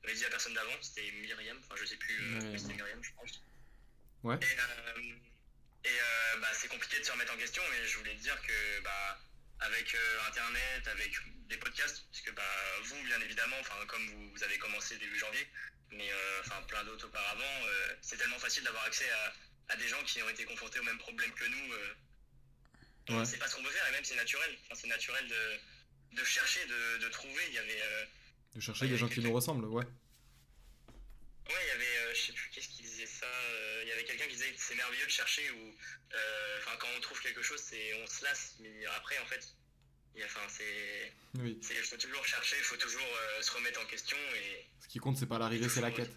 [0.03, 2.75] Avait dit la personne d'avant, c'était Myriam, enfin je sais plus, c'était.
[2.75, 3.43] Myriam, je pense.
[4.23, 4.38] Ouais.
[4.41, 4.57] Et,
[5.88, 8.40] et euh, bah, c'est compliqué de se remettre en question, mais je voulais te dire
[8.42, 9.20] que bah,
[9.60, 11.12] avec euh, Internet, avec
[11.50, 12.44] des podcasts, parce que bah,
[12.84, 15.48] vous, bien évidemment, enfin, comme vous, vous avez commencé début janvier,
[15.92, 17.56] mais euh, enfin, plein d'autres auparavant,
[18.02, 19.34] c'est tellement facile d'avoir accès à,
[19.74, 21.74] à des gens qui ont été confrontés au même problème que nous.
[23.10, 23.26] Ouais.
[23.26, 24.58] C'est pas ce qu'on veut faire, et même c'est naturel.
[24.66, 27.42] Enfin, c'est naturel de, de chercher, de, de trouver.
[27.48, 27.82] Il y avait.
[27.82, 28.06] euh,
[28.56, 29.86] De chercher des gens qui nous ressemblent, ouais.
[31.50, 33.26] Ouais, il y avait, euh, je sais plus qu'est-ce qui disait ça.
[33.26, 35.76] euh, Il y avait quelqu'un qui disait que c'est merveilleux de chercher ou,
[36.14, 38.56] euh, enfin, quand on trouve quelque chose, c'est, on se lasse.
[38.60, 39.48] Mais après, en fait,
[40.14, 41.58] il y a- enfin, c'est, Oui.
[41.62, 43.08] il faut toujours chercher, il faut toujours
[43.41, 44.68] se remettre en question et.
[44.82, 46.12] Ce qui compte, c'est pas l'arrivée, c'est la quête.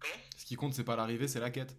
[0.00, 0.20] Comment?
[0.36, 1.74] Ce qui compte, c'est pas l'arrivée, c'est la quête.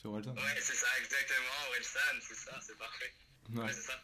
[0.00, 1.48] C'est ça Ouais, c'est ça, exactement.
[1.68, 3.12] Orelsan, c'est ça, c'est parfait.
[3.50, 3.72] Ouais, Ouais.
[3.72, 4.00] c'est ça.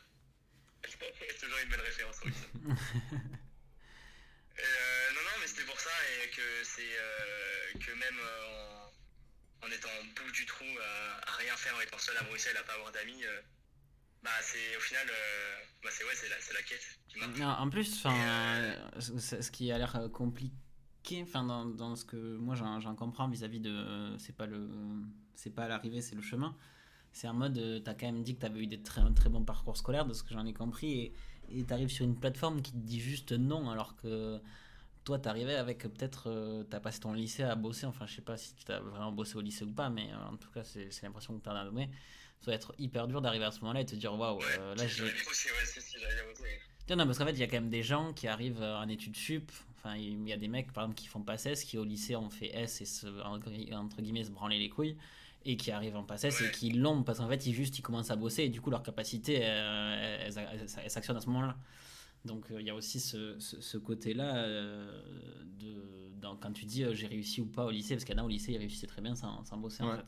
[1.40, 2.48] toujours une belle référence, Orelsan.
[4.58, 5.90] Euh, non, non, mais c'était pour ça
[6.22, 8.86] et que c'est euh, que même euh,
[9.62, 12.22] en, en étant au bout du trou, à, à rien faire, en étant seul à
[12.22, 13.24] Bruxelles, à pas avoir d'amis,
[14.22, 15.06] bah c'est au final,
[15.82, 17.18] bah c'est ouais, c'est la, la quête qui.
[17.40, 18.06] Non, en plus,
[19.00, 24.16] ce qui a l'air compliqué, enfin, dans, dans ce que moi j'en comprends vis-à-vis de,
[24.18, 24.70] c'est pas le,
[25.34, 26.56] c'est pas l'arrivée, c'est le chemin.
[27.12, 29.44] C'est en mode, t'as quand même dit que t'avais eu des très, un très bons
[29.44, 31.14] parcours scolaires, de ce que j'en ai compris, et
[31.50, 34.40] et t'arrives sur une plateforme qui te dit juste non, alors que
[35.04, 38.36] toi t'arrivais avec peut-être, euh, t'as passé ton lycée à bosser, enfin, je sais pas
[38.36, 41.02] si tu as vraiment bossé au lycée ou pas, mais euh, en tout cas, c'est
[41.02, 41.90] l'impression que t'en as donné.
[42.40, 44.86] Ça doit être hyper dur d'arriver à ce moment-là et te dire, waouh, euh, là
[44.86, 45.04] j'ai.
[46.90, 48.76] Non, non, parce qu'en fait, il y a quand même des gens qui arrivent euh,
[48.76, 49.50] en études sup.
[49.78, 52.16] Enfin, il y a des mecs, par exemple, qui font pas S, qui au lycée
[52.16, 54.96] ont fait S et se, entre guillemets se branler les couilles,
[55.44, 57.82] et qui arrivent en passe S et qui l'ont parce qu'en fait, ils juste ils
[57.82, 61.26] commencent à bosser et du coup, leur capacité, euh, elles, elles- elles s'actionnent à ce
[61.26, 61.56] moment-là.
[62.24, 65.02] Donc, euh, il y a aussi ce, ce, ce côté-là euh,
[65.44, 68.18] de dans- quand tu dis euh, j'ai réussi ou pas au lycée, parce qu'il y
[68.18, 70.02] en a au lycée, ils réussissaient très bien sans, sans bosser en fait.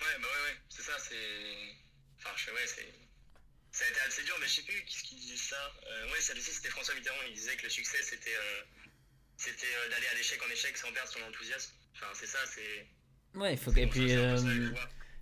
[0.00, 1.16] Ouais, bah ouais, ouais, c'est ça, c'est.
[2.18, 2.94] Enfin, je sais, ouais, c'est.
[3.72, 5.56] Ça a été assez dur, mais je sais plus qui ce qui disait ça.
[5.86, 8.34] Euh, ouais, ça aussi, c'était François Mitterrand, il disait que le succès, c'était.
[8.36, 8.62] euh,
[9.38, 11.72] C'était euh, d'aller à l'échec en échec sans perdre son enthousiasme.
[11.94, 12.86] Enfin, c'est ça, c'est.
[13.34, 14.12] Ouais, il faut que- et puis.
[14.14, 14.70] euh.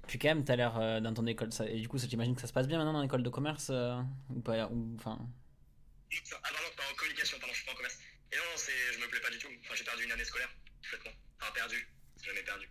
[0.07, 2.35] Puis quand même, t'as l'air euh, dans ton école, ça, et du coup, ça, j'imagine
[2.37, 4.01] que ça se passe bien maintenant dans l'école de commerce euh,
[4.31, 5.19] ou pas, ou enfin.
[5.19, 7.99] Ah, pardon, pas en communication, pardon, je suis pas en commerce.
[8.33, 9.49] Et non, non, c'est, je me plais pas du tout.
[9.65, 10.49] Enfin, j'ai perdu une année scolaire,
[10.83, 11.11] complètement.
[11.41, 11.89] Enfin, perdu,
[12.25, 12.69] jamais perdu.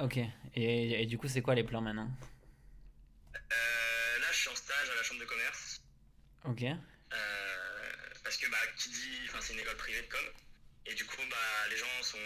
[0.00, 0.16] Ok.
[0.54, 2.10] Et, et du coup, c'est quoi les plans maintenant?
[3.34, 5.82] Euh, là, je suis en stage à la chambre de commerce.
[6.46, 6.62] Ok.
[6.62, 6.76] Euh,
[8.24, 9.18] parce que, bah, qui dit.
[9.28, 10.20] Enfin, c'est une école privée de com.
[10.86, 12.18] Et du coup, bah, les gens sont.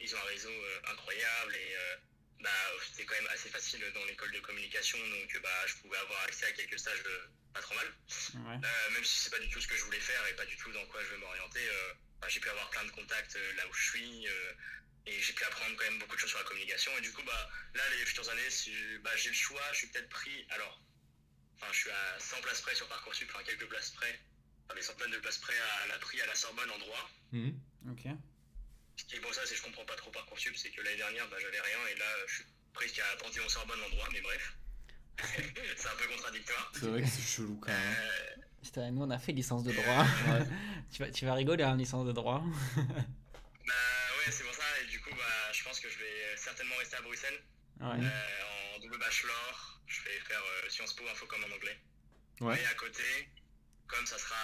[0.00, 1.74] Ils ont un réseau euh, incroyable et.
[1.76, 1.96] euh,
[2.42, 2.48] bah,
[2.88, 6.46] c'était quand même assez facile dans l'école de communication, donc bah, je pouvais avoir accès
[6.46, 7.86] à quelques stages euh, pas trop mal.
[7.86, 8.66] Ouais.
[8.66, 10.56] Euh, même si c'est pas du tout ce que je voulais faire et pas du
[10.56, 13.52] tout dans quoi je veux m'orienter, euh, bah, j'ai pu avoir plein de contacts euh,
[13.56, 14.52] là où je suis euh,
[15.06, 16.96] et j'ai pu apprendre quand même beaucoup de choses sur la communication.
[16.96, 18.72] Et du coup, bah, là, les futures années, si
[19.04, 20.46] bah, j'ai le choix, je suis peut-être pris.
[20.50, 20.80] Alors,
[21.56, 24.18] enfin, je suis à 100 places près sur Parcoursup, enfin quelques places près,
[24.64, 27.10] enfin, des centaines de places près à la prix à la Sorbonne en droit.
[27.32, 27.60] Mhm.
[27.88, 28.06] Ok.
[28.96, 30.96] Ce qui est pour ça, c'est que je comprends pas trop Parcoursup, c'est que l'année
[30.98, 34.20] dernière, bah, j'avais rien et là, je suis pris qu'à Panthéon Sorbonne en droit, mais
[34.20, 34.56] bref.
[35.76, 36.72] c'est un peu contradictoire.
[36.74, 37.96] C'est vrai que c'est chelou quand même.
[37.98, 40.06] Euh, Putain, nous on a fait licence de droit.
[40.92, 42.42] tu, vas, tu vas rigoler en licence de droit.
[42.76, 43.74] Bah
[44.18, 46.96] ouais, c'est pour ça, et du coup, bah, je pense que je vais certainement rester
[46.96, 47.42] à Bruxelles,
[47.80, 47.86] Ouais.
[48.04, 49.80] euh, en double bachelor.
[49.86, 51.78] Je vais faire euh, Sciences Po Infocom en anglais.
[52.40, 52.60] Ouais.
[52.60, 53.02] Et à côté,
[53.88, 54.36] comme ça sera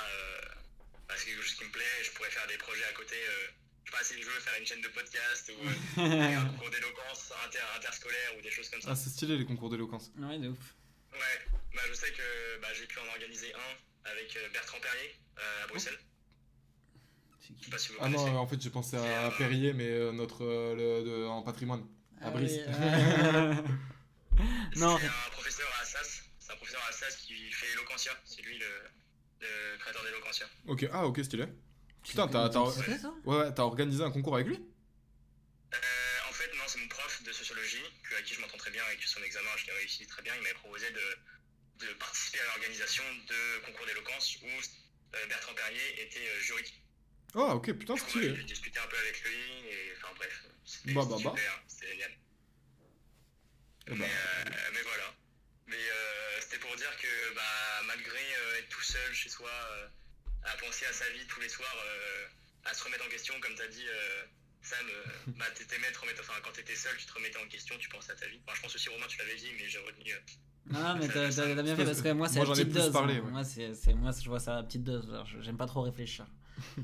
[1.06, 3.14] euh, bah, c'est quelque chose qui me plaît, je pourrais faire des projets à côté.
[3.16, 3.46] euh,
[3.84, 6.02] je sais pas si je veux faire une chaîne de podcast ou euh,
[6.36, 8.88] un concours d'éloquence inter interscolaire ou des choses comme ça.
[8.90, 10.10] Ah, c'est stylé les concours d'éloquence.
[10.18, 10.58] Ouais, de ouf.
[11.12, 11.18] Ouais,
[11.74, 15.64] bah, je sais que bah, j'ai pu en organiser un avec euh, Bertrand Perrier euh,
[15.64, 15.98] à Bruxelles.
[17.40, 18.24] C'est Je sais pas si vous Ah connaissez.
[18.24, 21.42] non, en fait, j'ai pensé à euh, Perrier, mais euh, notre euh, le- de- en
[21.42, 21.86] patrimoine.
[22.20, 22.52] À Ah Brice.
[22.56, 23.54] oui, euh,
[24.76, 26.22] non, C'est un professeur à Assas.
[26.40, 28.12] C'est un professeur à Assas qui fait Eloquentia.
[28.24, 28.66] C'est lui le,
[29.40, 30.46] le créateur d'Eloquentia.
[30.66, 31.46] Ok, ah ok, stylé.
[32.02, 34.56] Putain, t'as ça ouais, ouais, t'as organisé un concours avec lui?
[35.74, 35.78] Euh,
[36.28, 37.82] en fait, non, c'est mon prof de sociologie,
[38.12, 40.32] avec qui je m'entends très bien et que son examen, je l'ai réussi très bien.
[40.36, 46.02] Il m'avait proposé de, de participer à l'organisation de concours d'éloquence où euh, Bertrand Perrier
[46.02, 46.74] était euh, jury.
[47.34, 48.34] Ah ok, putain, stylé.
[48.36, 51.40] j'ai discuté un peu avec lui et enfin bref, c'était Bah, bah, super, bah.
[51.66, 52.12] c'était génial.
[53.88, 55.14] Eh Mais, euh, mais voilà.
[55.66, 59.88] Mais euh, c'était pour dire que bah, malgré euh, être tout seul chez soi, euh,
[60.44, 62.26] à penser à sa vie tous les soirs, euh,
[62.64, 64.22] à se remettre en question, comme tu as dit, euh,
[64.62, 65.04] Sam, euh,
[65.38, 68.16] bah, te remettre, enfin, quand t'étais seul, tu te remettais en question, tu pensais à
[68.16, 68.40] ta vie.
[68.46, 70.12] Enfin, je pense aussi, Romain, tu l'avais dit, mais j'ai retenu.
[70.12, 70.18] euh,
[70.66, 72.92] Non, mais t'as bien fait parce que moi, c'est la petite dose.
[72.92, 73.22] parlé, hein.
[73.22, 73.30] ouais.
[73.30, 75.06] Moi, c'est moi, je vois ça à la petite dose.
[75.40, 76.26] J'aime pas trop réfléchir.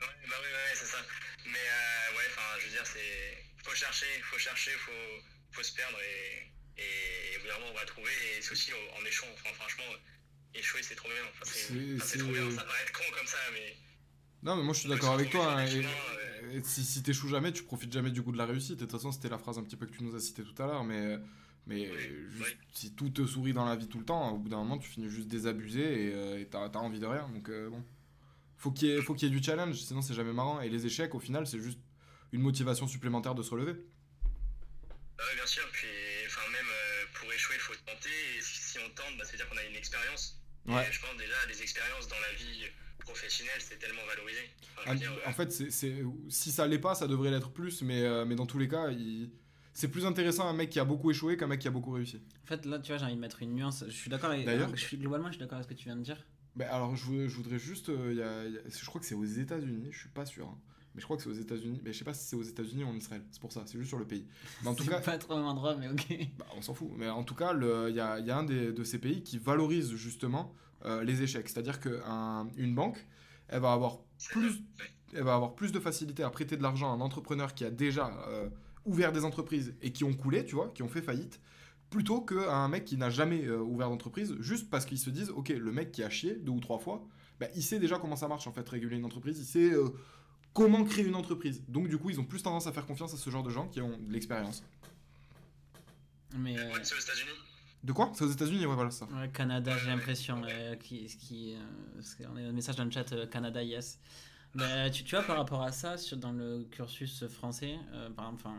[0.00, 0.96] Ouais, bah oui, ouais, ouais, c'est ça.
[1.44, 3.36] Mais euh, ouais, enfin, je veux dire, c'est.
[3.62, 5.22] Faut chercher, faut chercher, faut,
[5.52, 6.50] faut se perdre et.
[6.80, 8.10] Et au bout d'un moment, on va trouver.
[8.38, 9.28] Et c'est aussi en échouant.
[9.34, 9.84] Enfin, franchement,
[10.54, 11.22] échouer, c'est trop bien.
[11.30, 11.52] Enfin,
[12.02, 12.50] c'est trop bien.
[12.50, 13.76] Ça paraît être con comme ça, mais.
[14.42, 15.52] Non, mais moi je suis d'accord avec toi.
[15.60, 18.72] hein, et- et si si t'échoues jamais, tu profites jamais du goût de la réussite.
[18.72, 20.42] Et de toute façon, c'était la phrase un petit peu que tu nous as citée
[20.42, 20.82] tout à l'heure.
[20.84, 21.18] Mais,
[21.66, 21.98] mais Oui,
[22.30, 22.66] juste, oui.
[22.72, 24.88] si tout te sourit dans la vie tout le temps, au bout d'un moment, tu
[24.88, 27.28] finis juste désabusé et euh, et t'as envie de rien.
[27.28, 27.84] Donc euh, bon.
[28.56, 30.60] Faut qu'il y, qu'il y ait du challenge, sinon c'est jamais marrant.
[30.62, 31.78] Et les échecs, au final, c'est juste
[32.32, 33.72] une motivation supplémentaire de se relever.
[35.16, 35.66] Bah ouais, bien sûr.
[35.72, 35.86] Puis,
[37.54, 38.08] il faut tenter.
[38.38, 40.36] Et si, si on tente, bah, ça veut dire qu'on a une expérience.
[40.66, 40.88] Ouais.
[40.88, 42.64] Et je pense déjà, les expériences dans la vie
[42.98, 44.40] professionnelle, c'est tellement valorisé.
[44.76, 45.70] Enfin, Ah, dire, En fait, c'est
[46.28, 47.82] si ça l'est pas, ça devrait l'être plus.
[47.82, 49.30] Mais, euh, mais dans tous les cas, il-
[49.72, 52.22] c'est plus intéressant un mec qui a beaucoup échoué qu'un mec qui a beaucoup réussi.
[52.44, 53.84] En fait, là, tu vois, j'ai envie de mettre une nuance.
[53.86, 54.44] Je suis d'accord avec.
[54.44, 56.22] D'ailleurs- je suis, globalement, je suis d'accord avec ce que tu viens de dire.
[56.56, 57.88] Ben alors, je, voudrais- je voudrais juste.
[57.88, 60.46] euh, y a- y a- je crois que c'est aux États-Unis, je suis pas sûr.
[60.48, 60.58] hein.
[60.94, 61.80] Mais je crois que c'est aux États-Unis.
[61.84, 63.22] Mais je sais pas si c'est aux États-Unis ou en Israël.
[63.30, 64.26] C'est pour ça, c'est juste sur le pays.
[64.62, 66.28] Mais en tout cas, pas trop un endroit, mais ok.
[66.38, 66.90] bah, on s'en fout.
[66.96, 69.38] Mais en tout cas, il y a, y a un des, de ces pays qui
[69.38, 70.52] valorise justement
[70.84, 71.48] euh, les échecs.
[71.48, 73.06] C'est-à-dire qu'une banque,
[73.48, 73.98] elle va avoir
[74.30, 74.62] plus,
[75.12, 77.70] elle va avoir plus de facilité à prêter de l'argent à un entrepreneur qui a
[77.70, 78.48] déjà euh,
[78.84, 81.40] ouvert des entreprises et qui ont coulé, tu vois, qui ont fait faillite,
[81.90, 85.30] plutôt qu'à un mec qui n'a jamais euh, ouvert d'entreprise, juste parce qu'ils se disent,
[85.30, 87.04] ok, le mec qui a chié deux ou trois fois,
[87.40, 89.88] bah, il sait déjà comment ça marche en fait, réguler une entreprise, il sait euh,
[90.52, 91.62] comment créer une entreprise.
[91.68, 93.68] Donc du coup, ils ont plus tendance à faire confiance à ce genre de gens
[93.68, 94.62] qui ont de l'expérience.
[96.36, 96.58] Mais.
[96.58, 97.30] euh, Ouais, c'est aux États-Unis.
[97.82, 98.10] De quoi?
[98.14, 99.06] C'est aux États-Unis, ouais, voilà ça.
[99.06, 100.42] Ouais, Canada, j'ai l'impression.
[100.44, 103.98] euh, qui, qui, euh, qu'on a un message dans le chat euh, Canada, yes.
[104.54, 108.26] Bah, tu, tu vois, par rapport à ça, sur, dans le cursus français, euh, par
[108.26, 108.58] exemple, enfin,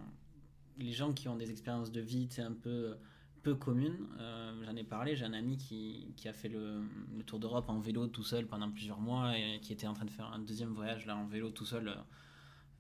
[0.79, 2.95] les gens qui ont des expériences de vie un peu,
[3.43, 6.83] peu communes, euh, j'en ai parlé, j'ai un ami qui, qui a fait le,
[7.15, 10.05] le tour d'Europe en vélo tout seul pendant plusieurs mois et qui était en train
[10.05, 11.87] de faire un deuxième voyage là en vélo tout seul.
[11.87, 11.95] euh,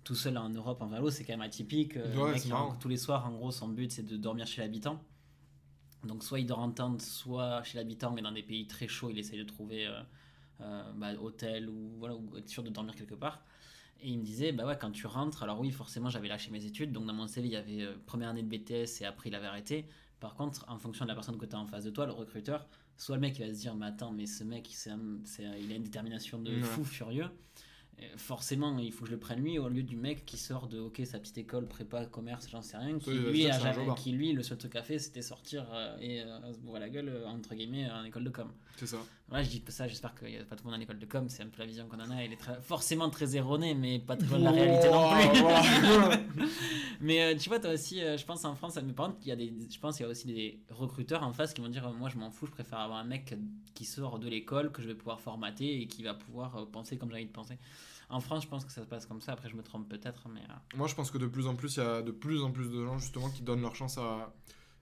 [0.03, 1.97] tout seul en Europe en vélo, c'est quand même atypique.
[1.97, 2.39] Euh, Ouais, le
[2.71, 5.03] mec, tous les soirs, en gros, son but c'est de dormir chez l'habitant.
[6.03, 9.09] Donc soit il dort en tente, soit chez l'habitant, mais dans des pays très chauds,
[9.11, 9.87] il essaye de trouver
[10.95, 13.43] bah, hôtel ou, voilà, ou être sûr de dormir quelque part.
[14.01, 16.65] Et il me disait, bah ouais, quand tu rentres, alors oui, forcément, j'avais lâché mes
[16.65, 19.29] études, donc dans mon CV, il y avait euh, première année de BTS et après,
[19.29, 19.87] il avait arrêté.
[20.21, 22.13] Par contre, en fonction de la personne que tu as en face de toi, le
[22.13, 24.91] recruteur, soit le mec il va se dire, mais attends, mais ce mec, c'est
[25.59, 27.27] il a une détermination de fou furieux.
[27.99, 30.67] Et forcément, il faut que je le prenne lui au lieu du mec qui sort
[30.67, 34.11] de ok sa petite école prépa commerce j'en sais rien qui Oui, lui a qui
[34.11, 37.27] le seul truc à fait c'était sortir euh, et euh, se bourrer la gueule euh,
[37.27, 38.97] entre guillemets en école de com C'est ça.
[39.31, 41.05] Ouais, je dis ça, j'espère qu'il n'y a pas tout le monde en école de
[41.05, 43.73] com, c'est un peu la vision qu'on en a, elle est très- forcément très erronée,
[43.73, 46.47] mais pas très loin de la réalité non plus.
[47.01, 49.29] mais euh, tu vois, toi aussi, euh, je pense en France, mais par contre, il
[49.29, 51.69] y a des, je pense qu'il y a aussi des recruteurs en face qui vont
[51.69, 53.33] dire, euh, moi je m'en fous, je préfère avoir un mec
[53.73, 56.97] qui sort de l'école, que je vais pouvoir formater et qui va pouvoir euh, penser
[56.97, 57.57] comme j'ai envie de penser.
[58.09, 60.27] En France, je pense que ça se passe comme ça, après je me trompe peut-être,
[60.27, 60.41] mais...
[60.41, 62.51] euh, Moi, je pense que de plus en plus, il y a de plus en
[62.51, 64.33] plus de gens justement qui donnent leur chance à,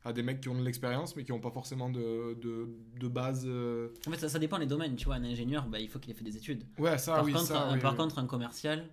[0.05, 2.67] à des mecs qui ont de l'expérience, mais qui n'ont pas forcément de, de,
[2.99, 3.43] de base.
[3.45, 3.89] euh.
[4.07, 6.11] En fait, ça, ça dépend des domaines, tu vois, un ingénieur, bah, il faut qu'il
[6.11, 6.63] ait fait des études.
[6.77, 7.97] Ouais, ça, par oui, contre, ça, un, oui, par oui.
[7.97, 8.87] contre, un commercial,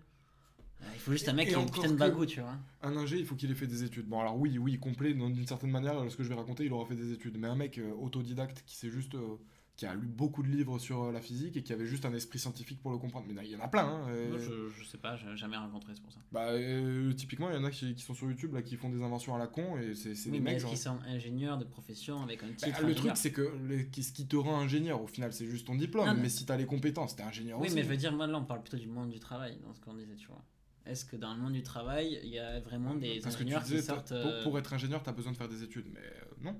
[0.83, 2.55] euh, il faut juste un mec Et qui a une putain de bagou, tu vois.
[2.83, 4.07] Un ingé, il faut qu'il ait fait des études.
[4.07, 6.85] Bon, alors oui, oui, complet, d'une certaine manière, ce que je vais raconter, il aura
[6.87, 7.39] fait des études.
[7.39, 9.37] Mais un mec euh, autodidacte qui sait juste euh,
[9.77, 12.15] qui a lu beaucoup de livres sur euh, la physique et qui avait juste un
[12.15, 13.27] esprit scientifique pour le comprendre.
[13.29, 13.85] Mais il y en a plein.
[13.85, 16.21] Hein, et- Moi, je, je sais pas, j'ai jamais rencontré, c'est pour ça.
[16.33, 18.89] Bah, euh, typiquement, il y en a qui, qui sont sur YouTube là, qui font
[18.89, 20.61] des inventions à la con et c'est Oui, des mais mecs.
[20.61, 23.53] genre- qu'ils sont ingénieurs de profession avec un Bah, titre le ingénieur truc, c'est que
[23.69, 26.07] les- ce qui te rend ingénieur, au final, c'est juste ton diplôme.
[26.07, 26.23] Non, non.
[26.23, 27.77] mais si t'as les compétences, t'es ingénieur Oui, aussi.
[27.77, 29.81] mais je veux dire, moi là, on parle plutôt du monde du travail, dans ce
[29.83, 30.43] qu'on disait, tu vois.
[30.87, 33.49] Est-ce que dans le monde du travail, il y a vraiment des Parce que tu
[33.49, 34.09] ingénieurs qui disais, sortent.
[34.09, 35.87] pour, euh, pour être ingénieur, t'as besoin de faire des études.
[35.93, 36.57] Mais euh, non.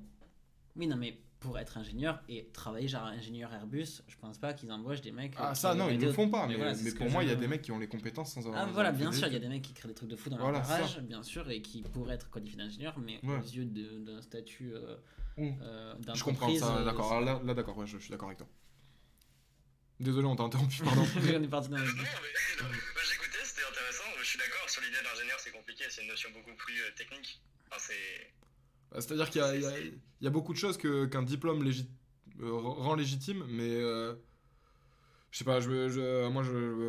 [0.75, 4.71] Oui, non, mais pour être ingénieur et travailler genre ingénieur Airbus, je pense pas qu'ils
[4.73, 5.35] embauchent des mecs.
[5.37, 6.47] Ah, euh, ça, qui non, ils des- le font pas.
[6.47, 7.89] Mais, voilà, c'est mais ce pour moi, il y a des mecs qui ont les
[7.89, 8.63] compétences sans avoir.
[8.67, 10.31] Ah voilà, bien sûr, il y a des mecs qui créent des trucs de fou
[10.31, 10.79] dans Voilà, leur ça.
[10.79, 13.37] garage, bien sûr, et qui pourraient être qualifiés d'ingénieurs, mais Ouais.
[13.39, 14.97] aux yeux d'un statut euh,
[15.37, 15.51] Mm.
[15.61, 17.21] euh, Je comprends ça, euh, d'accord.
[17.21, 18.49] Là, là, d'accord, ouais, je, je suis d'accord avec toi.
[20.01, 21.03] Désolé, on t'a interrompu, pardon.
[21.17, 24.05] on est parti dans moi, j'écoutais, c'était intéressant.
[24.19, 27.41] Je suis d'accord sur l'idée d'ingénieur, c'est compliqué, c'est une notion beaucoup plus euh, technique.
[27.71, 28.33] Enfin, c'est.
[28.91, 29.41] Bah, C'est-à-dire qu'il
[30.21, 31.63] y, a- beaucoup de choses qu'un diplôme
[32.41, 34.15] euh, rend légitime, mais euh,
[35.31, 35.61] je sais pas,
[36.31, 36.43] moi,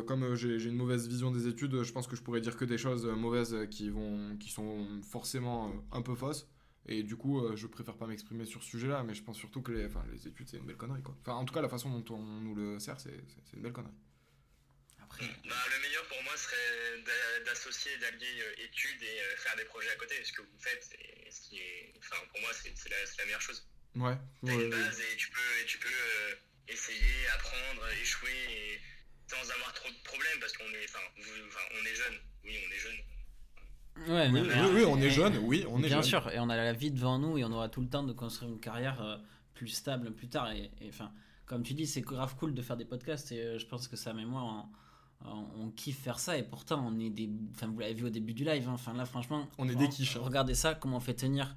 [0.06, 2.64] comme euh, j'ai une mauvaise vision des études, je pense que je pourrais dire que
[2.64, 6.48] des choses mauvaises qui, vont, qui sont forcément un peu fausses.
[6.90, 9.72] Et du coup, je préfère pas m'exprimer sur ce sujet-là, mais je pense surtout que
[9.72, 11.02] les, les études, c'est une belle connerie.
[11.02, 11.14] Quoi.
[11.20, 13.12] Enfin, en tout cas, la façon dont on nous le sert, c'est
[13.52, 13.92] une belle connerie.
[15.20, 19.56] Après, Bah, le meilleur pour moi serait d'a- d'associer, d'allier euh, études et euh, faire
[19.56, 20.14] des projets à côté.
[20.24, 21.92] Ce que vous faites, c'est ce qui est.
[21.98, 23.66] Enfin, pour moi, c'est la, meilleure chose.
[23.96, 24.14] Ouais,
[24.46, 26.34] T'as ouais, une base et tu peux, et tu peux euh,
[26.68, 28.80] essayer, apprendre, échouer et
[29.26, 32.18] sans avoir trop de problèmes parce qu'on est, enfin, on est jeune.
[32.44, 32.96] Oui, on est jeune.
[34.14, 36.02] ouais, oui, mais- oui, oui, on est jeune, oui, on est Bien jeune.
[36.04, 38.12] sûr, et on a la vie devant nous et on aura tout le temps de
[38.12, 39.16] construire une carrière euh,
[39.54, 40.52] plus stable plus tard.
[40.52, 41.12] Et et, enfin,
[41.46, 43.96] comme tu dis, c'est grave cool de faire des podcasts et euh, je pense que
[43.96, 44.68] Sam et moi, on,
[45.24, 46.36] on- kiffe faire ça.
[46.38, 47.28] Et pourtant, on est des.
[47.54, 48.66] Enfin, vous l'avez vu au début du live.
[48.68, 50.20] hein, Enfin, là, franchement, On est des quiches, hein.
[50.22, 51.56] Regardez ça, comment on fait tenir.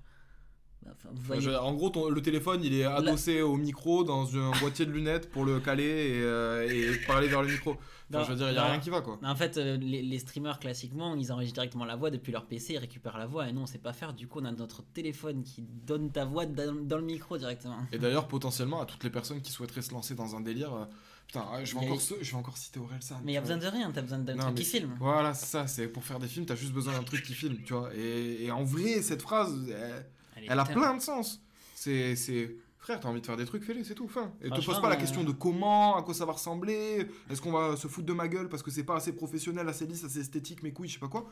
[0.84, 1.42] Bah, Enfin, vous voyez.
[1.42, 4.92] Je- en gros, ton- le téléphone, il est adossé au micro dans un boîtier de
[4.92, 7.72] lunettes pour le caler et, euh, et parler vers le micro.
[8.10, 8.72] Enfin, Non, je veux dire, il n'y a non.
[8.72, 9.18] rien qui va, quoi.
[9.24, 12.74] En fait, euh, les, les streamers classiquement, ils enregistrent directement la voix depuis leur PC,
[12.74, 14.14] ils récupèrent la voix et nous on sait pas faire.
[14.14, 17.78] Du coup, on a notre téléphone qui donne ta voix dans, dans le micro directement.
[17.94, 20.86] Et d'ailleurs, potentiellement, à toutes les personnes qui souhaiteraient se lancer dans un délire, euh,
[21.32, 23.20] putain, je vais, encore, ce- je vais encore citer Aurel San.
[23.24, 24.96] Mais il y a besoin de rien, t'as besoin d'un truc mais qui filme.
[25.00, 27.58] Voilà, c'est ça, c'est pour faire des films, t'as juste besoin d'un truc qui filme,
[27.64, 27.90] tu vois.
[27.96, 30.06] Et, et en vrai, cette phrase, elle,
[30.36, 31.42] Elle, est elle a plein de sens.
[31.76, 34.34] C'est, c'est, frère, t'as envie de faire des trucs, fais-les, c'est tout, fin.
[34.42, 37.42] Et te pose pas la euh, question de comment, à quoi ça va ressembler, est-ce
[37.42, 40.04] qu'on va se foutre de ma gueule parce que c'est pas assez professionnel, assez lisse,
[40.04, 41.30] assez esthétique, mes couilles, je sais pas quoi.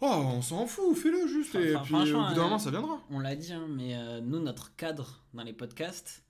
[0.00, 2.58] Oh, on s'en fout, fais-le juste, et Enfin, puis au franchement, bout d'un euh, moment,
[2.58, 3.00] ça viendra.
[3.08, 6.24] On l'a dit, hein, mais euh, nous, notre cadre dans les podcasts,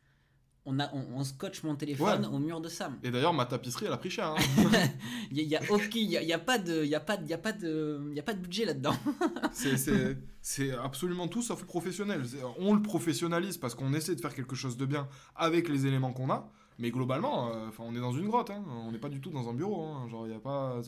[0.64, 2.26] on, a, on, on scotche mon téléphone Ouais.
[2.32, 2.98] au mur de Sam.
[3.02, 4.28] Et d'ailleurs, ma tapisserie, elle a pris cher.
[4.28, 4.36] hein.
[5.30, 6.88] Il y a, y a aucun- il y a, il y a pas de, il
[6.90, 8.94] y a pas, de- il y a pas de, y a pas de budget là-dedans.
[9.52, 12.22] C'est- c'est c'est absolument tout sauf professionnel.
[12.58, 16.12] On le professionnalise parce qu'on essaie de faire quelque chose de bien avec les éléments
[16.12, 16.50] qu'on a.
[16.78, 18.50] Mais globalement, euh, enfin, on est dans une grotte.
[18.50, 18.64] hein.
[18.68, 19.84] On n'est pas du tout dans un bureau.
[19.84, 20.08] hein.
[20.08, 20.80] Genre, il a pas.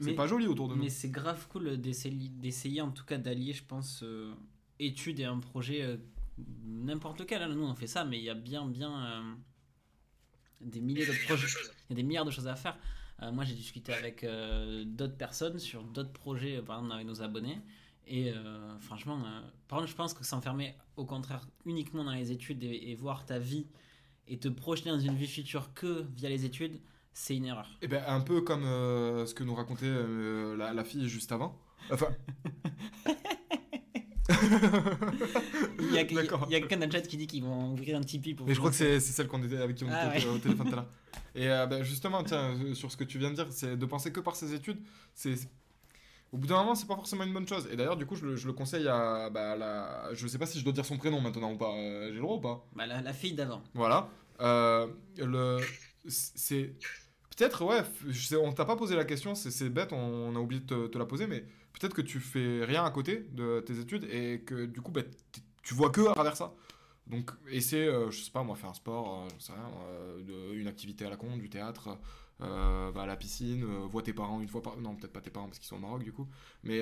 [0.00, 0.82] C'est pas joli autour de nous.
[0.82, 4.32] Mais c'est grave cool d'essayer, d'essayer en tout cas d'allier, je pense, euh,
[4.78, 5.96] études et un projet euh,
[6.38, 7.42] n'importe lequel.
[7.42, 7.48] hein.
[7.48, 9.34] Nous, on fait ça, mais il y a bien, bien euh,
[10.60, 11.46] des milliers de projets.
[11.46, 11.70] choses.
[11.88, 12.76] Il y a des milliards de choses à faire.
[13.22, 17.22] Euh, moi, j'ai discuté avec euh, d'autres personnes sur d'autres projets, par exemple avec nos
[17.22, 17.60] abonnés.
[18.06, 22.32] Et euh, franchement, euh, par contre, je pense que s'enfermer au contraire uniquement dans les
[22.32, 23.66] études et, et voir ta vie
[24.26, 26.80] et te projeter dans une vie future que via les études,
[27.12, 27.68] c'est une erreur.
[27.80, 31.30] Et ben, un peu comme euh, ce que nous racontait euh, la, la fille juste
[31.32, 31.58] avant.
[31.90, 32.08] Enfin,
[35.80, 38.34] Il y a, a- quelqu'un dans le chat qui dit qu'ils vont ouvrir un Tipeee
[38.34, 40.30] pour mais je crois que c'est celle qu'on était avec qui on Ah était au-
[40.30, 40.36] ouais.
[40.36, 40.90] au téléphone tout à l'heure.
[41.34, 43.86] Et euh, ben, justement, tiens, euh, sur ce que tu viens de dire, c'est de
[43.86, 44.78] penser que par ses études,
[45.14, 45.34] c'est
[46.32, 47.68] au bout d'un moment, c'est pas forcément une bonne chose.
[47.72, 50.08] Et d'ailleurs, du coup, je le, je le conseille à bah, la.
[50.14, 51.72] Je sais pas si je dois dire son prénom maintenant ou pas.
[51.74, 52.66] euh, J'ai le droit ou pas?
[52.74, 53.62] Bah, la, la fille d'avant.
[53.74, 54.08] Voilà.
[54.40, 54.88] Euh,
[55.18, 55.58] le,
[56.08, 56.74] c'est
[57.36, 57.80] peut-être ouais.
[57.82, 59.34] f- Je sais, on t'a pas posé la question.
[59.36, 59.92] C'est c'est bête.
[59.92, 61.44] On, on a oublié de te, te la poser, mais
[61.74, 65.02] peut-être que tu fais rien à côté de tes études et que du coup, bah,
[65.62, 66.54] tu vois que à travers ça.
[67.06, 70.54] Donc, essaie, euh, je sais pas, moi, faire un sport, euh, j'en sais rien, euh,
[70.54, 71.98] une activité à la con, du théâtre,
[72.40, 74.78] euh, va à la piscine, vois tes parents une fois par...
[74.78, 76.26] Non, peut-être pas tes parents parce qu'ils sont au Maroc, du coup.
[76.62, 76.80] Mais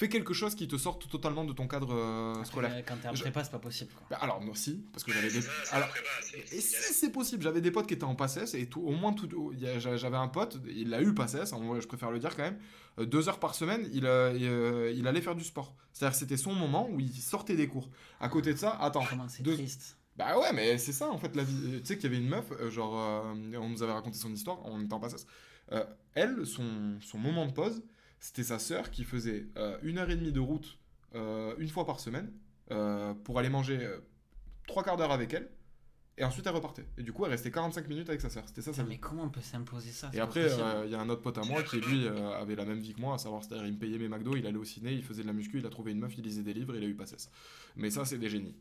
[0.00, 2.84] fais quelque chose qui te sorte totalement de ton cadre euh, Après, scolaire.
[2.86, 3.92] Quand t'es en Je- prépa, c'est pas possible.
[3.92, 4.06] Quoi.
[4.10, 5.40] Bah, alors, non, si, parce que j'avais des...
[5.42, 8.54] ça, Alors, prépa, et c'est- si c'est possible, j'avais des potes qui étaient en PACES
[8.54, 9.28] et tout, au moins tout,
[9.66, 11.12] a- j'avais un pote, il l'a eu
[11.68, 12.58] vrai je préfère le dire quand même,
[12.98, 14.32] euh, deux heures par semaine, il, euh,
[14.92, 15.74] il, il allait faire du sport.
[15.92, 17.88] C'est-à-dire que c'était son moment où il sortait des cours.
[18.20, 19.96] À côté de ça, attends, Comment c'est deux- triste.
[20.16, 21.80] bah ouais, mais c'est ça en fait la vie.
[21.80, 24.58] Tu sais qu'il y avait une meuf, genre, euh, on nous avait raconté son histoire,
[24.64, 25.20] on était en passage.
[25.72, 27.80] Euh, elle, son, son moment de pause,
[28.20, 30.78] c'était sa sœur qui faisait euh, une heure et demie de route
[31.14, 32.32] euh, une fois par semaine
[32.70, 33.98] euh, pour aller manger euh,
[34.68, 35.50] trois quarts d'heure avec elle.
[36.18, 36.84] Et ensuite, elle repartait.
[36.98, 38.44] Et du coup, elle restait 45 minutes avec sa sœur.
[38.46, 39.00] C'était ça sa Mais vie.
[39.00, 40.10] comment on peut s'imposer ça?
[40.12, 42.56] Et après, euh, il y a un autre pote à moi qui, lui, euh, avait
[42.56, 44.58] la même vie que moi, à savoir, c'est-à-dire, il me payait mes McDo, il allait
[44.58, 46.52] au ciné, il faisait de la muscu, il a trouvé une meuf, il lisait des
[46.52, 47.30] livres, il a eu passesse.
[47.76, 48.54] Mais ça, c'est des génies.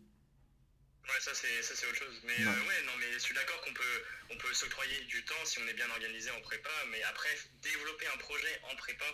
[1.03, 2.15] Ouais, ça c'est ça, c'est autre chose.
[2.23, 2.47] Mais Ouais.
[2.49, 3.97] euh, ouais, non, mais je suis d'accord qu'on peut,
[4.31, 8.05] on peut s'octroyer du temps si on est bien organisé en prépa, mais après, développer
[8.13, 9.05] un projet en prépa,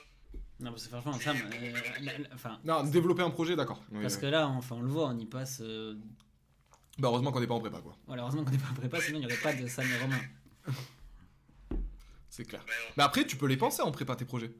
[0.60, 3.84] Non, parce que franchement, Sam, euh, la- la- enfin, Non, développer un projet, d'accord.
[3.91, 4.22] Oui, parce oui.
[4.22, 5.60] que là, enfin, on le voit, on y passe.
[5.61, 5.95] euh,
[6.98, 7.98] Bah, heureusement qu'on n'est pas en prépa, quoi.
[8.07, 9.98] Voilà, heureusement qu'on n'est pas en prépa, sinon il n'y aurait pas de Sam et
[9.98, 10.22] Romain.
[12.30, 12.61] C'est clair.
[12.61, 12.73] non.
[12.98, 14.53] Mais après, tu peux les penser en prépa, tes projets.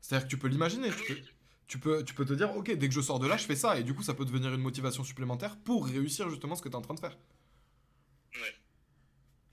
[0.00, 0.90] C'est-à-dire que tu peux l'imaginer.
[0.90, 1.20] Tu peux,
[1.66, 3.56] tu, peux, tu peux te dire, ok, dès que je sors de là, je fais
[3.56, 3.78] ça.
[3.78, 6.72] Et du coup, ça peut devenir une motivation supplémentaire pour réussir justement ce que tu
[6.74, 7.16] es en train de faire.
[8.34, 8.54] Ouais.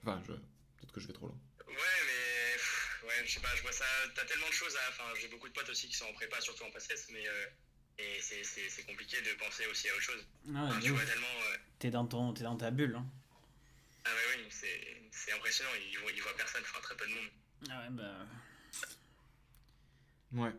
[0.04, 0.34] Enfin, je...
[0.34, 1.38] peut-être que je vais trop loin.
[1.68, 2.15] Ouais, mais
[3.22, 3.86] ouais, je sais pas, je vois ça.
[4.16, 4.90] T'as tellement de choses à.
[4.90, 7.46] Enfin, j'ai beaucoup de potes aussi qui sont en prépa, surtout en PACES, mais euh,
[8.00, 10.26] et c'est- c'est c'est compliqué de penser aussi à autre chose.
[10.48, 11.36] Ah ouais, Enfin, tu vois tellement.
[11.54, 12.96] euh, T'es dans, ton, t'es dans ta bulle.
[12.96, 13.06] Hein.
[14.06, 15.72] Ah ouais, oui, c'est c'est impressionnant.
[15.92, 17.30] Ils voient, ils voient personne, enfin très peu de monde.
[17.70, 18.26] Ah ouais, bah.
[20.34, 20.52] Ouais.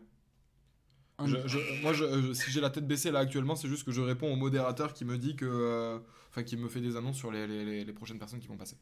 [1.25, 3.91] Je- je- moi, je, je- si j'ai la tête baissée là actuellement, c'est juste que
[3.91, 5.45] je réponds au modérateur qui me dit que.
[5.45, 8.47] euh, Enfin, qui me fait des annonces sur les, les- les- les prochaines personnes qui
[8.47, 8.77] vont passer.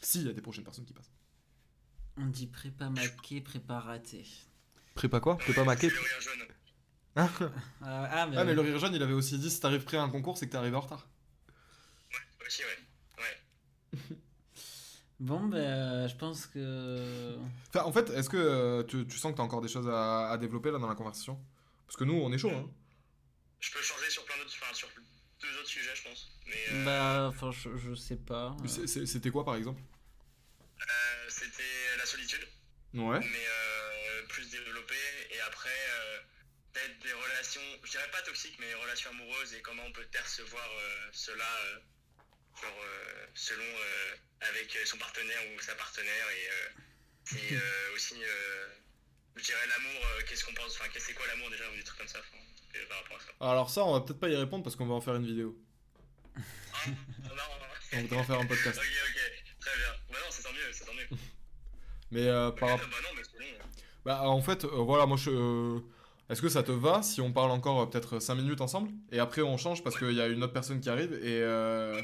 [0.00, 1.12] S'il y a des prochaines personnes qui passent.
[2.16, 4.24] On dit prépa maqué, prépa raté.
[4.94, 5.36] Prépa quoi?
[5.36, 6.46] Prépa maqué Le rire jaune.
[7.16, 7.28] Ah,
[7.82, 9.96] Ah, ah, mais, Ah, mais le rire jaune, il avait aussi dit si t'arrives prêt
[9.96, 11.08] à un concours, c'est que t'es arrivé en retard.
[12.46, 13.22] Aussi, ouais.
[13.22, 14.16] Ouais.
[15.20, 17.36] Bon, ben, je pense que.
[17.68, 20.28] Enfin, en fait, est-ce que euh, tu, tu sens que t'as encore des choses à,
[20.30, 21.40] à développer là dans la conversation?
[21.86, 22.68] Parce que nous, on est chaud, hein.
[23.60, 24.52] Je peux changer sur plein d'autres.
[24.60, 24.88] Enfin, sur
[25.40, 26.30] deux autres sujets, je pense.
[26.46, 28.56] Mais euh, Bah, enfin, je, je sais pas.
[28.66, 29.80] C'était quoi par exemple
[30.80, 31.62] euh, c'était
[31.96, 32.46] la solitude.
[32.94, 33.18] Ouais.
[33.20, 34.94] mais euh, plus développé
[35.30, 36.18] et après euh,
[36.72, 40.06] peut-être des relations, je dirais pas toxiques, mais des relations amoureuses et comment on peut
[40.12, 41.48] percevoir euh, cela
[42.62, 44.16] genre, euh, selon euh,
[44.48, 46.48] avec son partenaire ou sa partenaire et
[47.56, 48.14] euh, aussi
[49.36, 51.98] je dirais l'amour, qu'est-ce qu'on pense, enfin qu'est-ce c'est quoi l'amour déjà ou des trucs
[51.98, 52.38] comme ça enfin,
[52.88, 53.26] par rapport à ça.
[53.40, 55.58] Alors ça, on va peut-être pas y répondre parce qu'on va en faire une vidéo.
[56.36, 56.40] Ah,
[56.86, 56.94] non,
[57.28, 57.66] non, non.
[57.92, 58.78] On voudrait en faire un podcast.
[58.78, 59.92] ok ok, très bien.
[60.10, 61.08] Bah non c'est tant mieux, c'est tant mieux.
[62.14, 62.88] Mais euh, par bah rapport...
[63.02, 63.46] non mais c'est long.
[64.04, 65.30] Bah en fait, euh, voilà, moi je...
[65.30, 65.80] euh,
[66.28, 68.90] Est-ce que ça te va si on parle encore euh, peut-être 5 minutes ensemble?
[69.12, 71.40] Et après on change parce qu'il y a une autre personne qui arrive et...
[71.42, 72.00] euh,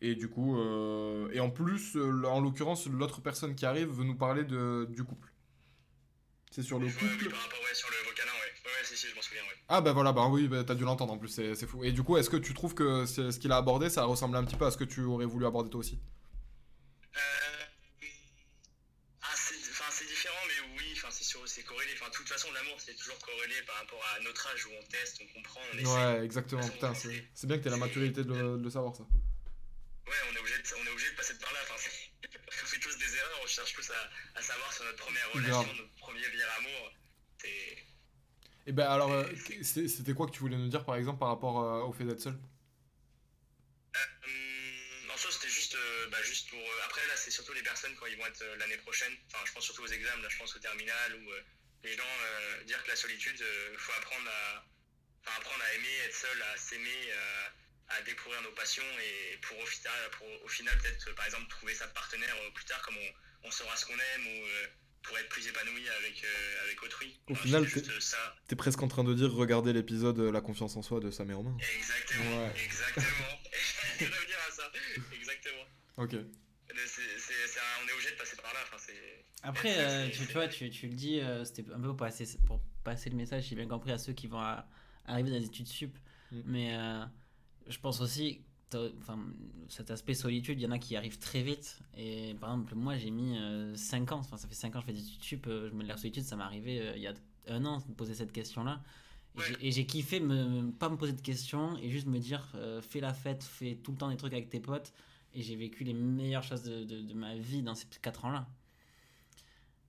[0.00, 0.58] Et du coup...
[0.58, 4.86] euh, Et en plus, euh, en l'occurrence, l'autre personne qui arrive veut nous parler de...
[4.90, 5.28] du couple.
[6.50, 7.30] C'est sur le Ouais, oui, couple...
[7.30, 8.52] par rapport ouais, sur le vocalin, ouais.
[8.64, 9.56] Ouais, ouais, si, si, je m'en souviens, ouais.
[9.68, 11.82] Ah bah voilà, bah oui, bah, t'as dû l'entendre en plus, c'est c'est fou.
[11.84, 14.36] Et du coup, est-ce que tu trouves que c'est- ce qu'il a abordé, ça ressemble
[14.36, 15.98] un petit peu à ce que tu aurais voulu aborder toi aussi
[17.16, 17.64] Euh,
[19.22, 21.91] ah, c'est enfin, c'est différent, mais oui, enfin, c'est sûr- c'est corrélé.
[22.02, 24.82] Enfin, de toute façon, l'amour, c'est toujours corrélé par rapport à notre âge où on
[24.86, 25.86] teste, on comprend, on essaie.
[25.86, 28.96] Ouais, exactement, putain, c'est c'est bien que t'aies la maturité de le, de le savoir
[28.96, 29.04] ça.
[29.04, 31.60] Ouais, on est obligé de, on est obligé de passer par là.
[31.62, 31.74] Enfin,
[32.62, 35.62] on fait tous des erreurs, on cherche tous à, à savoir sur notre première relation,
[35.62, 35.76] Grave.
[35.76, 36.92] notre premier vieux amour.
[38.66, 39.24] Et ben alors, euh,
[39.62, 42.20] c'était quoi que tu voulais nous dire par exemple par rapport euh, au fait d'être
[42.20, 42.34] seul?
[43.94, 45.76] Euh, en soi, c'était juste,
[46.10, 46.58] bah, juste pour.
[46.84, 49.12] après, là, c'est surtout les personnes quand ils vont être l'année prochaine.
[49.28, 51.42] Enfin, je pense surtout aux examens, là, je pense au terminal, euh,
[51.84, 53.42] les gens euh, dire que la solitude,
[53.72, 54.64] il faut apprendre à,
[55.24, 59.58] enfin, apprendre à aimer, être seul, à s'aimer, à, à découvrir nos passions et pour
[59.58, 62.80] au final, pour, au final peut-être, euh, par exemple, trouver sa partenaire euh, plus tard,
[62.82, 64.66] comme on, on saura ce qu'on aime ou euh,
[65.02, 67.20] pour être plus épanoui avec, euh, avec autrui.
[67.26, 68.36] Au Enfin, final, euh, ça.
[68.46, 71.28] T'es presque en train de dire regardez l'épisode euh, La confiance en soi de Sam
[71.30, 71.56] et Romain.
[71.76, 72.52] Exactement, Ouais.
[72.64, 73.40] exactement.
[74.00, 74.70] Revenir à ça.
[75.12, 75.64] Exactement.
[75.96, 76.12] Ok.
[76.12, 78.60] Mais c'est- c'est- c'est un- on est obligé de passer par là.
[78.62, 81.88] Enfin, c'est- Après, euh, tu, tu vois, tu, tu le dis, euh, c'était un peu
[81.88, 84.66] pour passer, pour passer le message, j'ai bien compris, à ceux qui vont à-
[85.06, 85.96] arriver dans les études sup.
[86.30, 86.40] Mm.
[86.46, 87.04] Mais euh,
[87.66, 88.40] je pense aussi,
[89.00, 89.18] enfin,
[89.68, 91.78] cet aspect solitude, il y en a qui arrivent très vite.
[91.96, 93.36] Et par exemple, moi, j'ai mis
[93.76, 95.82] 5 ans, enfin, ça fait 5 ans que je fais des études sup, je me
[95.84, 97.14] la solitude, ça m'est arrivé il y a
[97.48, 98.80] un an de me poser cette question-là.
[99.34, 102.52] Et j'ai- Et j'ai kiffé me, pas me poser de questions et juste me dire,
[102.54, 104.92] euh, fais la fête, fais tout le temps des trucs avec tes potes.
[105.34, 108.46] Et j'ai vécu les meilleures choses de, de- de ma vie dans ces 4 ans-là.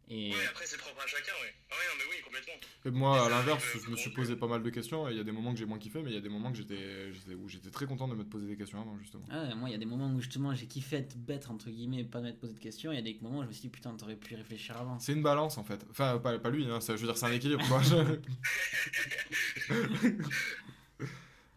[0.09, 1.53] Et Ouais, après, c'est propre à chacun, ouais.
[1.71, 2.53] Ah ouais, non, mais oui, complètement.
[2.85, 5.07] Et moi, à l'inverse, arrive, je me suis euh, posé pas mal de questions.
[5.09, 6.51] Il y a des moments que j'ai moins kiffé, mais il y a des moments
[6.51, 9.23] que j'étais, j'étais- où j'étais très content de me poser des questions avant, justement.
[9.31, 11.69] Ah ouais, moi, il y a des moments où justement j'ai kiffé être bête, entre
[11.69, 12.91] guillemets, et pas m'être posé de questions.
[12.91, 14.75] Il y a des moments où je me suis dit, putain, t'aurais pu y réfléchir
[14.77, 14.99] avant.
[14.99, 15.79] C'est une balance en fait.
[15.89, 17.65] Enfin, pas, pas lui, hein, ça, je veux dire, c'est un équilibre.
[17.67, 17.81] quoi.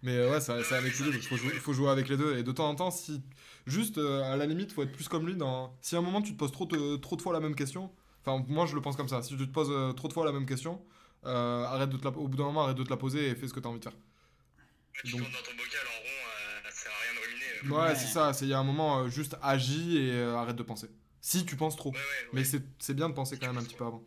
[0.02, 1.16] Mais euh, ouais, c'est c'est un équilibre.
[1.16, 2.36] Il faut, jouer- faut jouer avec les deux.
[2.38, 3.20] Et de temps en temps, si.
[3.66, 5.34] Juste, euh, à la limite, faut être plus comme lui.
[5.34, 5.76] Dans...
[5.80, 7.90] Si à un moment tu te poses trop, de- trop de fois la même question.
[8.26, 9.22] Enfin, moi je le pense comme ça.
[9.22, 10.84] Si tu te poses euh, trop de fois la même question,
[11.24, 12.10] euh, arrête de te la...
[12.10, 13.70] au bout d'un moment, arrête de te la poser et fais ce que tu as
[13.70, 13.96] envie de faire.
[14.92, 17.76] Tu Donc- tournes dans ton bocal en rond, euh, ça sert à rien de ruminer.
[17.76, 18.32] Ouais, c'est ça.
[18.32, 20.90] c'est- Il y a un moment, euh, juste agis et euh, arrête de penser.
[21.20, 21.90] Si tu penses trop.
[21.92, 22.28] ouais, ouais.
[22.32, 24.02] Mais c'est c'est bien de penser quand même un petit peu avant.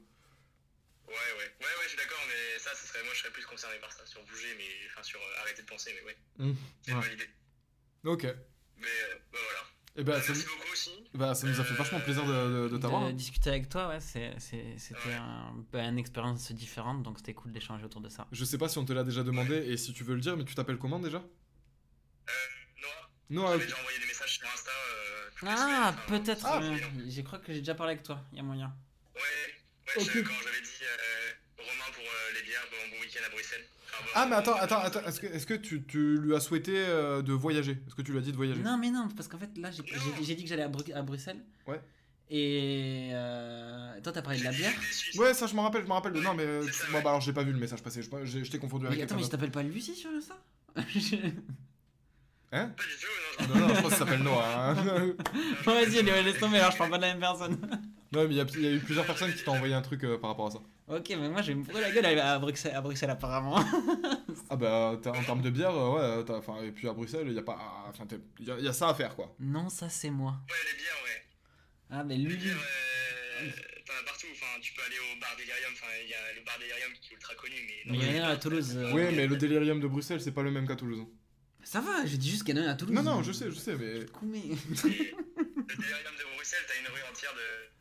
[1.08, 1.16] Ouais, ouais.
[1.38, 3.92] Ouais, ouais, je suis d'accord, mais ça, ce serait, moi, je serais plus concerné par
[3.92, 4.68] ça, sur bouger, mais.
[4.92, 6.18] Enfin, sur euh, arrêter de penser, mais ouais.
[6.38, 7.30] Mmh, C'est une bonne idée.
[8.06, 8.24] Ok.
[8.78, 9.59] Mais, euh, bah voilà.
[9.96, 10.92] Et bah, Bah, ça, merci beaucoup aussi.
[11.14, 13.02] bah, ça nous a fait vachement plaisir de, de, de t'avoir.
[13.06, 13.14] de hein.
[13.14, 15.16] discuter avec toi, ouais, c'est- c'est- c'était Ouais.
[15.16, 18.28] un, bah, une expérience différente, donc c'était cool d'échanger autour de ça.
[18.32, 20.38] Je sais pas si on te l'a déjà demandé et si tu veux le dire,
[20.38, 21.18] mais tu t'appelles comment déjà?
[21.18, 22.32] Euh,
[22.82, 24.72] Noah, Noah, j'avais déjà envoyé des messages sur Insta.
[24.72, 26.46] Euh, Ah, peut-être.
[26.46, 26.78] Ah, euh,
[27.10, 28.74] je crois que j'ai déjà parlé avec toi, il y a moyen.
[29.16, 30.12] Ouais, ouais, Ok.
[30.14, 33.66] je- quand j'avais dit euh, Romain pour euh, les bières, bon, bon week-end à Bruxelles.
[34.16, 35.02] Ah, mais attends, attends, attends.
[35.06, 37.74] Est-ce que, est-ce que tu, tu lui as souhaité euh, de voyager?
[37.88, 38.62] Est-ce que tu lui as dit de voyager?
[38.62, 41.44] Non, mais non, parce qu'en fait, là, j'ai dit que j'allais à, Bru- à Bruxelles.
[41.68, 41.80] Ouais.
[42.32, 44.72] Et euh, toi, t'as parlé de la bière?
[45.18, 46.14] Ouais, ça je me rappelle, je me rappelle.
[46.14, 46.64] de- Non, mais euh,
[46.94, 48.04] bah alors j'ai pas vu le message passer.
[48.04, 50.10] Je, je, je t'ai confondu avec Mais attends, quelqu'un mais je t'appelle pas Lucie sur
[50.22, 50.38] ça?
[52.52, 52.72] Hein?
[52.76, 54.72] Pas du tout, non, Non, non, je pense que ça s'appelle Noah.
[54.72, 54.76] hein.
[55.66, 57.58] Bon, vas-y, allez, laisse tomber, alors je parle pas de la même personne.
[58.12, 59.82] Non, mais il y, a- il y a eu plusieurs personnes qui t'ont envoyé un
[59.82, 60.60] truc euh, par rapport à ça.
[60.88, 63.60] ok, mais moi, je vais me pourrir la gueule à à Bruxelles, à Bruxelles apparemment.
[64.52, 67.34] Ah bah, en termes de bière, euh, ouais, t'as- enfin, et puis à Bruxelles, il
[67.34, 67.58] y a pas,
[67.88, 68.06] enfin,
[68.40, 69.36] il y, a- il y a ça à faire quoi.
[69.40, 70.34] non, ça, c'est moi.
[70.50, 71.26] Ouais, les bières, ouais.
[71.92, 72.36] Ah, mais Les lui.
[72.38, 73.50] bières, euh,
[73.86, 74.28] t'en as partout.
[74.32, 75.72] Enfin, tu peux aller au bar Delirium.
[75.74, 77.92] Enfin, il y a le bar Delirium qui est ultra connu, mais.
[77.92, 78.74] Mais il y en a un à Toulouse.
[78.76, 81.06] euh, Oui, mais le délirium de Bruxelles, c'est pas le même qu'à Toulouse.
[81.64, 82.96] Ça va, j'ai dit juste qu'il y en a un à Toulouse.
[82.96, 84.06] Non, non, je sais, je sais, mais.
[84.08, 84.42] Coumé.
[84.46, 84.56] Le
[85.76, 87.79] Delirium de Bruxelles, t'as une rue entière de.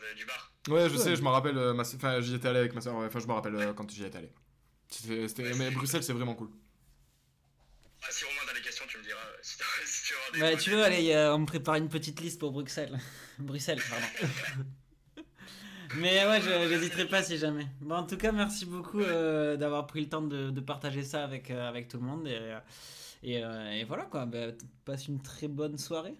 [0.00, 0.52] De- du bar.
[0.68, 3.18] Ouais, je sais, je me rappelle, euh, enfin, j'y étais allé avec ma soeur, enfin,
[3.20, 4.30] je me rappelle euh, quand j'y étais allé.
[5.58, 6.50] Mais Bruxelles, c'est vraiment cool.
[8.02, 9.18] Ah, si Romain, t'as des questions, tu me diras.
[9.20, 9.56] euh, Si,
[10.06, 12.98] tu des Ouais, tu veux, allez, euh, on me prépare une petite liste pour Bruxelles.
[13.38, 14.32] Bruxelles, pardon.
[15.96, 17.66] Mais ouais, je- j'hésiterai pas si jamais.
[17.80, 21.22] Bon, en tout cas, merci beaucoup euh, d'avoir pris le temps de, de partager ça
[21.24, 22.26] avec, euh, avec tout le monde.
[22.26, 22.56] Et,
[23.22, 24.46] et, euh, et voilà quoi, bah,
[24.84, 26.14] passe une très bonne soirée.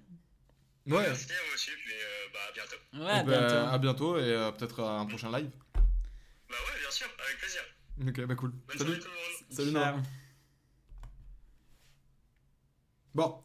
[0.87, 1.03] Ouais.
[1.03, 2.77] Merci à vous aussi, puis euh, bah, à bientôt.
[3.05, 3.55] Ouais, à bientôt.
[3.75, 5.51] à bientôt et euh, peut-être à un prochain live.
[5.75, 5.81] Bah,
[6.51, 7.61] ouais, bien sûr, avec plaisir.
[8.07, 8.51] Ok, bah cool.
[8.51, 8.91] Bonne Salut.
[8.91, 9.57] soirée tout le monde.
[9.57, 9.73] Salut.
[9.73, 9.97] Noah.
[13.15, 13.41] Bon.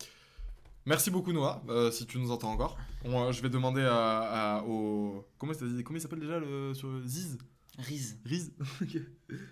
[0.85, 2.77] Merci beaucoup Noah, euh, si tu nous entends encore.
[3.03, 5.27] On, euh, je vais demander à, à- au...
[5.37, 7.37] Comment, ça dit- comment il s'appelle déjà le, sur Ziz?
[7.77, 8.17] Riz.
[8.25, 8.51] Riz
[8.81, 8.97] Ok.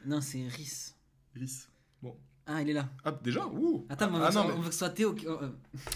[0.05, 0.95] Non, c'est Riz.
[1.35, 1.67] Riz.
[2.49, 2.89] Ah, il est là.
[3.03, 3.45] Ah, déjà?
[3.45, 5.13] Ouh Attends, mais on, Ah, veut, non, que- mais- on veut que ce soit Théo.
[5.13, 5.49] qui- oh, euh,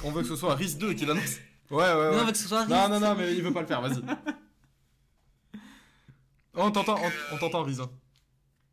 [0.03, 1.37] On veut que ce soit Riz 2 qui l'annonce.
[1.71, 2.11] Ouais, ouais, ouais.
[2.11, 2.69] Non, on veut que ce soit Riz.
[2.69, 4.01] Non, non, non, mais il veut pas le faire, vas-y.
[5.53, 5.57] Oh,
[6.55, 7.79] on t'entend, on, on t'entend, Riz.
[7.81, 7.89] hein.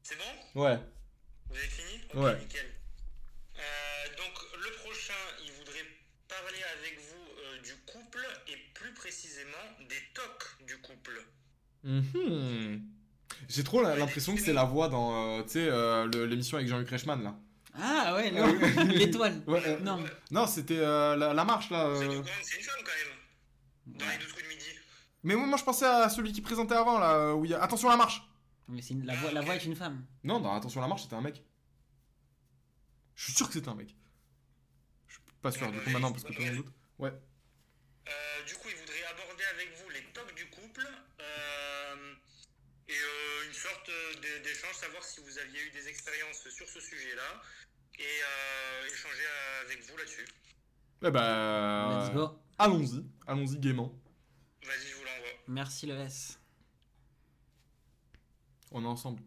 [0.02, 0.62] C'est bon?
[0.62, 0.78] Ouais.
[1.48, 2.00] Vous avez fini?
[2.14, 2.38] Ouais.
[2.40, 2.66] Nickel.
[3.56, 3.60] Euh,
[4.16, 4.34] donc,
[4.64, 5.14] le prochain,
[5.44, 5.84] il voudrait
[6.28, 11.22] parler avec vous euh, du couple et plus précisément des tocs du couple.
[11.84, 12.82] Mhm.
[13.48, 16.68] J'ai trop l'impression que c'est la voix dans, euh, tu sais, euh, le- l'émission avec
[16.68, 17.36] Jean-Luc Reichmann, là.
[17.74, 18.46] Ah, ouais, non.
[18.86, 19.42] l'étoile.
[19.46, 20.04] Ouais, euh, Non.
[20.30, 21.92] Non, c'était euh, la, la marche, là.
[21.96, 22.10] C'est euh.
[22.18, 23.98] une femme quand même.
[23.98, 24.64] Dans les 12 coups de midi.
[25.22, 27.54] Mais oui, moi, je pensais à celui qui présentait avant, là, euh, où il y
[27.54, 27.62] a...
[27.62, 28.22] Attention, la marche
[28.68, 30.04] Mais c'est une- la, voix, la voix est une femme.
[30.24, 31.42] Non, dans Attention, la marche, c'était un mec.
[33.14, 33.94] Je suis sûr que c'était un mec.
[35.08, 36.72] Je suis pas sûr, du coup, maintenant, parce que tout le monde doute.
[36.98, 37.10] Ouais.
[37.10, 40.86] Euh, du coup, il voudrait aborder avec vous les tocs du couple
[41.20, 42.14] euh,
[42.88, 46.80] et euh, une sorte de- d'échange, savoir si vous aviez eu des expériences sur ce
[46.80, 47.42] sujet-là
[47.98, 49.26] et euh, échanger
[49.64, 50.26] avec vous là-dessus.
[51.02, 52.10] Eh bah...
[52.14, 52.40] Go.
[52.58, 53.92] Allons-y, allons-y gaiement.
[54.64, 55.28] Vas-y, je vous l'envoie.
[55.48, 56.38] Merci le S.
[58.70, 59.22] On est ensemble.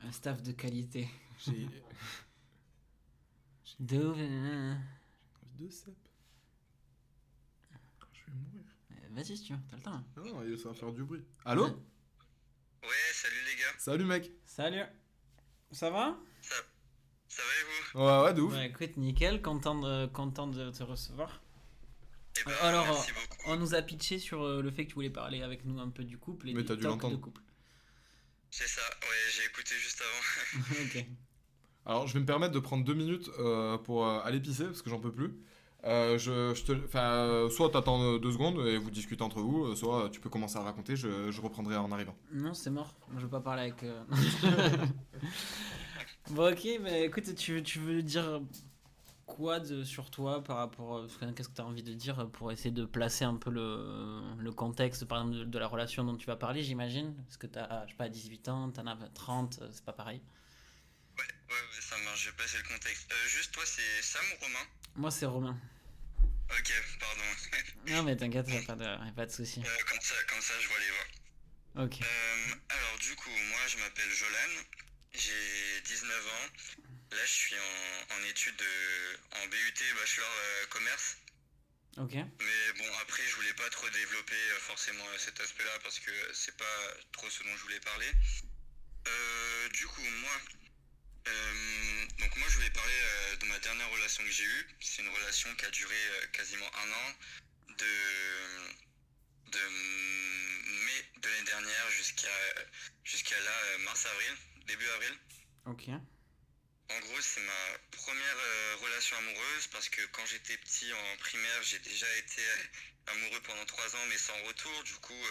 [0.00, 1.08] Un staff de qualité.
[1.38, 1.68] J'ai
[3.78, 3.98] De...
[4.10, 5.94] envie de cep.
[8.12, 8.64] Je vais mourir.
[9.10, 9.92] Vas-y si tu veux, t'as le temps.
[9.94, 10.04] hein.
[10.16, 11.24] Ah non, ça va faire du bruit.
[11.44, 11.66] Allô?
[11.66, 11.74] Ouais,
[13.12, 13.74] salut les gars.
[13.78, 14.30] Salut mec.
[14.44, 14.82] Salut.
[15.70, 16.18] Ça va?
[16.40, 18.00] Ça va et vous?
[18.00, 18.52] Ouais, ouais, de ouf.
[18.52, 21.42] Bah écoute, nickel, content de, content de te recevoir.
[22.38, 23.42] Eh ben, Alors, merci beaucoup.
[23.46, 25.88] On nous a pitché sur euh, le fait que tu voulais parler avec nous un
[25.88, 27.40] peu du couple et Mais des t'as dû de couple.
[28.50, 30.62] C'est ça, ouais, j'ai écouté juste avant.
[30.84, 31.06] ok.
[31.86, 34.82] Alors, je vais me permettre de prendre deux minutes euh, pour euh, aller pisser parce
[34.82, 35.34] que j'en peux plus.
[35.84, 39.40] Euh, je, je te, enfin, euh, soit t'attends euh, deux secondes et vous discutez entre
[39.40, 40.94] vous, soit tu peux commencer à raconter.
[40.94, 42.16] Je, je reprendrai en arrivant.
[42.32, 42.94] Non, c'est mort.
[43.16, 43.82] Je veux pas parler avec.
[43.82, 44.02] euh,
[46.30, 48.40] bon, ok, mais écoute, tu, veux- tu veux dire
[49.26, 51.04] quoi de, sur toi par rapport.
[51.34, 54.52] Qu'est-ce que tu as envie de dire pour essayer de placer un peu le, le
[54.52, 57.14] contexte, par exemple, de, de la relation dont tu vas parler, j'imagine?
[57.24, 59.84] Parce que tu as, je sais pas, 18 ans, tu en as 30, euh, c'est
[59.84, 60.20] pas pareil.
[61.18, 63.10] Ouais, ouais, ouais, ça marche, je vais passer le contexte.
[63.10, 64.64] Euh, juste, toi, c'est Sam ou Romain?
[64.96, 65.56] Moi, c'est Romain.
[66.58, 67.22] Ok, pardon.
[67.88, 69.60] Non, mais t'inquiète, y a pas de, pas de souci.
[69.64, 71.84] Euh, comme, ça, comme ça, je vois les voix.
[71.84, 72.00] Ok.
[72.02, 74.62] Euh, alors du coup, moi je m'appelle Jolan,
[75.14, 76.48] j'ai 19 ans
[77.12, 81.16] Là, je suis en, en études de- en BUT bachelor euh, commerce.
[81.98, 82.14] Ok.
[82.14, 86.10] Mais bon, après, je voulais pas trop développer euh, forcément euh, cet aspect-là parce que
[86.32, 86.78] c'est pas
[87.12, 88.10] trop ce dont je voulais parler.
[89.08, 90.32] Euh, du coup, moi,
[91.26, 94.68] euh, donc moi, je voulais parler euh, de ma dernière relation que j'ai eue.
[94.80, 97.14] C'est une relation qui a duré euh, quasiment un an,
[97.78, 97.84] de,
[99.50, 99.68] de
[100.84, 102.28] mai de l'année dernière jusqu'à
[103.04, 104.36] jusqu'à là, euh, mars-avril,
[104.66, 105.18] début avril.
[105.66, 105.88] Ok.
[106.90, 108.36] En gros, c'est ma première
[108.82, 112.42] relation amoureuse parce que quand j'étais petit en primaire, j'ai déjà été
[113.06, 114.82] amoureux pendant trois ans mais sans retour.
[114.84, 115.24] Du coup,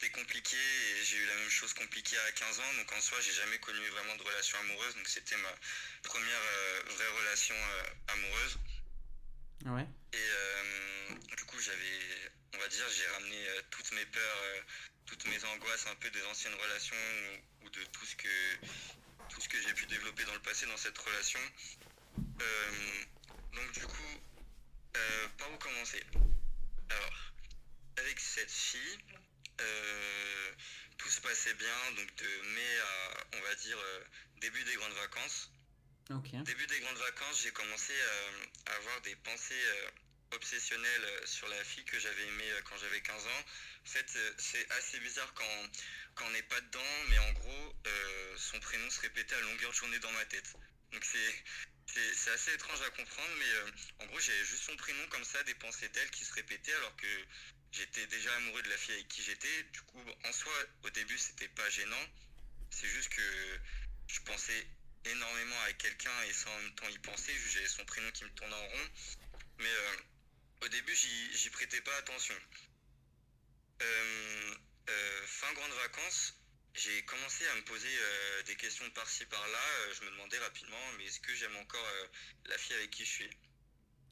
[0.00, 2.74] c'était compliqué et j'ai eu la même chose compliquée à 15 ans.
[2.78, 4.94] Donc en soi, j'ai jamais connu vraiment de relation amoureuse.
[4.94, 5.52] Donc c'était ma
[6.02, 8.58] première euh, vraie relation euh, amoureuse.
[9.66, 9.86] Ouais.
[10.12, 14.42] Et euh, du coup, j'avais, on va dire, j'ai ramené toutes mes peurs,
[15.04, 16.96] toutes mes angoisses un peu des anciennes relations
[17.60, 18.56] ou, ou de tout ce que
[19.28, 21.40] tout ce que j'ai pu développer dans le passé dans cette relation.
[23.52, 24.20] Donc du coup,
[25.36, 26.02] par où commencer?
[26.88, 27.32] Alors,
[27.98, 28.98] avec cette fille,
[29.60, 30.52] euh,
[30.98, 34.04] tout se passait bien, donc de mai à, on va dire, euh,
[34.40, 35.50] début des grandes vacances.
[36.10, 36.30] Ok.
[36.44, 38.30] Début des grandes vacances, j'ai commencé euh,
[38.66, 39.64] à avoir des pensées
[40.32, 43.44] obsessionnelles sur la fille que j'avais aimée quand j'avais 15 ans.
[43.84, 45.70] En fait, c'est assez bizarre quand,
[46.14, 47.74] quand on n'est pas dedans, mais en gros,
[48.36, 50.54] son prénom se répétait à longueur de journée dans ma tête.
[50.92, 51.44] Donc c'est
[52.14, 55.42] c'est assez étrange à comprendre, mais euh, en gros, j'avais juste son prénom comme ça,
[55.44, 57.24] des pensées d'elle qui se répétaient, alors que
[57.72, 59.62] j'étais déjà amoureux de la fille avec qui j'étais.
[59.72, 60.52] Du coup, en soi,
[60.82, 62.06] au début, c'était pas gênant.
[62.70, 63.60] C'est juste que
[64.08, 64.66] je pensais
[65.04, 68.30] énormément à quelqu'un et sans en même temps y penser, j'ai son prénom qui me
[68.30, 68.90] tournait en rond.
[69.58, 69.96] Mais euh,
[70.62, 72.34] au début, j'y prêtais pas attention.
[73.82, 76.34] Euh, fin grande vacances,
[76.74, 79.58] j'ai commencé à me poser euh, des questions par-ci par-là.
[79.58, 82.06] Euh, je me demandais rapidement, mais est-ce que j'aime encore euh,
[82.46, 83.30] la fille avec qui je suis?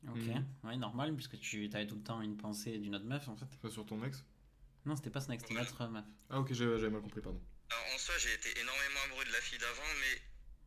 [0.06, 0.16] Ok.
[0.16, 0.46] Mhm.
[0.64, 3.46] Ouais, normal, puisque tu avais tout le temps une pensée d'une autre meuf en fait.
[3.60, 4.24] Pas sur ton ex?
[4.84, 6.04] Non, c'était pas Snack, c'était une autre meuf.
[6.30, 7.42] Ah ok, j'avais j'avais mal compris, pardon.
[7.70, 10.22] Alors en soi, j'ai été énormément amoureux de la fille d'avant, mais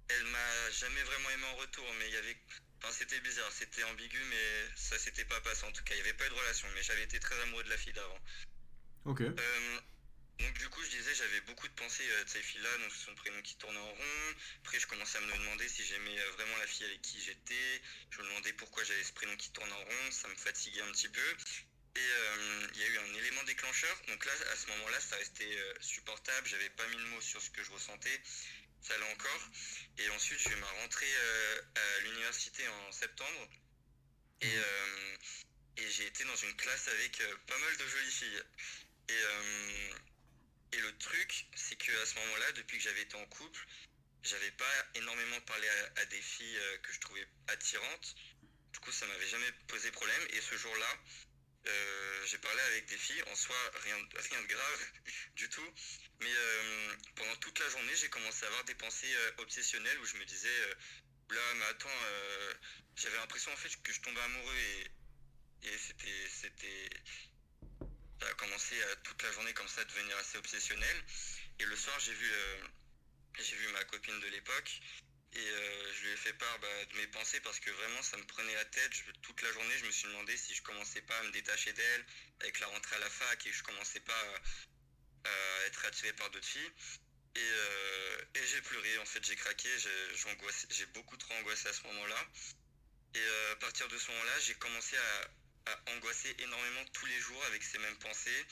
[0.10, 1.86] elle m'a jamais vraiment aimé en retour.
[2.00, 2.38] Mais il y avait,
[2.78, 5.96] enfin c'était bizarre, c'était ambigu, mais ça s'était pas passé en tout cas.
[5.96, 7.94] Il y avait pas eu de relation, mais j'avais été très amoureux de la fille
[7.94, 8.20] d'avant.
[9.06, 9.22] Ok.
[9.22, 9.80] Euh,
[10.42, 13.14] donc du coup, je disais, j'avais beaucoup de pensées euh, de cette fille-là, donc son
[13.16, 14.36] prénom qui tournait en rond.
[14.64, 17.82] Après, je commençais à me demander si j'aimais euh, vraiment la fille avec qui j'étais.
[18.10, 20.12] Je me demandais pourquoi j'avais ce prénom qui tourne en rond.
[20.12, 21.36] Ça me fatiguait un petit peu.
[21.96, 23.96] Et euh, il y a eu un élément déclencheur.
[24.08, 26.48] Donc là, à ce moment-là, ça restait euh, supportable.
[26.48, 28.22] J'avais pas mis le mot sur ce que je ressentais.
[28.82, 29.50] Ça allait encore.
[29.98, 31.14] Et ensuite, j'ai eu ma rentrée
[31.76, 33.50] à l'université en septembre.
[34.42, 34.56] Et,
[35.78, 38.44] et j'ai été dans une classe avec pas mal de jolies filles.
[40.74, 43.66] Et le truc, c'est que à ce moment-là, depuis que j'avais été en couple,
[44.24, 45.68] j'avais pas énormément parlé
[45.98, 48.16] à, des filles euh, que je trouvais attirantes.
[48.74, 50.28] Du coup, ça m'avait jamais posé problème.
[50.32, 50.98] Et ce jour-là,
[51.68, 54.92] euh, j'ai parlé avec des filles, en soi, rien, rien de grave
[55.36, 55.74] du tout.
[56.20, 60.18] Mais euh, pendant toute la journée, j'ai commencé à avoir des pensées obsessionnelles où je
[60.18, 60.60] me disais,
[61.30, 61.90] là, mais attends,
[62.96, 64.58] j'avais l'impression en fait que je tombais amoureux
[65.64, 66.90] et, c'était, c'était,
[68.20, 71.04] ça a commencé toute la journée comme ça à devenir assez obsessionnel.
[71.62, 72.58] Et le soir, j'ai vu, euh,
[73.38, 74.82] j'ai vu ma copine de l'époque
[75.34, 78.18] et euh, je lui ai fait part bah, de mes pensées parce que vraiment ça
[78.18, 78.92] me prenait la tête.
[79.22, 82.06] Toute la journée, je me suis demandé si je commençais pas à me détacher d'elle
[82.40, 84.40] avec la rentrée à la fac et je commençais pas
[85.24, 86.72] à, à être attiré par d'autres filles.
[87.36, 92.28] Et, euh, j'ai pleuré, en fait, j'ai craqué, j'ai, beaucoup trop angoissé à ce moment-là.
[93.14, 97.46] Et euh, à partir de ce moment-là, j'ai commencé à angoisser énormément tous les jours
[97.46, 98.46] avec ces mêmes pensées,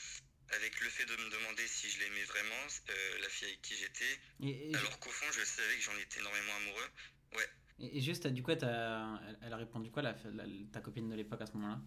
[0.52, 3.76] avec le fait de me demander si je l'aimais vraiment, euh, la fille avec qui
[3.76, 6.90] j'étais, Et, et, alors qu'au fond, je savais que j'en étais énormément amoureux.
[7.78, 11.40] et- et juste, du coup, elle, a répondu quoi, la, la- ta copine de l'époque
[11.40, 11.80] à ce moment-là?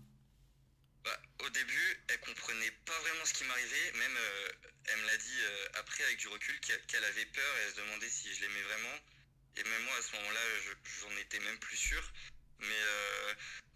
[1.04, 3.92] Bah, au début, elle comprenait pas vraiment ce qui m'arrivait.
[3.94, 4.52] Même, euh,
[4.86, 7.82] elle me l'a dit euh, après, avec du recul, qu'elle avait peur et elle se
[7.82, 8.98] demandait si je l'aimais vraiment.
[9.58, 12.14] Et même moi, à ce moment-là, je- j'en étais même plus sûr.
[12.60, 12.84] Mais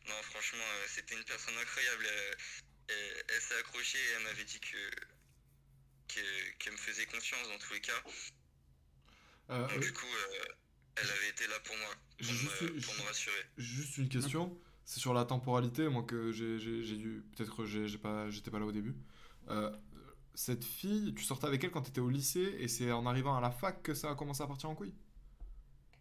[0.08, 2.06] non, franchement, c'était une personne incroyable.
[2.08, 2.38] Elle,
[2.88, 4.78] elle- elle s'est accrochée et elle m'avait dit que
[6.08, 8.02] que- qu'elle me faisait confiance dans tous les cas.
[9.50, 10.46] Euh, Donc, du coup, euh,
[10.98, 13.46] elle avait été là pour moi, pour, juste- me, pour me rassurer.
[13.58, 16.58] Juste une question, c'est sur la temporalité, moi que j'ai
[16.98, 18.96] dû, peut-être que j'ai j'ai pas, j'étais pas là au début.
[19.50, 19.76] Euh,
[20.36, 23.42] cette fille, tu sortais avec elle quand t'étais au lycée et c'est en arrivant à
[23.42, 24.94] la fac que ça a commencé à partir en couille?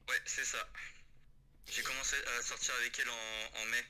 [0.08, 0.66] Ouais, c'est ça.
[1.66, 3.84] J'ai commencé à sortir avec elle en, en mai.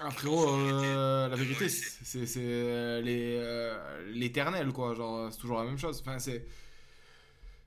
[0.00, 5.78] Ah frérot, euh, la vérité c'est euh, euh, l'éternel quoi, genre c'est toujours la même
[5.78, 6.00] chose.
[6.00, 6.46] Enfin c'est...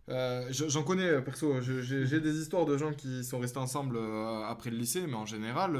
[0.09, 3.97] Euh, je- J'en connais perso, j'ai des histoires de gens qui sont restés ensemble
[4.47, 5.79] après le lycée, mais en général,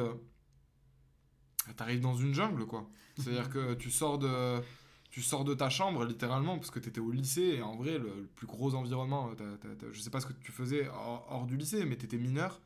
[1.78, 2.88] t'arrives dans une jungle quoi.
[3.18, 4.62] C'est-à-dire que tu sors de,
[5.10, 8.08] tu sors de ta chambre littéralement parce que t'étais au lycée et en vrai le,
[8.22, 11.46] le plus gros environnement, t'as- t'as- je sais pas ce que tu faisais hors, hors
[11.46, 12.62] du lycée, mais t'étais mineur.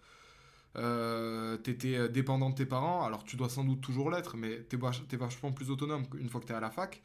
[0.78, 4.60] Euh, t'étais euh, dépendant de tes parents, alors tu dois sans doute toujours l'être, mais
[4.64, 4.78] t'es
[5.08, 7.02] t'es vachement plus autonome une fois que t'es à la fac.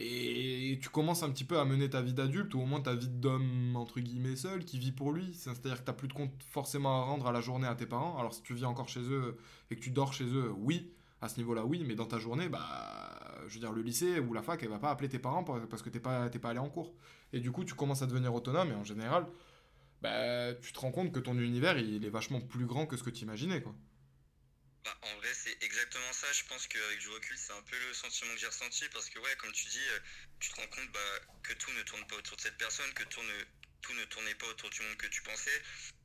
[0.00, 2.94] Et tu commences un petit peu à mener ta vie d'adulte, ou au moins ta
[2.94, 5.34] vie d'homme, entre guillemets, seul, qui vit pour lui.
[5.34, 8.16] C'est-à-dire que t'as plus de compte forcément à rendre à la journée à tes parents.
[8.18, 9.36] Alors si tu vis encore chez eux
[9.70, 12.48] et que tu dors chez eux, oui, à ce niveau-là, oui, mais dans ta journée,
[12.48, 12.60] bah,
[13.48, 15.82] je veux dire, le lycée ou la fac, elle va pas appeler tes parents parce
[15.82, 16.94] que t'es pas, pas allé en cours.
[17.32, 19.26] Et du coup, tu commences à devenir autonome, et en général,
[20.02, 23.02] bah, tu te rends compte que ton univers, il est vachement plus grand que ce
[23.02, 23.74] que tu imaginais, quoi.
[24.84, 26.32] Bah, en vrai, c'est exactement ça.
[26.32, 29.18] Je pense qu'avec du recul, c'est un peu le sentiment que j'ai ressenti parce que,
[29.18, 30.00] ouais, comme tu dis, euh,
[30.40, 31.00] tu te rends compte bah,
[31.42, 33.44] que tout ne tourne pas autour de cette personne, que tout ne,
[33.82, 35.62] tout ne tournait pas autour du monde que tu pensais.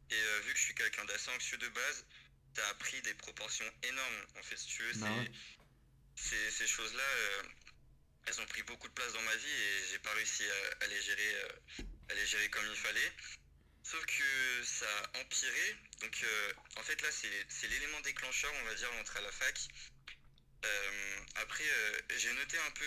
[0.09, 2.05] Et euh, vu que je suis quelqu'un d'assez anxieux de base,
[2.53, 4.25] t'as appris des proportions énormes.
[4.39, 5.31] En fait, si tu veux, Bah c'est- ouais.
[6.15, 7.43] ces, ces choses-là, euh,
[8.27, 10.43] elles ont pris beaucoup de place dans ma vie et j'ai pas réussi
[10.81, 11.35] à, à les gérer,
[12.09, 13.11] à les gérer comme il fallait.
[13.93, 15.75] Sauf que ça a empiré.
[16.01, 19.59] Donc, euh, en fait, là, c'est l'élément déclencheur, on va dire, l'entrée à la fac.
[20.65, 22.85] Euh, après, euh, j'ai noté un peu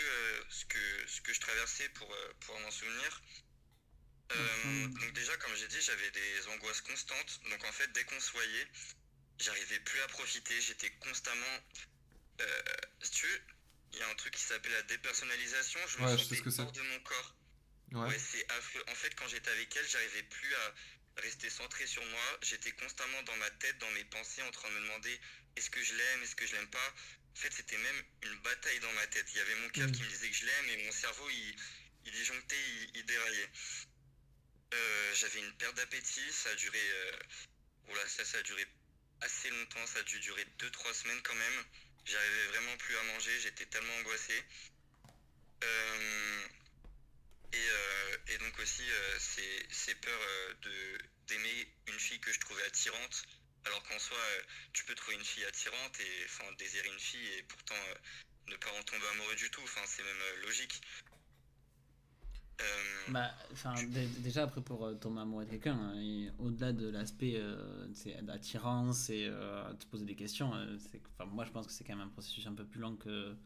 [0.48, 3.22] ce, que, ce que je traversais pour pouvoir m'en souvenir.
[4.32, 7.40] Euh, donc déjà, comme j'ai dit, j'avais des angoisses constantes.
[7.50, 8.66] Donc en fait, dès qu'on se voyait,
[9.38, 10.60] j'arrivais plus à profiter.
[10.60, 11.60] J'étais constamment...
[13.00, 13.40] Si tu veux,
[13.92, 15.78] il y a un truc qui s'appelle la dépersonnalisation.
[15.86, 17.36] Je me Ouais, sentais hors de mon corps.
[17.92, 18.08] Ouais.
[18.08, 18.82] Ouais, c'est affreux.
[18.88, 20.74] En fait, quand j'étais avec elle, j'arrivais plus à
[21.18, 22.38] rester centré sur moi.
[22.43, 25.20] J'étais constamment dans ma tête, dans mes pensées, en train de me demander
[25.56, 26.94] est-ce que je l'aime, est-ce que je l'aime pas?
[27.32, 29.26] En fait, c'était même une bataille dans ma tête.
[29.32, 29.93] Il y avait mon cœur Mm.
[29.93, 31.56] qui me disait que je l'aime et mon cerveau, il,
[32.06, 33.51] il disjonctait, il, il déraillait.
[34.74, 36.32] Euh, J'avais une perte d'appétit.
[36.32, 36.78] Ça a duré.
[36.80, 37.12] Euh...
[38.09, 38.66] ça, ça a duré
[39.20, 39.86] assez longtemps.
[39.86, 41.64] Ça a dû durer 2-3 semaines quand même.
[42.05, 43.40] J'arrivais vraiment plus à manger.
[43.40, 44.43] J'étais tellement angoissé.
[45.64, 46.47] Euh,
[47.52, 50.98] et, euh, et donc aussi euh, ces, ces peurs euh, de
[51.28, 53.24] d'aimer une fille que je trouvais attirante,
[53.64, 54.18] alors qu'en soi
[54.73, 57.74] tu peux trouver une fille attirante et enfin désirer une fille et pourtant
[58.48, 59.62] ne pas en tomber amoureux du tout.
[59.64, 60.81] Enfin c'est même logique.
[62.60, 63.35] Euh, Bah,
[64.20, 67.86] déjà après pour euh, tomber amoureux de quelqu'un, hein, et au-delà de l'aspect euh,
[68.23, 72.06] d'attirance et euh, te poser des questions, c'est, moi je pense que c'est quand même
[72.06, 73.36] un processus un peu plus long que,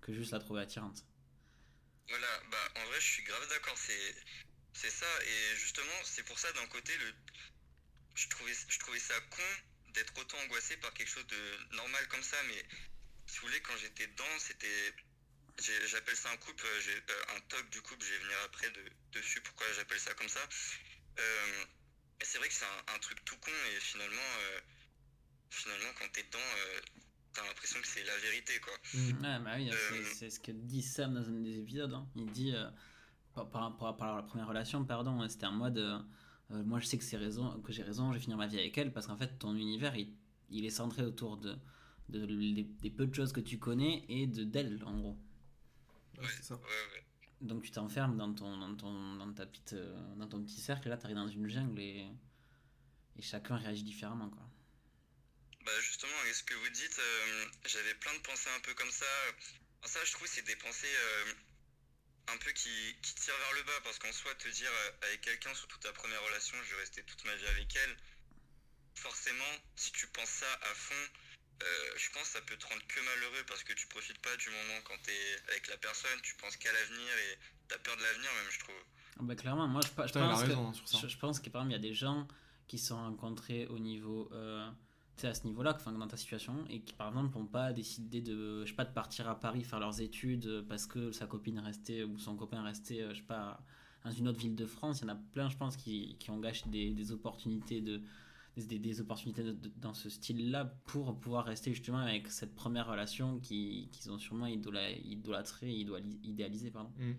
[0.00, 1.04] que juste la trouver attirante.
[2.10, 4.14] Voilà, bah en vrai je suis grave d'accord, c'est
[4.74, 7.14] c'est ça et justement c'est pour ça d'un côté le
[8.14, 9.42] je trouvais je trouvais ça con
[9.94, 12.64] d'être autant angoissé par quelque chose de normal comme ça mais
[13.26, 14.94] si vous voulez quand j'étais dedans c'était
[15.86, 18.84] j'appelle ça un couple euh, euh, un top du couple je vais venir après de,
[19.12, 20.40] dessus pourquoi j'appelle ça comme ça.
[21.18, 21.64] Euh,
[22.22, 24.60] c'est vrai que c'est un, truc tout con et finalement euh,
[25.50, 26.38] finalement quand t'es dedans
[27.32, 30.82] t'as l'impression que c'est la vérité quoi Ouais, bah oui, Euh, c'est, ce que dit
[30.82, 31.92] Sam dans un des épisodes.
[31.92, 32.06] hein.
[32.16, 32.68] Il dit, euh,
[33.34, 35.98] par, par, par rapport à la première relation, pardon, c'était en mode, euh,
[36.50, 38.58] euh, moi je sais que, c'est raison, que j'ai raison, je vais finir ma vie
[38.58, 40.12] avec elle, parce qu'en fait ton univers, il,
[40.50, 41.56] il est centré autour de,
[42.08, 45.18] de, des, des peu de choses que tu connais et de d'elle, en gros.
[46.18, 46.54] Ouais, c'est ça.
[46.56, 47.04] ouais ouais
[47.40, 50.88] Donc tu t'enfermes dans ton, dans ton, dans ta petite, euh, dans ton petit cercle,
[50.88, 52.06] et là t'arrives dans une jungle et,
[53.16, 54.42] et chacun réagit différemment, quoi.
[55.70, 58.90] Bah justement, avec ce que vous dites, euh, j'avais plein de pensées un peu comme
[58.90, 59.06] ça.
[59.80, 61.32] Alors ça, je trouve, c'est des pensées euh,
[62.28, 65.20] un peu qui, qui tirent vers le bas, parce qu'en soi, te dire euh, avec
[65.20, 67.96] quelqu'un, surtout ta première relation, je vais rester toute ma vie avec elle,
[68.96, 71.04] forcément, si tu penses ça à fond,
[71.62, 74.34] euh, je pense que ça peut te rendre que malheureux, parce que tu profites pas
[74.36, 77.38] du moment quand t'es avec la personne, tu penses qu'à l'avenir, et
[77.68, 78.82] t'as peur de l'avenir même, je trouve.
[79.20, 81.38] Ah bah clairement, moi je, pa- je a pense que, raison, hein, je, je pense
[81.38, 82.26] que par exemple il y a des gens
[82.66, 84.68] qui sont rencontrés au niveau, euh,
[85.20, 88.20] sais à ce niveau-là, enfin dans ta situation, et qui par exemple n'ont pas décidé
[88.22, 91.26] de, je sais pas, de partir à Paris faire leurs études euh, parce que sa
[91.26, 93.62] copine restait ou son copain restait, euh, je sais pas,
[94.04, 95.00] dans une autre ville de France.
[95.00, 98.00] Il y en a plein, je pense, qui, qui ont gâché des, des opportunités de
[98.56, 102.54] des, des- des opportunités de- de- dans ce style-là pour pouvoir rester justement avec cette
[102.54, 106.90] première relation qui- qu'ils ont sûrement idola, idolâtrée, idéali- idéalisée, pardon.
[106.98, 107.12] Mm.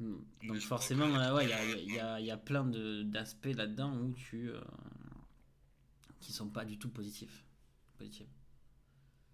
[0.00, 0.16] Mm.
[0.42, 1.64] Je Donc forcément, euh, ouais, il y a,
[1.96, 4.50] y, a, il y a plein de- d'aspects là-dedans où tu...
[4.50, 4.60] euh,
[6.20, 7.44] qui sont pas du tout positifs.
[7.98, 8.28] Positifs.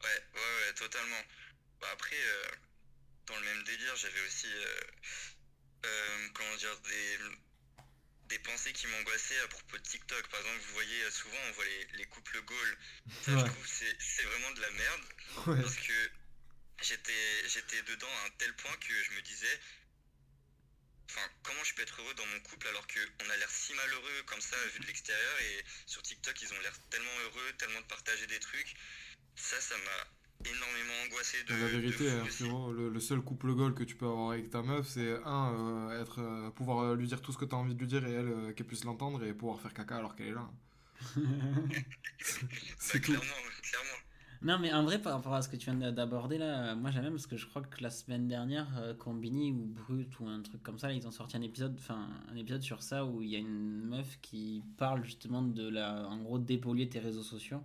[0.02, 1.22] Ouais, ouais, ouais, totalement.
[1.80, 2.44] Bah, après, euh,
[3.26, 4.80] dans le même délire, j'avais aussi, euh,
[5.86, 7.18] euh, comment dire, des,
[8.28, 10.28] des pensées qui m'angoissaient à propos de TikTok.
[10.28, 12.78] Par exemple, vous voyez, souvent, on voit les, les couples goals.
[13.22, 13.40] Ça, Ouais.
[13.40, 15.02] je trouve, c'est vraiment de la merde.
[15.46, 15.62] Ouais.
[15.62, 16.10] Parce que
[16.82, 19.60] j'étais j'étais dedans à un tel point que je me disais,
[21.08, 24.22] enfin, comment je peux être heureux dans mon couple alors qu'on a l'air si malheureux
[24.26, 27.86] comme ça vu de l'extérieur et sur TikTok ils ont l'air tellement heureux, tellement de
[27.86, 28.74] partager des trucs.
[29.36, 31.54] Ça, ça m'a énormément angoissé de.
[31.54, 34.32] La de vérité, fou hein, frérot, le, le seul couple goal que tu peux avoir
[34.32, 37.44] avec ta meuf, c'est un, euh, être, euh, pouvoir euh, lui dire tout ce que
[37.44, 39.72] tu as envie de lui dire et elle euh, qu'elle puisse l'entendre et pouvoir faire
[39.74, 40.50] caca alors qu'elle est là.
[42.86, 43.12] Bah, c'est tout.
[43.12, 44.03] clairement, clairement.
[44.44, 46.90] Non, mais en vrai, par rapport à ce que tu viens d'aborder là, euh, moi
[46.90, 50.42] j'aime parce que je crois que la semaine dernière, euh, Combini ou Brut ou un
[50.42, 53.30] truc comme ça, ils ont sorti un épisode, enfin un épisode sur ça où il
[53.30, 57.62] y a une meuf qui parle justement de la, en gros, dépolluer tes réseaux sociaux.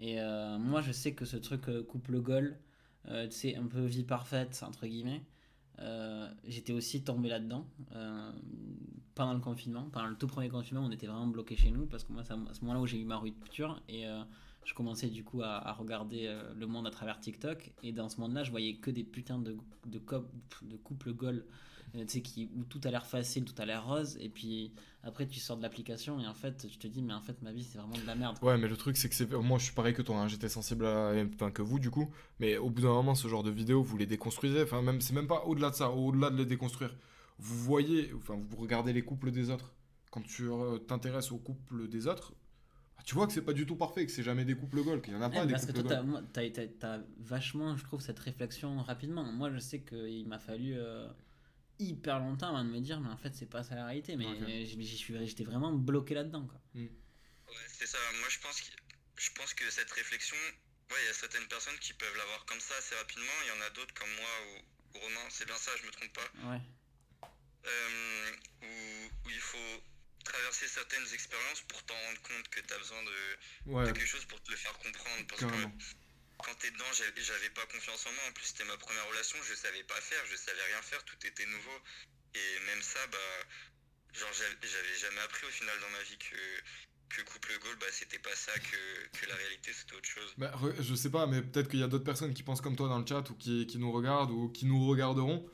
[0.00, 2.58] Et euh, moi, je sais que ce truc euh, couple goal,
[3.06, 5.22] euh, un peu vie parfaite entre guillemets.
[6.44, 8.32] J'étais aussi tombé là-dedans euh,
[9.14, 12.04] pendant le confinement, pendant le tout premier confinement, on était vraiment bloqué chez nous parce
[12.04, 14.22] que moi, c'est à ce moment-là où j'ai eu ma rupture et euh,
[14.64, 18.20] je commençais du coup à, regarder euh, le monde à travers TikTok et dans ce
[18.20, 19.56] monde-là je voyais que des putains de,
[19.86, 20.00] de,
[20.62, 21.44] de couples goal
[21.94, 24.72] euh, tu sais qui où tout a l'air facile tout a l'air rose et puis
[25.02, 27.52] après tu sors de l'application et en fait tu te dis mais en fait ma
[27.52, 28.36] vie c'est vraiment de la merde.
[28.42, 29.30] Ouais, mais le truc, c'est que c'est.
[29.32, 31.12] Moi, je suis pareil que toi, hein, j'étais sensible à.
[31.34, 32.10] Enfin, que vous, du coup.
[32.40, 34.62] Mais au bout d'un moment, ce genre de vidéos, vous les déconstruisez.
[34.62, 36.94] Enfin, même, c'est même pas au-delà de ça, au-delà de les déconstruire.
[37.38, 39.72] Vous voyez, enfin, vous regardez les couples des autres.
[40.10, 42.34] Quand tu euh, t'intéresses aux couples des autres,
[43.04, 45.12] tu vois que c'est pas du tout parfait, que c'est jamais des couples goal, qu'il
[45.12, 46.24] y en a Ouais, pas des parce que toi, goal.
[46.32, 49.24] t'as, t'as, t'as- vachement, je trouve, cette réflexion rapidement.
[49.24, 51.08] Moi, je sais qu'il m'a fallu euh,
[51.78, 54.16] hyper longtemps avant de me dire, mais en fait, c'est pas ça la réalité.
[54.16, 54.46] Mais Ok.
[54.46, 56.46] j'y- j'y suis, j'étais vraiment bloqué là-dedans.
[56.46, 56.60] Quoi.
[56.74, 56.90] Ouais,
[57.68, 57.98] c'est ça.
[58.20, 58.70] Moi, je pense, que,
[59.16, 60.36] je pense que cette réflexion,
[60.90, 63.38] ouais, il y a certaines personnes qui peuvent l'avoir comme ça assez rapidement.
[63.44, 65.90] Il y en a d'autres comme moi ou, ou Romain, c'est bien ça, je me
[65.92, 66.60] trompe pas, Ouais.
[67.66, 69.82] euh, où, où il faut
[70.24, 74.40] traverser certaines expériences pour t'en rendre compte que tu as besoin de, quelque chose pour
[74.42, 75.26] te le faire comprendre.
[75.28, 75.70] Parce carrément.
[75.70, 75.84] que
[76.38, 78.22] quand t'es dedans, j'avais pas confiance en moi.
[78.28, 81.18] En plus, c'était ma première relation, je savais pas faire, je savais rien faire, tout
[81.26, 81.78] était nouveau.
[82.34, 83.18] Et même ça, bah,
[84.12, 86.36] genre, j'avais jamais appris au final dans ma vie que,
[87.14, 90.34] que couple goal, bah, c'était pas ça, que, que la réalité c'était autre chose.
[90.38, 92.88] Bah, je sais pas, mais peut-être qu'il y a d'autres personnes qui pensent comme toi
[92.88, 95.48] dans le chat ou qui, qui nous regardent ou qui nous regarderont.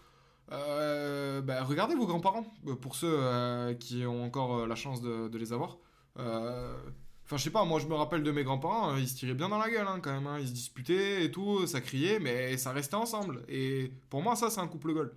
[0.53, 5.37] Euh, bah, regardez vos grands-parents, euh, pour ceux euh, qui ont encore la chance de,
[5.37, 5.79] les avoir.
[6.17, 9.35] Enfin, je sais pas, moi je me rappelle de mes grands-parents, euh, ils se tiraient
[9.35, 10.39] bien dans la gueule hein, quand même, hein.
[10.41, 13.45] ils se disputaient et tout, ça criait, mais ça restait ensemble.
[13.49, 15.15] Et pour moi, ça c'est un couple goal.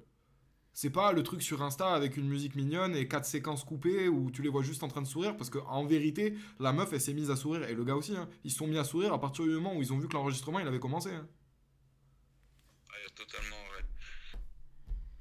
[0.74, 4.30] C'est pas le truc sur Insta avec une musique mignonne et quatre séquences coupées où
[4.32, 7.14] tu les vois juste en train de sourire parce qu'en vérité, la meuf elle s'est
[7.14, 8.16] mise à sourire et le gars aussi.
[8.18, 8.28] hein.
[8.44, 10.14] Ils se sont mis à sourire à partir du moment où ils ont vu que
[10.14, 11.12] l'enregistrement il avait commencé.
[11.12, 11.28] hein.
[13.16, 13.70] Totalement.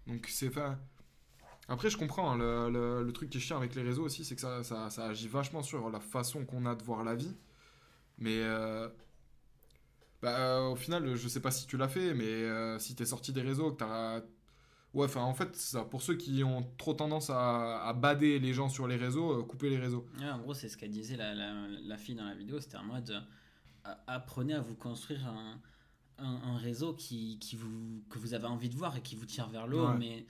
[0.07, 0.79] Donc c'est enfin.
[1.69, 2.33] Après, je comprends.
[2.33, 2.37] hein,
[2.71, 5.29] le, le- truc qui est chiant avec les réseaux aussi, c'est que ça, ça, agit
[5.29, 7.37] vachement sur la façon qu'on a de voir la vie.
[8.19, 8.41] Mais.
[8.43, 8.89] euh,
[10.23, 13.07] bah, euh, au final, je sais pas si tu l'as fait, mais euh, si t'es
[13.07, 14.21] sorti des réseaux, que t'as.
[14.93, 15.57] Ouais, enfin, en fait.
[15.91, 19.71] Pour ceux qui ont trop tendance à, bader les gens sur les réseaux, euh, couper
[19.71, 20.07] les réseaux.
[20.21, 22.61] En gros, c'est ce qu'elle disait la, la, la fille dans la vidéo.
[22.61, 23.25] C'était en mode
[24.07, 25.61] apprenez à vous construire un,
[26.21, 29.27] un, un réseau qui, qui vous, que vous avez envie de voir et qui vous
[29.27, 29.89] tire vers le haut.
[29.89, 29.99] Ouais.
[29.99, 30.27] Mais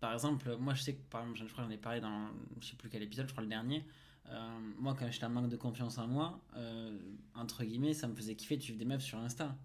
[0.00, 2.28] par exemple, moi je sais que par exemple, je crois que j'en ai parlé dans
[2.60, 3.84] je sais plus quel épisode, je crois le dernier.
[4.28, 6.96] Euh, moi, quand j'étais en manque de confiance en moi, euh,
[7.34, 9.56] entre guillemets, ça me faisait kiffer de suivre des meufs sur Insta.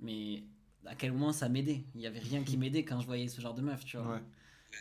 [0.00, 0.44] Mais
[0.86, 1.84] à quel moment ça m'aidait?
[1.94, 4.14] Il y avait rien qui m'aidait quand je voyais ce genre de meuf, tu vois.
[4.14, 4.22] Ouais.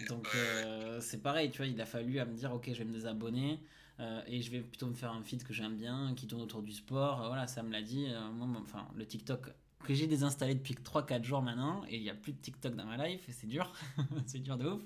[0.07, 2.85] Donc euh, c'est pareil, tu vois, il a fallu à me dire, ok, je vais
[2.85, 3.60] me désabonner
[3.99, 6.61] euh, et je vais plutôt me faire un feed que j'aime bien, qui tourne autour
[6.61, 7.23] du sport.
[7.23, 8.07] Euh, voilà, ça me l'a dit.
[8.34, 9.49] Moi, enfin, le TikTok
[9.84, 12.85] que j'ai désinstallé depuis 3-4 jours maintenant, et il n'y a plus de TikTok dans
[12.85, 13.72] ma life, et c'est dur.
[14.27, 14.81] c'est dur de ouf.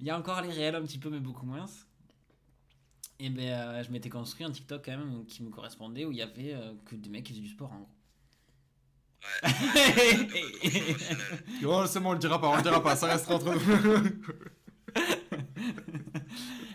[0.00, 1.66] Il y a encore les réels un petit peu, mais beaucoup moins.
[3.20, 6.18] Et ben, euh, je m'étais construit un TikTok quand même qui me correspondait, où il
[6.18, 7.88] y avait euh, que des mecs qui faisaient du sport en gros.
[9.42, 10.28] Ouais.
[11.66, 14.10] Oh, c'est bon, on le dira pas, on le dira pas, ça restera entre nous.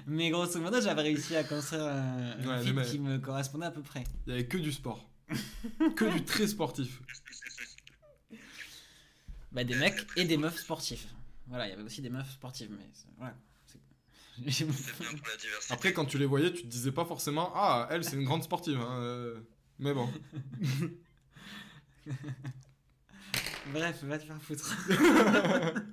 [0.07, 3.67] Mais grosso modo, j'avais réussi à construire un, un Ouais, feed mais- qui me correspondait
[3.67, 4.03] à peu près.
[4.25, 5.07] Il y avait que du sport.
[5.95, 7.01] Que du très sportif.
[9.51, 11.07] Bah, des mecs et des meufs sportifs.
[11.47, 12.85] Voilà, il y avait aussi des meufs sportives, mais
[13.17, 13.35] voilà.
[13.67, 13.79] c'est-
[14.51, 15.73] C'est bien pour la diversité.
[15.73, 18.43] Après, quand tu les voyais, tu te disais pas forcément Ah, elle, c'est une grande
[18.43, 18.79] sportive.
[18.79, 19.39] hein, euh,
[19.79, 20.07] Mais bon.
[23.73, 24.75] Bref, va te faire foutre.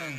[0.00, 0.10] Euh,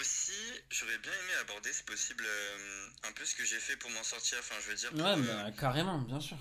[0.00, 0.32] aussi,
[0.70, 4.02] j'aurais bien aimé aborder, si possible, euh, un peu ce que j'ai fait pour m'en
[4.02, 4.38] sortir.
[4.40, 4.90] Enfin, je veux dire.
[4.90, 6.36] pour, Ouais, euh, bah, carrément, bien sûr.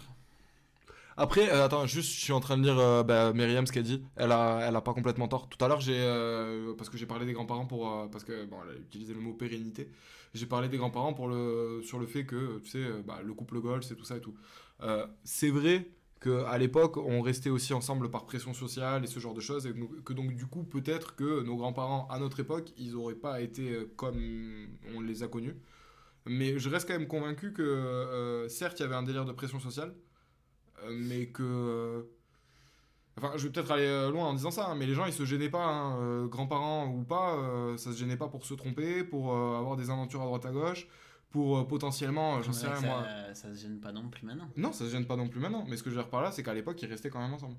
[1.19, 3.83] Après, euh, attends, juste, je suis en train de lire euh, bah, Myriam ce qu'elle
[3.83, 4.03] dit.
[4.15, 5.49] Elle a, elle a pas complètement tort.
[5.49, 5.97] Tout à l'heure, j'ai.
[5.97, 7.91] euh, parce que j'ai parlé des grands-parents pour.
[7.91, 9.89] euh, parce que, bon, elle a utilisé le mot pérennité.
[10.35, 13.33] J'ai parlé des grands-parents pour le, sur le fait que, tu sais, euh, bah, le
[13.33, 14.35] couple goal, c'est tout ça et tout.
[14.83, 15.87] Euh, c'est vrai
[16.19, 19.67] que à l'époque, on restait aussi ensemble par pression sociale et ce genre de choses,
[19.67, 19.73] et
[20.05, 23.71] que- donc du coup, peut-être que nos grands-parents à notre époque, ils auraient pas été
[23.73, 24.17] euh, comme
[24.95, 25.55] on les a connus.
[26.27, 29.31] Mais je reste quand même convaincu que, euh, certes, il y avait un délire de
[29.33, 29.95] pression sociale,
[30.83, 32.05] euh, mais que.
[33.17, 35.25] Enfin, je vais peut-être aller loin en disant ça, hein, mais les gens ils se
[35.25, 37.35] gênaient pas, hein, grands-parents ou pas,
[37.77, 40.87] ça se gênait pas pour se tromper, pour avoir des aventures à droite à gauche,
[41.37, 43.33] pour euh, potentiellement, euh, j'en sais rien ça, moi.
[43.35, 44.49] ça se gêne pas non plus maintenant.
[44.55, 46.23] Non, ça se gêne pas non plus maintenant, mais ce que je veux dire par
[46.23, 47.57] là, c'est qu'à l'époque ils restaient quand même ensemble.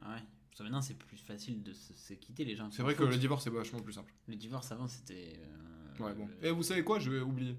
[0.00, 0.22] Ah ouais.
[0.48, 2.70] Parce que maintenant, c'est plus facile de se, se quitter les gens.
[2.70, 4.12] C'est vrai que le divorce est vachement plus simple.
[4.26, 5.34] Le divorce avant, c'était.
[5.38, 6.26] euh, Ouais, bon.
[6.40, 6.98] le- Et vous savez quoi?
[6.98, 7.56] Je vais oublier.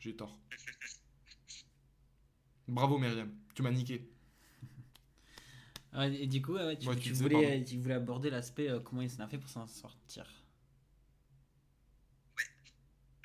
[0.00, 0.36] J'ai tort.
[2.66, 4.10] Bravo Myriam, tu m'as niqué.
[5.92, 7.64] Ouais, et du coup, ouais, tu, Ouais, tu tu disais, voulais, pardon.
[7.64, 10.24] tu voulais aborder l'aspect euh, comment il s'en a fait pour s'en sortir.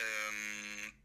[0.01, 0.05] Euh,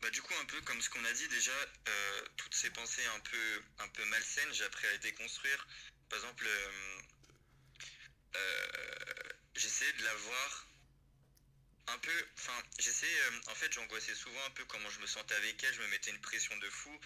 [0.02, 1.52] bah, du coup, un peu comme ce qu'on a dit déjà,
[1.88, 5.66] euh, toutes ces pensées un peu, un peu malsaines, j'ai appris à les déconstruire.
[6.08, 7.00] Par exemple, euh,
[8.36, 10.66] euh, j'essayais de la voir
[11.88, 12.26] un peu.
[12.38, 13.20] Enfin, j'essayais.
[13.48, 15.74] en fait, j'angoissais souvent un peu comment je me sentais avec elle.
[15.74, 16.96] Je me mettais une pression de fou.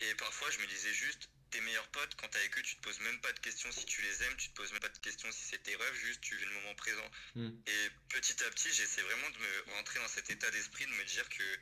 [0.00, 1.28] Et parfois, je me disais juste.
[1.50, 3.86] Tes meilleurs potes, quand t'es avec eux, tu te poses même pas de questions si
[3.86, 6.20] tu les aimes, tu te poses même pas de questions si c'est tes rêves, juste
[6.20, 7.10] tu vis le moment présent.
[7.36, 7.48] Mm.
[7.66, 11.04] Et petit à petit, j'essaie vraiment de me rentrer dans cet état d'esprit, de me
[11.04, 11.58] dire que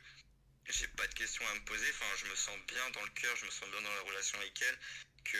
[0.69, 1.85] j'ai pas de questions à me poser.
[1.91, 4.37] Enfin, je me sens bien dans le cœur, je me sens bien dans la relation
[4.39, 4.77] avec elle.
[5.23, 5.37] Que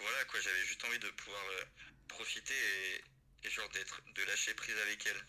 [0.00, 1.64] voilà, quoi, j'avais juste envie de pouvoir euh,
[2.08, 5.20] profiter et, et genre d'être, de lâcher prise avec elle.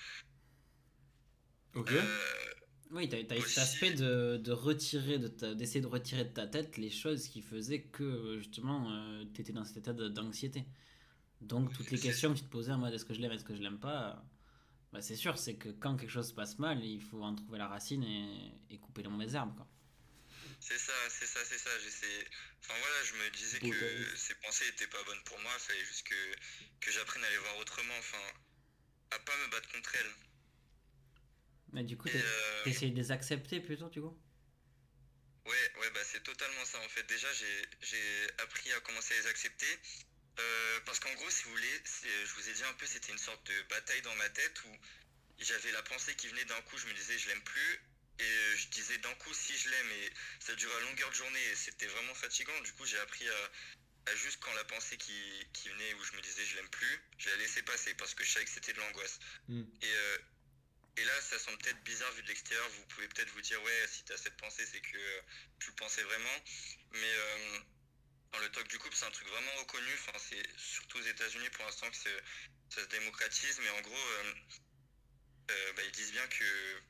[1.75, 1.91] Ok.
[1.91, 2.19] Euh,
[2.91, 6.33] Oui, t'as as Aussi- cet aspect de, de retirer, de ta- d'essayer de retirer de
[6.33, 10.65] ta tête les choses qui faisaient que justement euh, t'étais dans cet état d'anxiété.
[11.39, 13.45] Donc toutes les questions que tu te posais en mode est-ce que je l'aime, est-ce
[13.45, 14.21] que je l'aime pas,
[14.91, 17.57] bah, c'est sûr, c'est que quand quelque chose se passe mal, il faut en trouver
[17.57, 19.55] la racine et, et couper les mauvaises herbes.
[19.55, 19.67] Quoi.
[20.59, 21.69] C'est ça, c'est ça, c'est ça.
[21.79, 22.27] J'essaie.
[22.59, 25.51] Enfin voilà, je me disais que ces pensées étaient pas bonnes pour moi.
[25.55, 26.35] Il fallait juste que,
[26.79, 27.93] que j'apprenne à les voir autrement.
[27.97, 28.19] Enfin,
[29.11, 30.11] à pas me battre contre elles.
[31.73, 34.15] Mais du coup, euh, t'essayes de les accepter plutôt, tu vois
[35.45, 37.03] Ouais, ouais, bah c'est totalement ça en fait.
[37.07, 39.79] Déjà, j'ai appris à commencer à les accepter.
[40.39, 43.11] Euh, parce qu'en gros, si vous voulez, c'est- je vous ai dit un peu, c'était
[43.11, 44.77] une sorte de bataille dans ma tête où
[45.39, 47.81] j'avais la pensée qui venait d'un coup, je me disais je l'aime plus.
[48.19, 51.43] Et je disais d'un coup si je l'aime et ça durait à longueur de journée
[51.51, 52.59] et c'était vraiment fatigant.
[52.61, 53.51] Du coup, j'ai appris à,
[54.11, 56.99] à juste quand la pensée qui, qui venait où je me disais je l'aime plus,
[57.17, 59.17] je la laissais passer parce que je savais que c'était de l'angoisse.
[59.47, 59.63] Mm.
[59.81, 60.17] Et, euh,
[60.97, 62.69] et là, ça semble peut-être bizarre vu de l'extérieur.
[62.69, 65.21] Vous pouvez peut-être vous dire, ouais, si t'as cette pensée, c'est que euh,
[65.59, 66.43] tu le pensais vraiment.
[66.91, 67.59] Mais euh,
[68.39, 69.93] le talk du couple, c'est un truc vraiment reconnu.
[69.93, 73.59] Enfin, c'est surtout aux États-Unis pour l'instant que ça se démocratise.
[73.61, 74.33] Mais en gros, euh,
[75.51, 76.81] euh, bah, ils disent bien que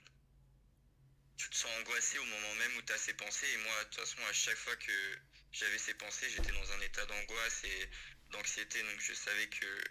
[1.38, 3.48] tu te sens angoissé au moment même où tu as ces pensées.
[3.52, 5.18] Et moi, de toute façon, à chaque fois que
[5.52, 7.90] j'avais ces pensées, j'étais dans un état d'angoisse et
[8.30, 8.82] d'anxiété.
[8.84, 9.82] Donc je savais que,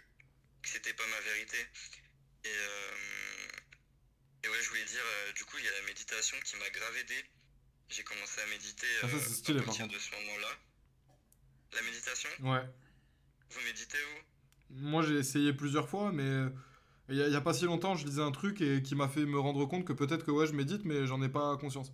[0.61, 1.59] que c'était pas ma vérité.
[2.43, 2.95] Et, euh,
[4.43, 5.03] et ouais, je voulais dire,
[5.35, 7.25] du coup, il y a la méditation qui m'a grave aidé.
[7.89, 10.57] J'ai commencé à méditer Ah, ça, à par partir de ce moment-là.
[11.73, 12.63] La méditation Ouais.
[13.49, 14.81] Vous méditez, vous?
[14.89, 16.49] Moi, j'ai essayé plusieurs fois, mais euh,
[17.09, 19.39] il y, a- pas si longtemps, je lisais un truc et qui m'a fait me
[19.39, 21.91] rendre compte que peut-être que ouais, je médite, mais j'en ai pas conscience.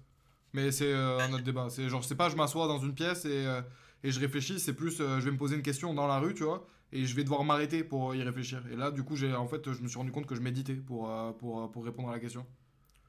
[0.53, 1.69] Mais c'est euh, un autre débat.
[1.69, 3.61] C'est genre, c'est pas, je m'assois dans une pièce et, euh,
[4.03, 4.59] et je réfléchis.
[4.59, 7.05] C'est plus, euh, je vais me poser une question dans la rue, tu vois, et
[7.05, 8.63] je vais devoir m'arrêter pour y réfléchir.
[8.71, 10.75] Et là, du coup, j'ai, en fait, je me suis rendu compte que je méditais
[10.75, 12.45] pour, euh, pour, pour répondre à la question.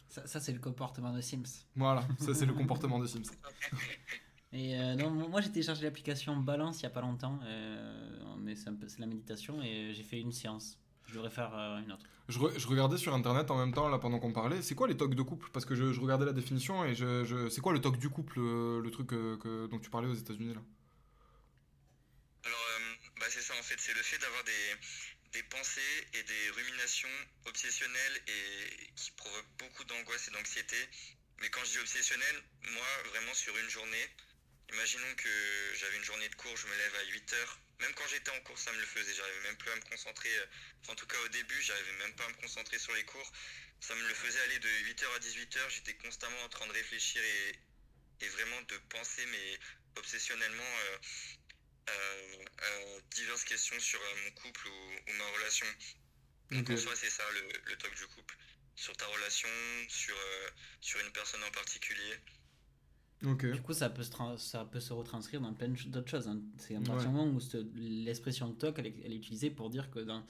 [0.09, 1.67] Ça, ça, c'est le comportement de Sims.
[1.77, 3.23] Voilà, ça c'est le comportement de Sims.
[4.53, 8.57] Et euh, non, moi j'ai téléchargé l'application Balance il y a pas longtemps, euh, mais
[8.57, 10.79] c'est un peu c'est la méditation et j'ai fait une séance.
[11.07, 12.07] Je devrais faire euh, une autre.
[12.29, 14.61] Je, re- je regardais sur internet en même temps, là, pendant qu'on parlait.
[14.63, 15.49] C'est quoi les tocs de couple?
[15.53, 18.11] Parce que je, je regardais la définition et je, je- c'est quoi le toc du
[18.11, 20.61] couple, le, truc euh, que, dont tu parlais aux États-Unis là?
[22.45, 24.75] Alors, euh, bah, c'est ça en fait, c'est le fait d'avoir des,
[25.33, 27.09] des pensées et des ruminations
[27.47, 30.77] obsessionnelles et qui provoquent beaucoup d'angoisse et d'anxiété.
[31.41, 32.37] Mais quand je dis obsessionnel,
[32.73, 34.07] moi, vraiment sur une journée,
[34.73, 35.29] imaginons que
[35.75, 37.61] j'avais une journée de cours, je me lève à 8 heures.
[37.81, 39.15] Même quand j'étais en cours, ça me le faisait.
[39.15, 40.37] J'arrivais même plus à me concentrer.
[40.39, 40.47] euh,
[40.83, 43.33] Enfin, en tout cas, au début, j'arrivais même pas à me concentrer sur les cours.
[43.81, 45.71] Ça me le faisait aller de 8h à 18h.
[45.71, 47.61] J'étais constamment en train de réfléchir et,
[48.25, 49.59] et vraiment de penser, mais
[49.97, 50.99] obsessionnellement, euh,
[51.91, 55.67] euh, euh, diverses questions sur euh, mon couple ou, ou ma relation.
[56.53, 58.37] Donc en soi, c'est ça le, le talk du couple.
[58.77, 59.49] Sur ta relation,
[59.89, 60.17] sur,
[60.81, 62.19] sur une personne en particulier.
[63.21, 66.29] Du coup, ça peut se, ça peut se retranscrire dans plein d'autres choses.
[66.29, 66.41] hein.
[66.59, 66.87] C'est à Ouais.
[66.87, 67.41] partir du moment où
[67.75, 70.25] l'expression TOC, elle, est- elle est utilisée pour dire que dans,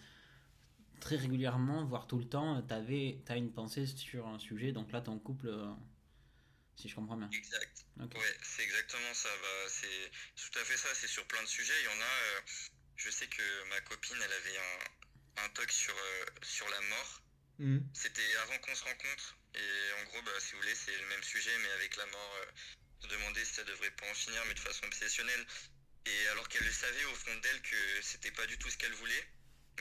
[1.00, 4.72] très régulièrement, voire tout le temps, tu as une pensée sur un sujet.
[4.72, 5.70] Donc là, ton couple, euh,
[6.76, 7.28] si je comprends bien.
[7.32, 7.86] Exact.
[8.00, 8.14] Ok.
[8.14, 9.28] Ouais, c'est exactement ça.
[9.42, 10.88] Bah, c'est tout à fait ça.
[10.94, 11.74] C'est sur plein de sujets.
[11.82, 12.04] Il y en a.
[12.04, 12.40] euh,
[12.96, 17.22] je sais que ma copine, elle avait un, un talk sur, euh, sur la mort.
[17.58, 17.84] Mhm.
[17.92, 19.36] C'était avant qu'on se rencontre.
[19.54, 22.36] Et en gros, bah, si vous voulez, c'est le même sujet, mais avec la mort,
[22.42, 22.50] euh,
[23.00, 25.46] se demander si ça devrait pas en finir, mais de façon obsessionnelle.
[26.06, 28.92] Et alors qu'elle le savait au fond d'elle que c'était pas du tout ce qu'elle
[28.94, 29.24] voulait.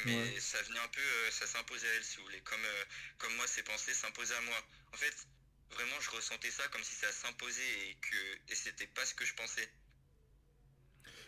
[0.06, 0.40] Mais Ouais.
[0.40, 2.41] ça venait un peu, euh, ça s'imposait à elle, si vous voulez.
[2.41, 2.84] Comme, euh,
[3.18, 4.58] comme moi, ses pensées s'imposaient à moi.
[4.94, 5.16] En fait,
[5.72, 9.26] vraiment, je ressentais ça comme si ça s'imposait et que et c'était pas ce que
[9.26, 9.68] je pensais.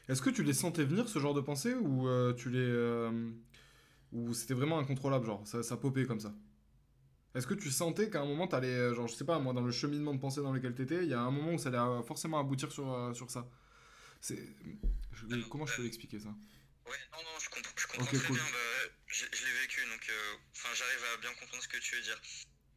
[0.08, 2.60] Est-ce que tu les sentais venir, ce genre de pensée, ou euh, tu les...
[4.12, 6.34] ou c'était vraiment incontrôlable, genre, ça, ça popait comme ça
[7.36, 9.62] Est-ce que tu sentais qu'à un moment, t'allais, euh, genre, je sais pas, moi, dans
[9.62, 11.78] le cheminement de pensée dans lequel t'étais, il y a un moment où ça allait
[11.78, 13.48] euh, forcément aboutir sur, euh, sur ça?
[14.22, 14.56] C'est...
[15.50, 16.30] comment je peux l'expliquer, ça?
[16.86, 18.36] Ouais, non, non, je comprends, je comprends Ok, très cool.
[18.36, 18.46] bien.
[18.52, 20.38] Bah, je je l'ai vécu, donc euh,
[20.74, 22.20] j'arrive à bien comprendre ce que tu veux dire.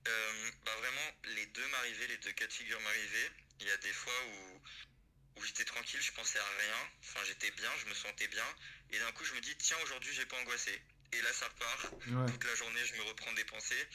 [0.09, 3.31] Euh, bah, vraiment, les deux m'arrivaient, les deux cas de figure m'arrivaient.
[3.61, 6.81] Il y a des fois où, où j'étais tranquille, je pensais à rien.
[7.01, 8.45] Enfin, j'étais bien, je me sentais bien.
[8.91, 10.73] Et d'un coup, je me dis, tiens, aujourd'hui, j'ai pas angoissé.
[11.13, 11.93] Et là, ça repart.
[12.09, 12.33] Ouais.
[12.33, 13.87] Toute la journée, je me reprends des pensées.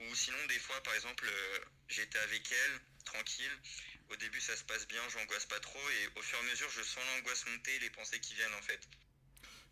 [0.00, 1.58] Ou sinon, des fois, par exemple, euh,
[1.88, 3.52] j'étais avec elle, tranquille.
[4.10, 5.78] Au début, ça se passe bien, j'angoisse pas trop.
[5.78, 8.62] Et au fur et à mesure, je sens l'angoisse monter, les pensées qui viennent, en
[8.62, 8.80] fait.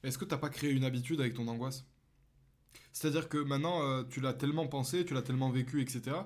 [0.03, 1.85] Est-ce que t'as pas créé une habitude avec ton angoisse?
[2.93, 6.17] C'est-à-dire que maintenant, euh, tu l'as tellement pensé, tu l'as tellement vécu, etc.,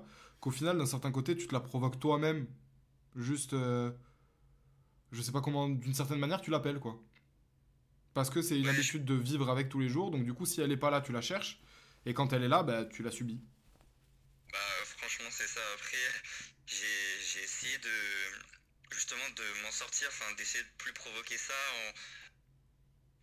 [0.40, 2.46] qu'au final, d'un certain côté, tu te la provoques toi-même.
[3.16, 3.52] Juste.
[3.52, 3.90] euh,
[5.12, 6.98] je sais pas comment, d'une certaine manière, tu l'appelles, quoi.
[8.14, 10.60] Parce que c'est une habitude de vivre avec tous les jours, donc du coup, si
[10.60, 11.60] elle est pas là, tu la cherches,
[12.06, 13.40] et quand elle est là, bah, tu la subis.
[14.52, 15.60] Bah franchement c'est ça.
[15.74, 15.98] Après
[16.66, 17.90] j'ai j'ai essayé de
[18.90, 21.54] justement de m'en sortir, enfin d'essayer de plus provoquer ça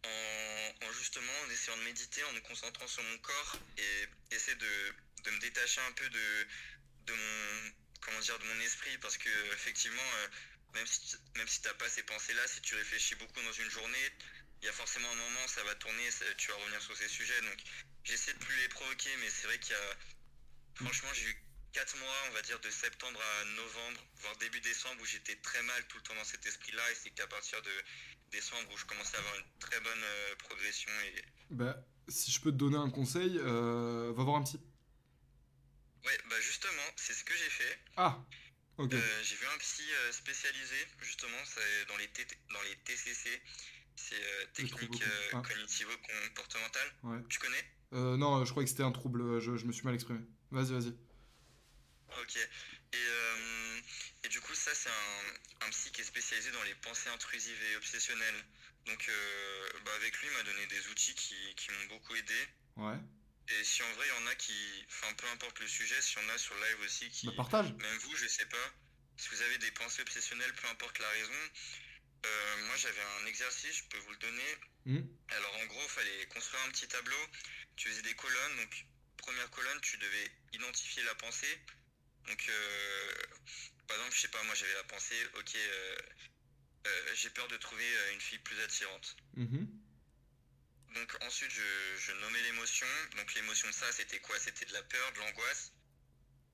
[0.03, 4.07] en, en, en justement en essayant de méditer, en me concentrant sur mon corps et
[4.35, 4.93] essayer de,
[5.23, 6.47] de me détacher un peu de,
[7.07, 7.71] de mon
[8.01, 10.27] comment dire de mon esprit parce que effectivement euh,
[10.73, 13.69] même si même si t'as pas ces pensées là, si tu réfléchis beaucoup dans une
[13.69, 14.09] journée,
[14.61, 17.07] il y a forcément un moment ça va tourner, ça- tu vas revenir sur ces
[17.07, 17.57] sujets donc
[18.03, 19.98] j'essaie de plus les provoquer mais c'est vrai qu'il y a
[20.76, 25.02] Franchement, j'ai eu 4 mois, on va dire, de septembre à novembre, voire début décembre,
[25.02, 26.90] où j'étais très mal tout le temps dans cet esprit-là.
[26.91, 27.72] Et c'est qu'à partir de
[28.31, 30.90] décembre où je commençais à avoir une très bonne euh, progression.
[31.02, 31.76] Et Bah,
[32.07, 34.61] si je peux te donner un conseil, euh, va voir un psy.
[36.06, 37.80] ouais, bah justement, c'est ce que j'ai fait.
[37.98, 38.23] Ah
[38.77, 38.94] Ok.
[38.94, 39.84] Euh, j'ai vu un psy
[40.14, 43.41] spécialisé, justement, c'est dans les, T- dans les TCC.
[44.01, 45.41] C'est euh, technique euh, ah.
[45.41, 46.89] cognitivo-comportementale.
[47.03, 47.19] Ouais.
[47.30, 47.63] Tu connais?
[47.93, 50.21] Euh, non, je croyais que c'était un trouble, euh, je, je me suis mal exprimé.
[50.51, 50.95] Vas-y, vas-y.
[52.21, 52.38] Ok.
[52.38, 53.81] Et, euh,
[54.23, 57.61] et du coup, ça, c'est un, un psy qui est spécialisé dans les pensées intrusives
[57.71, 58.45] et obsessionnelles.
[58.85, 62.39] Donc, euh, bah, avec lui, il m'a donné des outils qui, qui m'ont beaucoup aidé.
[62.77, 62.97] Ouais.
[63.49, 64.85] Et si en vrai, il y en a qui.
[64.88, 67.27] Enfin, peu importe le sujet, s'il y en a sur live aussi qui.
[67.27, 67.73] Bah, partage.
[67.73, 68.73] Même vous, je sais pas.
[69.17, 71.41] Si vous avez des pensées obsessionnelles, peu importe la raison.
[72.25, 74.57] Euh, moi, j'avais un exercice, je peux vous le donner.
[74.85, 75.01] Hmm.
[75.29, 77.27] Alors en gros, il fallait construire un petit tableau.
[77.75, 78.57] Tu faisais des colonnes.
[78.57, 78.85] Donc
[79.17, 81.59] première colonne, tu devais identifier la pensée.
[82.27, 83.13] Donc euh,
[83.87, 87.87] par exemple, je sais pas, moi j'avais la pensée, ok, euh, j'ai peur de trouver
[88.13, 89.15] une fille plus attirante.
[89.33, 89.67] Mhm.
[90.95, 92.87] Donc ensuite, je, je nommais l'émotion.
[93.17, 94.39] Donc l'émotion de ça, c'était quoi?
[94.39, 95.73] C'était de la peur, de l'angoisse,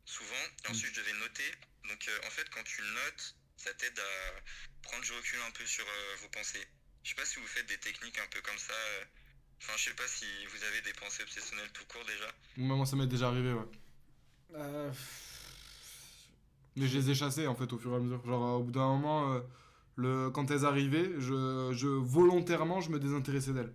[0.06, 0.46] souvent.
[0.66, 1.52] Et ensuite, je devais noter.
[1.88, 4.42] Donc euh, en fait, quand tu notes, ça t'aide à
[4.82, 6.66] prendre du recul un peu sur euh, vos pensées.
[7.04, 8.74] Je sais pas si vous faites des techniques un peu comme ça.
[8.74, 9.04] euh.
[9.62, 12.28] Enfin, je sais pas si vous avez des pensées obsessionnelles tout court déjà.
[12.58, 13.66] Moi, moi, ça m'est déjà arrivé, ouais.
[14.56, 14.92] Euh,
[16.76, 18.26] Mais je les ai chassées, en fait, au fur et à mesure.
[18.26, 19.42] Genre, euh, au bout d'un moment, euh,
[19.96, 20.30] le...
[20.30, 21.72] quand elles arrivaient, je...
[21.74, 23.74] je volontairement, je me désintéressais d'elles.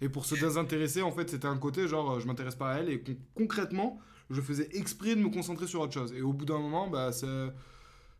[0.00, 2.88] Et pour se désintéresser, en fait, c'était un côté, genre, je m'intéresse pas à elle,
[2.88, 4.00] et con- concrètement,
[4.30, 6.12] je faisais exprès de me concentrer sur autre chose.
[6.14, 7.26] Et au bout d'un moment, bah, c'est...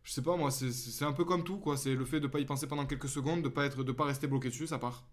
[0.03, 1.75] Je sais pas, moi, c'est- un peu comme tout, quoi.
[1.77, 3.83] C'est le fait de pas y penser pendant quelques secondes, de pas, être...
[3.83, 5.05] de pas rester bloqué dessus, ça part.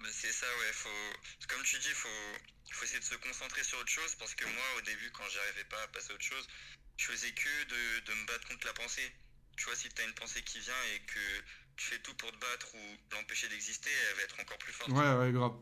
[0.00, 0.72] Bah, c'est ça, ouais.
[0.72, 1.12] Faut...
[1.48, 2.08] Comme tu dis, faut...
[2.72, 5.64] faut essayer de se concentrer sur autre chose parce que moi, au début, quand j'arrivais
[5.64, 6.46] pas à passer à autre chose,
[6.96, 9.12] je faisais que de, de me battre contre la pensée.
[9.56, 11.42] Tu vois, si t'as une pensée qui vient et que
[11.76, 14.90] tu fais tout pour te battre ou l'empêcher d'exister, elle va être encore plus forte.
[14.90, 15.54] Ouais, ouais, grave.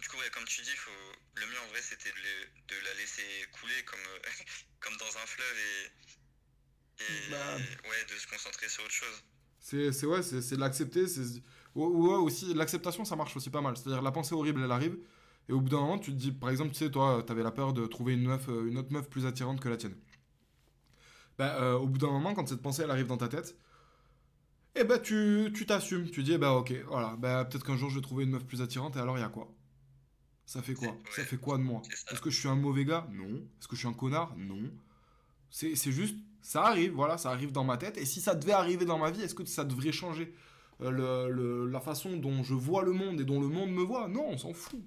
[0.00, 0.90] Du coup, ouais, comme tu dis, faut...
[1.36, 4.00] le mieux en vrai, c'était de, de la laisser couler comme,
[4.80, 5.90] comme dans un fleuve et
[7.30, 7.56] Bah.
[7.56, 9.22] ouais, de se concentrer sur autre chose.
[9.60, 11.06] C'est c'est- ouais, c'est l'accepter.
[11.06, 11.42] c'est-
[11.74, 13.76] Ouais, ouais, aussi, l'acceptation, ça marche aussi pas mal.
[13.76, 14.98] C'est-à-dire, la pensée horrible, elle arrive.
[15.48, 17.50] Et au bout d'un moment, tu te dis, par exemple, tu sais, toi, t'avais la
[17.50, 19.96] peur de trouver une, meuf, euh, une autre meuf plus attirante que la tienne.
[21.38, 23.56] Bah, euh, au bout d'un moment, quand cette pensée, elle arrive dans ta tête,
[24.74, 26.10] eh ben, tu tu t'assumes.
[26.10, 28.44] Tu dis, eh bah, ok, voilà, bah, peut-être qu'un jour, je vais trouver une meuf
[28.44, 29.50] plus attirante, et alors, il y a quoi?
[30.44, 30.88] Ça fait quoi?
[30.88, 30.98] Ouais.
[31.10, 31.82] Ça fait quoi de moi?
[32.10, 33.06] Est-ce que je suis un mauvais gars?
[33.12, 33.28] Non.
[33.58, 34.34] Est-ce que je suis un connard?
[34.36, 34.70] Non.
[35.50, 37.98] C'est c'est juste, ça arrive, voilà, ça arrive dans ma tête.
[37.98, 40.34] Et si ça devait arriver dans ma vie, est-ce que ça devrait changer
[40.82, 43.82] euh, le- le- la façon dont je vois le monde et dont le monde me
[43.82, 44.08] voit?
[44.08, 44.80] Non, on s'en fout.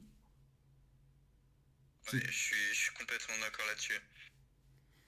[2.13, 3.99] Ouais, je, suis, je suis complètement d'accord là-dessus.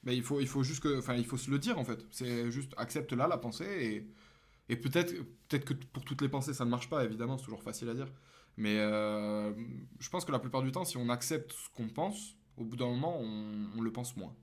[0.03, 2.05] Mais il faut, il faut juste que, enfin, il faut se le dire en fait.
[2.11, 5.13] C'est juste accepte là la pensée et, et peut-être,
[5.49, 7.03] peut-être que pour toutes les pensées ça ne marche pas.
[7.05, 8.09] Évidemment, c'est toujours facile à dire.
[8.57, 9.53] Mais euh,
[9.99, 12.77] je pense que la plupart du temps, si on accepte ce qu'on pense, au bout
[12.77, 14.35] d'un moment, on, on le pense moins.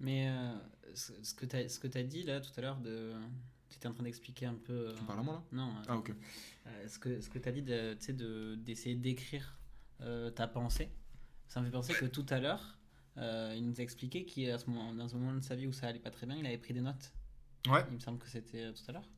[0.00, 0.54] Mais euh,
[0.94, 3.14] ce que tu as, t'as dit là tout à l'heure, de...
[3.70, 4.88] tu étais en train d'expliquer un peu.
[4.90, 5.42] euh, Tu me parles à moi là?
[5.52, 6.12] Non, euh, Ah ok.
[6.66, 9.58] euh, ce que, ce que tu as dit de- tu sais, de- d'essayer d'écrire
[10.02, 10.90] euh, ta pensée,
[11.48, 12.78] ça me fait penser que tout à l'heure,
[13.16, 15.86] il nous a expliqué qu'à ce moment, dans un moment de sa vie où ça
[15.88, 17.12] allait pas très bien, il avait pris des notes.
[17.68, 17.82] Ouais.
[17.88, 19.08] Il me semble que c'était tout à l'heure.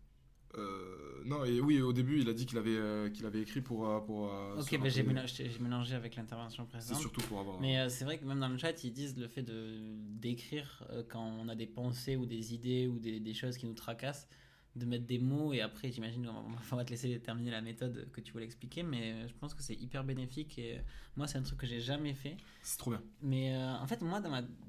[0.57, 3.61] Euh, non, et oui, au début, il a dit qu'il avait, euh, qu'il avait écrit
[3.61, 3.87] pour.
[3.89, 4.23] euh, pour
[4.59, 7.01] Ok, bah, j'ai mélangé, avec l'intervention C'est précédente.
[7.01, 7.61] surtout pour avoir.
[7.61, 9.79] Mais c'est vrai que même dans le chat, ils disent le fait de
[10.19, 13.75] d'écrire quand on a des pensées ou des idées ou des, des choses qui nous
[13.75, 14.29] tracassent,
[14.75, 17.61] de mettre des mots et après, j'imagine, on, va- on va te laisser terminer la
[17.61, 20.81] méthode que tu voulais expliquer, mais je pense que c'est hyper bénéfique et
[21.17, 22.37] moi, c'est un truc que j'ai jamais fait.
[22.63, 23.03] C'est trop bien.
[23.23, 24.21] Mais en fait, moi,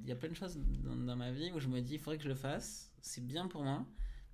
[0.03, 1.99] il y a plein de choses dans, dans ma vie où je me dis, il
[1.99, 3.85] faudrait que je le fasse, c'est bien pour moi,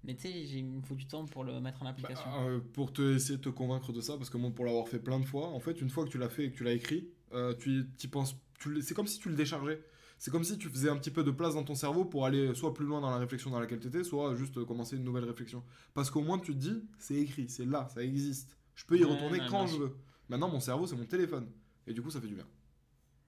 [0.05, 2.47] mais tu sais, j'ai- il me faut du temps pour le mettre en Bah, application.
[2.47, 4.99] euh, pour te essayer de te convaincre de ça, parce que moi, pour l'avoir fait
[4.99, 6.73] plein de fois, en fait, une fois que tu l'as fait et que tu l'as
[6.73, 8.35] écrit, euh, tu y penses.
[8.81, 9.81] C'est comme si tu le déchargeais.
[10.17, 12.55] C'est comme si tu faisais un petit peu de place dans ton cerveau pour aller
[12.55, 15.25] soit plus loin dans la réflexion dans laquelle tu étais, soit juste commencer une nouvelle
[15.25, 15.61] réflexion.
[15.93, 18.57] Parce qu'au moins, tu te dis, c'est écrit, c'est là, ça existe.
[18.75, 19.97] Je peux y retourner ouais, quand je veux.
[20.29, 21.51] Maintenant, mon cerveau, c'est mon téléphone.
[21.85, 22.47] Et du coup, ça fait du bien.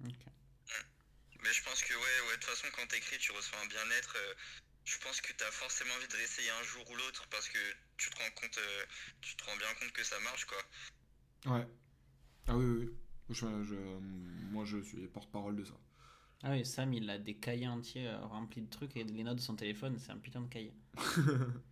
[0.06, 0.14] Ok.
[1.44, 4.16] Mais je pense que, ouais, ouais, de toute façon, quand t'écris, tu reçois un bien-être.
[4.18, 4.34] euh,
[4.88, 7.60] je pense que t'as forcément envie de réessayer un jour ou l'autre parce que
[7.98, 8.86] tu te rends compte, euh,
[9.22, 10.64] tu te rends bien compte que ça marche, quoi.
[11.46, 11.68] Ouais.
[12.48, 12.98] Ah oui, oui, oui.
[13.30, 14.00] Je- je-
[14.54, 15.74] moi, je suis porte-parole de ça.
[16.44, 19.38] Ah oui, Sam, il a des cahiers entiers euh, remplis de trucs et les notes
[19.38, 20.74] de son téléphone, c'est un putain de cahier.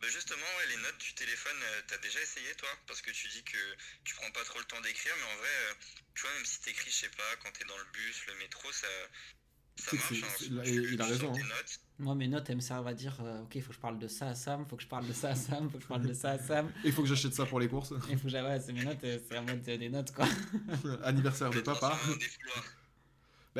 [0.00, 2.68] Bah justement, ouais, les notes du téléphone, euh, t'as déjà essayé, toi?
[2.86, 3.58] Parce que tu dis que
[4.04, 5.74] tu prends pas trop le temps d'écrire, mais en vrai, euh,
[6.14, 8.70] tu vois, même si t'écris, je sais pas, quand t'es dans le bus, le métro,
[8.72, 8.86] ça,
[9.92, 10.62] hein.
[10.66, 11.44] il a- raison, sors tes hein.
[11.44, 11.80] notes.
[12.00, 13.98] Moi, mes notes, elles me servent à dire euh, Ok, il faut que je parle
[13.98, 15.88] de ça à Sam, faut que je parle de ça à Sam, faut que je
[15.88, 16.70] parle de ça à Sam.
[16.84, 17.92] Il faut que j'achète ça pour les courses.
[18.08, 20.12] Il faut que j'aille, ouais, c'est mes notes, euh, c'est en mode euh, des notes
[20.12, 20.26] quoi.
[21.02, 21.88] Anniversaire de papa.
[21.88, 22.64] attention au défouloir.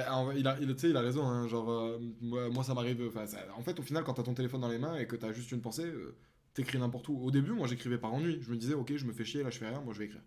[0.07, 3.11] En vrai, il a, il, il a raison, hein, genre, euh, moi, moi, ça m'arrive,
[3.57, 5.51] en fait, au final, quand t'as ton téléphone dans les mains et que t'as juste
[5.51, 6.17] une pensée, euh,
[6.55, 7.19] t'écris n'importe où.
[7.19, 9.51] Au début, moi, j'écrivais par ennui, je me disais, ok, je me fais chier, là,
[9.51, 10.23] je fais rien, moi, je vais écrire.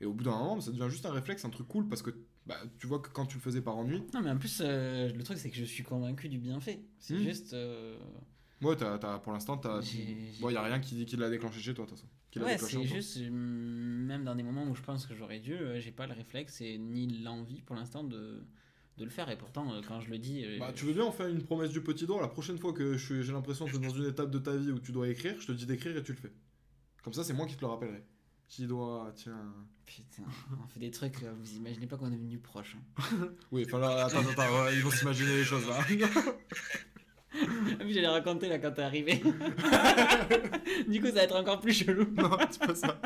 [0.00, 2.10] Et au bout d'un moment, ça devient juste un réflexe, un truc cool, parce que,
[2.48, 5.12] bah, tu vois que quand tu le faisais par ennui, Non, mais en plus, euh,
[5.12, 6.80] le truc, c'est que je suis convaincu du bienfait.
[6.98, 7.22] C'est Hmm.
[7.22, 7.52] juste.
[7.52, 7.96] euh,
[8.62, 9.80] ouais, t'as, t'as- pour l'instant, t'as,
[10.40, 12.08] bon, y a rien qui dit qu'il l'a déclenché chez toi, de toute façon.
[12.44, 15.90] Ouais, c'est juste, même dans des moments où je pense que j'aurais dû, euh, j'ai
[15.92, 18.44] pas le réflexe et ni l'envie pour l'instant de,
[18.96, 19.28] de le faire.
[19.30, 20.44] Et pourtant, euh, quand je le dis.
[20.58, 22.96] Bah, tu veux bien en faire une promesse du petit doigt La prochaine fois que
[22.96, 25.52] j'ai l'impression que dans une étape de ta vie où tu dois écrire, je te
[25.52, 26.32] dis d'écrire et tu le fais.
[27.02, 28.02] Comme ça, c'est moi qui te le rappellerai.
[28.48, 29.54] Petit doigt, tiens.
[29.86, 30.22] Putain,
[30.62, 32.76] on fait des trucs, euh, vous imaginez pas qu'on est devenu proche.
[32.98, 33.02] hein.
[33.52, 35.78] Oui, enfin là, attends, attends, ouais, ils vont s'imaginer les choses là.
[35.80, 35.84] Ah
[37.88, 39.16] j'allais raconter là quand t'es arrivé.
[40.88, 42.04] du coup, ça va être encore plus chelou.
[42.12, 43.00] non, c'est pas ça.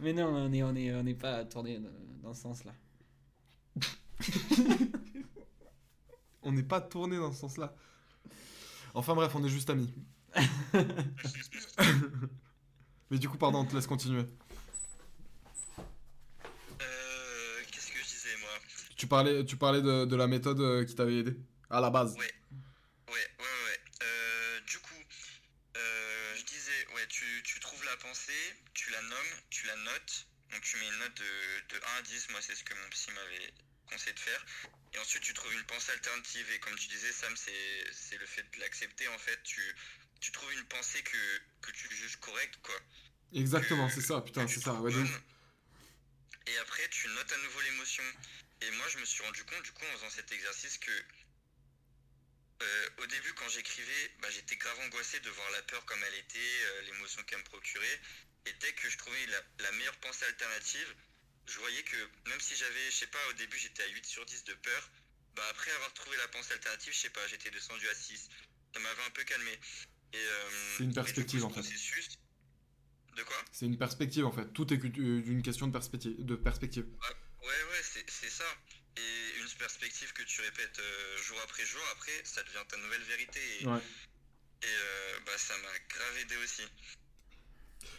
[0.00, 1.78] Mais non, on est, on est, on est pas tourné
[2.22, 2.72] dans- ce sens-là.
[6.42, 7.74] On n'est pas tourné dans ce sens-là.
[8.94, 9.92] Enfin bref, on est juste amis.
[13.10, 14.24] Mais du coup, pardon, on te laisse continuer.
[16.80, 18.50] Euh, Qu'est-ce que je disais, moi?
[18.96, 21.36] Tu parlais, tu parlais de, de la méthode euh, qui t'avait aidé
[21.70, 22.14] à la base.
[22.16, 22.34] Ouais.
[23.08, 23.80] Ouais, ouais, ouais.
[24.02, 25.02] Euh, du coup,
[25.76, 28.32] euh, je disais, ouais, tu, tu trouves la pensée,
[28.74, 30.26] tu la nommes, tu la notes.
[30.52, 32.88] Donc tu mets une note de, de 1 à 10, moi c'est ce que mon
[32.90, 33.52] psy m'avait
[33.90, 34.46] conseillé de faire.
[34.94, 36.46] Et ensuite tu trouves une pensée alternative.
[36.54, 39.08] Et comme tu disais, Sam, c'est c'est le fait de l'accepter.
[39.08, 39.60] En fait, tu,
[40.20, 42.74] tu trouves une pensée que, que tu juges correcte, quoi.
[43.32, 44.74] Exactement, c'est ça, putain, c'est ça.
[44.74, 45.08] Ouais, bonne.
[46.46, 48.04] Et après, tu notes à nouveau l'émotion.
[48.62, 50.92] Et moi, je me suis rendu compte, du coup, en faisant cet exercice, que
[52.62, 56.14] euh, au début, quand j'écrivais, bah, j'étais grave angoissé de voir la peur comme elle
[56.14, 58.00] était, euh, l'émotion qu'elle me procurait.
[58.46, 60.94] Et dès que je trouvais la, la meilleure pensée alternative,
[61.46, 61.96] je voyais que
[62.28, 64.90] même si j'avais, je sais pas, au début j'étais à 8 sur 10 de peur,
[65.34, 68.28] bah après avoir trouvé la pensée alternative, je sais pas, j'étais descendu à 6.
[68.74, 69.58] Ça m'avait un peu calmé.
[70.16, 71.62] Euh, C'est une coup, perspective, en fait.
[73.16, 73.36] De quoi?
[73.52, 74.52] C'est une perspective en fait.
[74.52, 76.14] Tout est euh, une question de perspective.
[76.24, 76.84] De perspective.
[76.84, 78.44] Ouais, ouais, c'est c'est ça.
[78.98, 83.02] Et une perspective que tu répètes euh, jour après jour, après, ça devient ta nouvelle
[83.02, 83.40] vérité.
[83.60, 83.78] Et, Ouais.
[84.62, 86.62] et, euh, bah, ça m'a grave aidé aussi.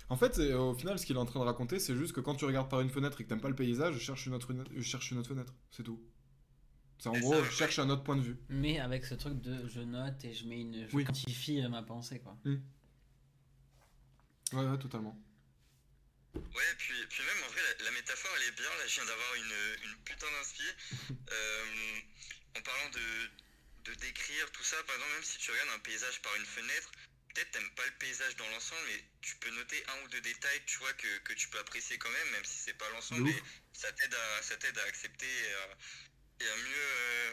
[0.09, 2.35] En fait, au final, ce qu'il est en train de raconter, c'est juste que quand
[2.35, 4.81] tu regardes par une fenêtre et que t'aimes pas le paysage, cherche une autre, fenêtre-
[4.81, 5.53] cherche une autre fenêtre.
[5.71, 5.99] C'est tout.
[6.99, 8.37] C'est en gros, je cherche un autre point de vue.
[8.49, 10.87] Mais avec ce truc de je note et je mets une.
[10.89, 11.05] Je Oui.
[11.05, 12.35] quantifie euh, ma pensée, quoi.
[12.45, 12.57] Ouais,
[14.53, 15.17] ouais, totalement.
[16.35, 18.69] Ouais, puis, puis même en vrai, la, la métaphore elle est bien.
[18.69, 20.63] Là, je viens d'avoir une, une putain d'inspi.
[21.29, 21.99] Euh,
[22.57, 26.21] en parlant de, de décrire tout ça, par exemple, même si tu regardes un paysage
[26.21, 26.89] par une fenêtre,
[27.33, 30.61] peut-être t'aimes pas le paysage dans l'ensemble, mais tu peux noter un ou deux détails,
[30.65, 33.29] tu vois, que, que tu peux apprécier quand même, même si c'est pas l'ensemble.
[33.29, 33.43] Et
[33.73, 35.77] ça t'aide à, ça t'aide à accepter et à,
[36.39, 37.31] et à mieux, euh,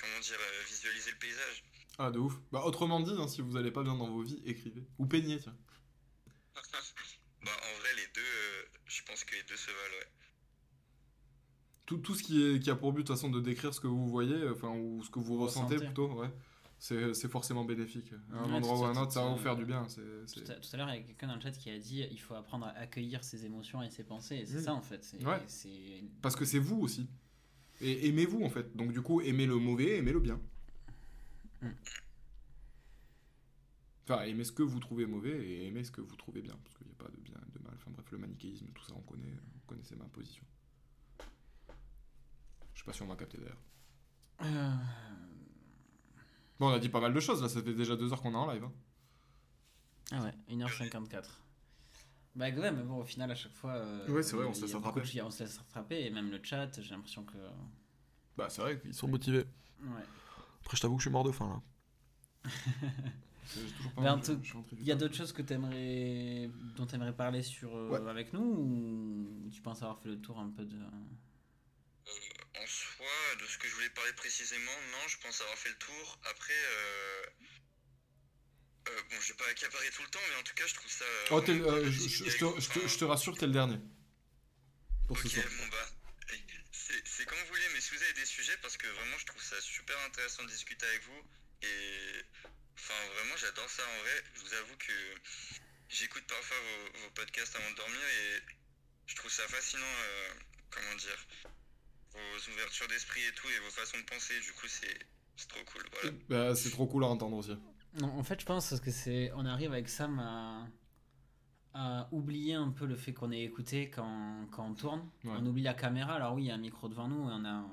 [0.00, 1.64] comment dire, euh, visualiser le paysage.
[1.98, 2.34] Ah, de ouf.
[2.52, 4.86] Bah, autrement dit, hein, si vous allez pas bien dans vos vies, écrivez.
[4.98, 5.56] Ou peignez, tiens.
[6.54, 10.06] bah, en vrai, les deux, euh, je pense que les deux se valent, ouais.
[11.86, 13.80] Tout, tout ce qui, est, qui a pour but, de toute façon, de décrire ce
[13.80, 15.86] que vous voyez, enfin, ou ce que vous ressentez, Ressentez.
[15.86, 16.30] plutôt, ouais.
[16.82, 18.10] C'est c'est forcément bénéfique.
[18.32, 19.86] À un Ouais, endroit ou à un ça, autre, ça va vous faire du bien.
[19.86, 20.00] c'est
[20.32, 22.06] Tout à, tout à l'heure, il y a quelqu'un dans le chat qui a dit
[22.10, 24.36] il faut apprendre à accueillir ses émotions et ses pensées.
[24.36, 24.64] Et c'est Mm.
[24.64, 25.06] ça, en fait.
[25.22, 25.42] Ouais.
[25.46, 27.06] c'est- Parce que c'est vous aussi.
[27.80, 28.76] Et aimez-vous, en fait.
[28.76, 30.38] Donc, du coup, aimez le mauvais, aimez le bien.
[31.62, 31.68] Mm.
[34.04, 36.56] Enfin, aimez ce que vous trouvez mauvais et aimez ce que vous trouvez bien.
[36.64, 37.72] Parce qu'il n'y a pas de bien et de mal.
[37.76, 39.30] Enfin, bref, le manichéisme, tout ça, on connaît.
[39.54, 40.44] Vous connaissez ma position.
[42.74, 43.62] Je sais pas si on m'a capté d'ailleurs.
[44.42, 44.74] Euh,
[46.58, 48.32] Bon, on a dit pas mal de choses là, ça fait déjà deux heures qu'on
[48.32, 48.64] est en live.
[48.64, 48.72] hein.
[50.12, 51.24] Ah ouais, 1h54.
[52.36, 53.72] Bah ouais, mais bon, au final, à chaque fois.
[53.74, 55.00] euh, Ouais, c'est vrai, on se laisse rattraper.
[55.00, 57.36] de On se laisse rattraper, et même le chat, j'ai l'impression que.
[58.36, 59.44] Bah, c'est vrai qu'ils sont motivés.
[59.82, 60.02] Ouais.
[60.60, 61.60] Après, je t'avoue que je suis mort de faim là.
[64.78, 68.08] Il y a d'autres choses que t'aimerais, dont tu aimerais parler sur, euh, Ouais.
[68.08, 70.76] avec nous ou tu penses avoir fait le tour un peu de.
[70.78, 73.06] En soi,
[73.40, 76.18] de ce que je voulais parler précisément, non, je pense avoir fait le tour.
[76.30, 76.52] Après,
[78.88, 80.90] euh, bon, je vais pas accaparer tout le temps, mais en tout cas, je trouve
[80.90, 81.04] ça.
[81.04, 81.98] euh, Oh, t'es euh, je,
[82.36, 83.78] te, je te- je te rassure, t'es le dernier.
[85.06, 85.44] Pour ce Ok, soir.
[85.58, 85.86] bon bah,
[86.72, 89.26] c'est c'est comme vous voulez, mais si vous avez des sujets, parce que vraiment, je
[89.26, 91.22] trouve ça super intéressant de discuter avec vous.
[91.62, 92.22] Et
[92.78, 94.24] enfin, vraiment, j'adore ça en vrai.
[94.34, 94.92] Je vous avoue que
[95.88, 98.42] j'écoute parfois vos, vos podcasts avant de dormir et
[99.06, 100.34] je trouve ça fascinant, euh,
[100.70, 101.26] comment dire,
[102.12, 104.38] vos ouvertures d'esprit et tout et vos façons de penser.
[104.40, 104.98] Du coup, c'est
[105.36, 105.84] c'est trop cool.
[105.92, 106.12] Voilà.
[106.28, 107.56] Bah, c'est trop cool à entendre aussi.
[108.00, 109.32] Non, en fait, je pense que c'est.
[109.36, 110.66] On arrive avec Sam à,
[111.74, 115.00] à oublier un peu le fait qu'on est écouté quand, quand on tourne.
[115.24, 115.32] Ouais.
[115.38, 116.14] On oublie la caméra.
[116.14, 117.64] Alors, oui, il y a un micro devant nous et on a.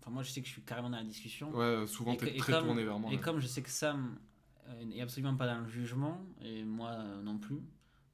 [0.00, 1.50] Enfin, moi, je sais que je suis carrément dans la discussion.
[1.54, 3.10] Ouais, souvent Et que- t'es très comme- tourné vers moi.
[3.12, 3.20] Et ouais.
[3.20, 4.18] comme je sais que Sam
[4.68, 7.60] euh, n'est absolument pas dans le jugement, et moi euh, non plus,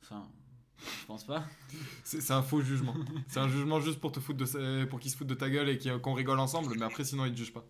[0.02, 0.28] enfin,
[0.76, 1.44] je pense pas.
[2.04, 2.94] C'est un faux jugement.
[3.26, 5.68] c'est un jugement juste pour te foutre de pour qu'ils se foutent de ta gueule
[5.70, 7.64] et qu'on rigole ensemble, mais après sinon ils te jugent pas.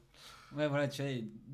[0.56, 1.02] Ouais, voilà, tu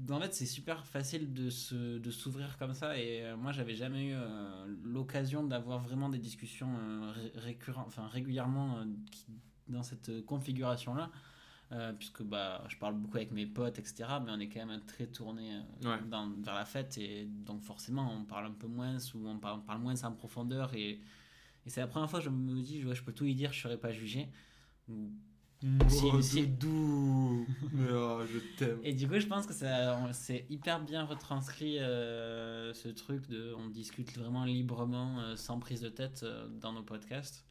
[0.07, 3.51] vois, en fait, c'est super facile de se, de s'ouvrir comme ça, et euh, moi,
[3.53, 8.85] j'avais jamais eu euh, l'occasion d'avoir vraiment des discussions euh, ré- récurrentes, enfin, régulièrement euh,
[9.11, 9.27] qui-
[9.69, 11.11] dans cette euh, configuration-là.
[11.99, 14.21] puisque bah, je parle beaucoup avec mes potes, etc.
[14.25, 15.99] Mais on est quand même très tourné Ouais.
[16.09, 16.97] dans- vers la fête.
[16.99, 20.13] Et donc forcément, on parle un peu moins ou on parle, on parle moins en
[20.13, 20.73] profondeur.
[20.75, 20.91] Et,
[21.67, 23.53] et c'est la première fois que je me dis, ouais, je peux tout y dire,
[23.53, 24.29] je serai pas jugé.
[24.89, 25.11] Ou-
[25.89, 27.47] Si- Oh, si- doudou.
[27.73, 28.79] Mais oh, je t'aime.
[28.83, 33.55] Et du coup, je pense que ça, c'est hyper bien retranscrit euh, ce truc de
[33.57, 37.47] on discute vraiment librement, euh, sans prise de tête euh, dans nos podcasts.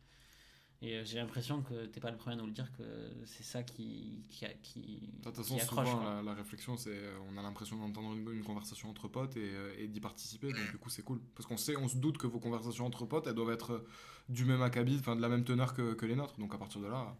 [0.83, 2.83] Et euh, j'ai l'impression que t'es pas le premier à nous le dire que
[3.25, 5.87] c'est ça qui, qui, a- qui, De toute façon, qui accroche.
[5.89, 6.99] souvent, la, la réflexion, c'est
[7.31, 10.77] on a l'impression d'entendre une, une conversation entre potes et, et d'y participer, donc du
[10.77, 11.19] coup, c'est cool.
[11.35, 13.85] Parce qu'on sait, on se doute que vos conversations entre potes, elles doivent être
[14.29, 16.81] du même acabit, enfin de la même teneur que, que les nôtres, donc à partir
[16.81, 17.15] de là.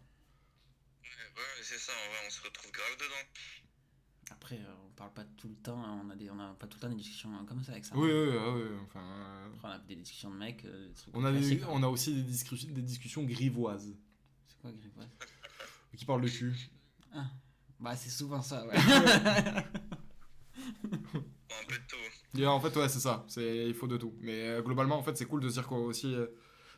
[1.36, 3.28] Ouais, c'est ça, en vrai, on se retrouve grave dedans.
[4.30, 6.66] Après, euh, on parle pas tout le temps, hein, on a, des, on a pas
[6.66, 7.94] tout le temps des discussions euh, comme ça avec ça.
[7.96, 9.00] Oui, oui, oui, oui, enfin.
[9.00, 11.82] euh, Après, on a des discussions de mecs, euh, des trucs on, a des- on
[11.82, 13.94] a aussi des, discussions des discussions grivoises
[14.46, 15.08] C'est quoi, Grivoise?
[15.96, 16.54] Qui parlent de cul.
[17.12, 17.26] Ah,
[17.78, 18.74] bah c'est souvent ça, ouais.
[20.56, 22.40] Un peu de tout.
[22.40, 23.24] Et en fait, ouais, c'est ça.
[23.28, 24.14] C'est, il faut de tout.
[24.20, 26.12] Mais euh, globalement, en fait, c'est cool de se dire quoi aussi.
[26.14, 26.26] euh,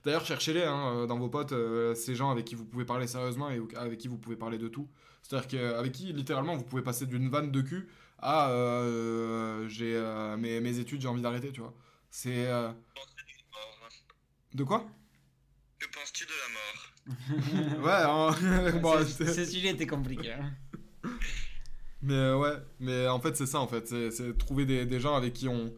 [0.06, 3.08] D'ailleurs, cherchez-les hein, euh, dans vos potes, euh, ces gens avec qui vous pouvez parler
[3.08, 4.88] sérieusement et avec qui vous pouvez parler de tout.
[5.20, 7.88] C'est-à-dire qu'avec qui, littéralement, vous pouvez passer d'une vanne de cul
[8.20, 11.74] à euh, j'ai euh, mes, mes études, j'ai envie d'arrêter, tu vois.
[12.08, 12.46] C'est.
[12.46, 12.70] euh.
[14.54, 14.86] De quoi?
[15.80, 17.84] Que penses-tu de la mort?
[17.84, 20.34] Ouais, hein, bon, ce, sujet était compliqué.
[20.34, 20.52] hein.
[22.00, 25.00] Mais euh, ouais, mais en fait c'est ça en fait, c'est, c'est trouver des, des
[25.00, 25.72] gens avec qui on...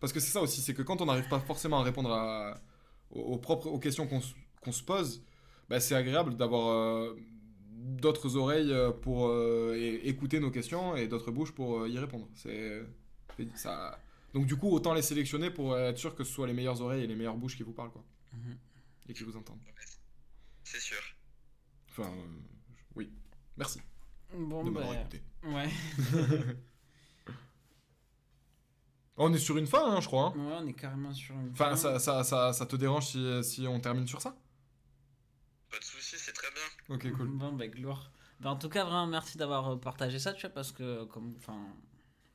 [0.00, 2.60] Parce que c'est ça aussi, c'est que quand on n'arrive pas forcément à répondre à,
[3.12, 5.22] aux, aux propres aux questions qu'on, se- qu'on se pose,
[5.68, 7.16] bah, c'est agréable d'avoir euh,
[7.70, 12.28] d'autres oreilles euh, pour euh, écouter nos questions et d'autres bouches pour euh, y répondre.
[12.34, 12.82] C'est,
[13.36, 13.98] c'est ça...
[14.34, 17.04] Donc du coup, autant les sélectionner pour être sûr que ce soit les meilleures oreilles
[17.04, 18.04] et les meilleures bouches qui vous parlent quoi.
[18.32, 18.56] Mhm.
[19.08, 19.60] Et qui vous entendent.
[20.64, 21.02] C'est sûr.
[21.90, 22.40] Enfin, euh,
[22.96, 23.10] oui.
[23.58, 23.80] Merci.
[24.34, 25.20] Bon, de bah, m'avoir écouté.
[25.44, 25.68] ouais.
[29.24, 30.32] On est sur une fin, hein, je crois.
[30.36, 30.46] hein.
[30.48, 31.50] ouais, on est carrément sur une.
[31.52, 31.76] Enfin, fin.
[31.76, 34.34] ça, ça, ça, ça te dérange si, si on termine sur ça?
[35.70, 36.96] Pas de soucis, c'est très bien.
[36.96, 37.28] Ok, cool.
[37.28, 38.10] Bon, bah, gloire.
[38.40, 41.34] Bah, en tout cas, vraiment, merci d'avoir euh, partagé ça, tu vois, parce que, comme,
[41.36, 41.58] enfin,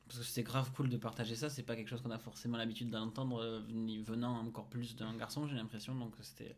[0.08, 1.50] parce que c'était grave cool de partager ça.
[1.50, 5.14] C'est pas quelque chose qu'on a forcément l'habitude d'entendre euh, ni venant encore plus d'un
[5.16, 5.94] garçon, j'ai l'impression.
[5.94, 6.56] Donc, c'était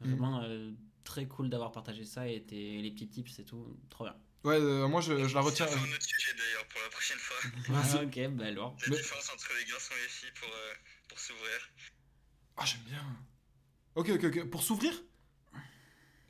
[0.00, 0.72] vraiment euh,
[1.04, 3.76] très cool d'avoir partagé ça et les petits tips et tout.
[3.90, 4.16] Trop bien.
[4.44, 5.66] Ouais, euh, moi je, je la retiens.
[5.66, 7.36] C'est un autre sujet d'ailleurs pour la prochaine fois.
[7.74, 8.76] Ah, ok, bah alors.
[8.82, 10.72] La Mais- différence entre les garçons et les filles pour, euh,
[11.08, 11.70] pour s'ouvrir.
[12.56, 13.04] Ah, j'aime bien.
[13.94, 14.44] Ok, ok, ok.
[14.50, 14.92] Pour s'ouvrir?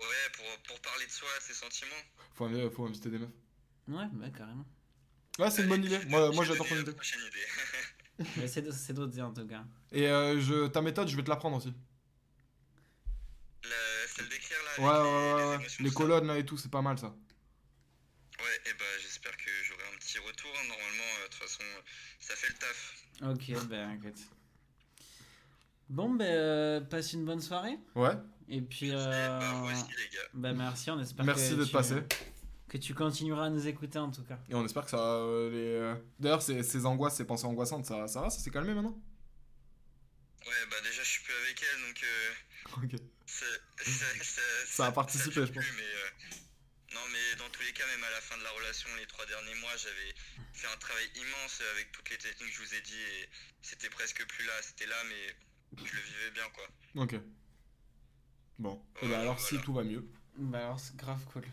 [0.01, 1.91] Ouais, pour, pour parler de soi, de ses sentiments.
[2.35, 3.28] faut, invi- faut inviter des meufs.
[3.89, 4.66] Ouais, bah, carrément.
[5.39, 5.99] Ouais, c'est une bonne idée.
[6.07, 6.91] Moi, je moi j'adore ton idée.
[6.91, 6.99] idée.
[8.37, 9.65] Mais c'est d'autres idées en tout cas.
[9.93, 11.73] Et euh, je, ta méthode, je vais te l'apprendre aussi.
[13.65, 14.82] La- celle d'écrire là.
[14.82, 17.15] Ouais, avec ouais, les, ouais, les Les colonnes là et tout, c'est pas mal ça.
[18.43, 20.51] Ouais, et bah j'espère que j'aurai un petit retour.
[20.57, 20.69] hein.
[20.69, 21.81] Normalement, euh, de toute façon, euh,
[22.21, 22.95] ça fait le taf.
[23.23, 24.21] Ok, bah, écoute.
[25.89, 27.77] Bon, bah, euh, passe une bonne soirée.
[27.95, 28.15] Ouais.
[28.49, 30.23] Et puis, euh, bah, vous aussi, les gars.
[30.35, 31.97] bah, merci, on espère Merci que d'être tu- passé.
[32.69, 34.39] Que tu continueras à nous écouter en tout cas.
[34.49, 34.99] Et on espère que ça.
[34.99, 35.51] euh,
[35.97, 38.97] les, D'ailleurs, ces, ces angoisses, ces pensées angoissantes, ça, ça va Ça s'est calmé maintenant?
[40.47, 42.33] Ouais, bah déjà, je suis plus avec elle, donc euh,
[42.95, 43.01] Ok.
[43.27, 43.45] ça,
[43.85, 45.65] ça, ça, Ça a participé, je pense.
[45.65, 48.11] plus, mais, euh, non, mais dans tous les cas, même à
[48.98, 50.15] les trois derniers mois, j'avais
[50.52, 53.28] fait un travail immense avec toutes les techniques que je vous ai dit, et
[53.62, 54.52] c'était presque plus là.
[54.62, 55.36] C'était là, mais
[55.85, 57.02] je le vivais bien, quoi.
[57.02, 57.15] Ok.
[58.59, 58.82] Bon.
[58.97, 60.05] Et Voilà, bah alors, si tout va mieux.
[60.36, 61.44] Bah, alors, c'est grave cool.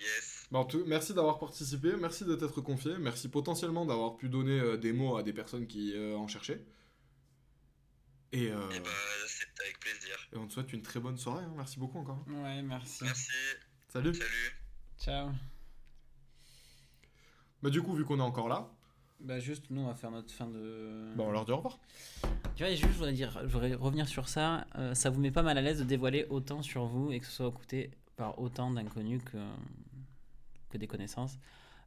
[0.00, 0.46] Yes.
[0.50, 4.58] Bah, en tout- merci d'avoir participé, merci de t'être confié, merci potentiellement d'avoir pu donner
[4.60, 6.64] euh, des mots à des personnes qui euh, en cherchaient.
[8.32, 8.90] Et, euh, Et bah,
[9.28, 10.16] c'est avec plaisir.
[10.32, 11.52] et on te souhaite une très bonne soirée, hein.
[11.56, 12.24] merci beaucoup encore.
[12.28, 13.04] Ouais, merci.
[13.04, 13.30] Merci.
[13.88, 14.56] Salut Salut.
[14.98, 15.53] Ciao.
[17.64, 18.68] Bah du coup, vu qu'on est encore là,
[19.20, 21.14] Bah, juste, nous, on va faire notre fin de.
[21.16, 21.78] bah on leur dit au revoir.
[22.56, 24.66] Tu vois, juste, je voudrais dire, je voudrais revenir sur ça.
[24.76, 27.24] euh, ça vous met pas mal à l'aise de dévoiler autant sur vous et que
[27.26, 29.38] ce soit écouté par autant d'inconnus que,
[30.68, 31.38] que des connaissances.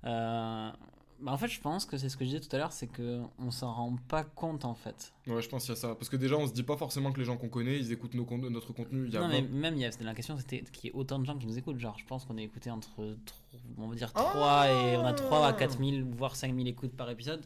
[0.03, 0.71] Euh,
[1.19, 2.87] bah, en fait, je pense que c'est ce que je disais tout à l'heure, c'est
[2.87, 5.13] que on s'en rend pas compte en fait.
[5.27, 5.95] Ouais, je pense qu'il y a ça.
[5.95, 8.13] Parce que déjà, on se dit pas forcément que les gens qu'on connaît, ils écoutent
[8.13, 9.05] nos con- notre contenu.
[9.07, 10.95] Il y a non, mais même, il y a, la question c'était qu'il y ait
[10.95, 11.79] autant de gens qui nous écoutent.
[11.79, 12.89] Genre, je pense qu'on est écouté entre,
[13.25, 13.37] tro-
[13.77, 17.09] on va dire Ah 3 et on a 3 à 4000, voire 5000 écoutes par
[17.09, 17.45] épisode.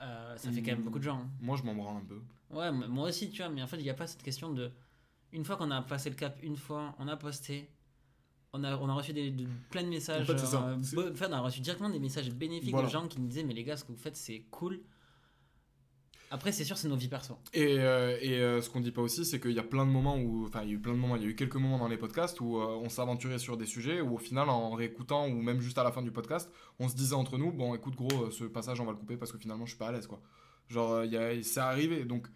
[0.00, 0.84] Euh, ça fait quand même Hmm.
[0.84, 1.18] beaucoup de gens.
[1.18, 1.30] hein.
[1.40, 2.20] Moi, je m'en branle un peu.
[2.56, 4.70] Ouais, moi aussi, tu vois, mais en fait, il n'y a pas cette question de.
[5.32, 7.70] Une fois qu'on a passé le cap, une fois, on a posté,
[8.54, 10.22] on a, on a reçu des, de- plein de messages.
[10.22, 10.62] En fait, c'est ça.
[10.98, 12.86] euh, enfin, on a reçu directement des messages bénéfiques Voilà.
[12.86, 14.80] de gens qui nous disaient, mais les gars, ce que vous faites, c'est cool.
[16.30, 17.36] Après, c'est sûr, c'est nos vies perso.
[17.52, 19.90] Et, euh, et euh, ce qu'on dit pas aussi, c'est qu'il y a plein de
[19.90, 20.46] moments où.
[20.46, 21.88] Enfin, il y a eu plein de moments, il y a eu quelques moments dans
[21.88, 25.34] les podcasts où euh, on s'aventurait sur des sujets où au final, en réécoutant ou
[25.42, 28.30] même juste à la fin du podcast, on se disait entre nous, bon, écoute, gros,
[28.30, 30.20] ce passage, on va le couper parce que finalement, je suis pas à l'aise, quoi.
[30.68, 32.04] Genre, il y a- c'est arrivé.
[32.06, 32.26] Donc,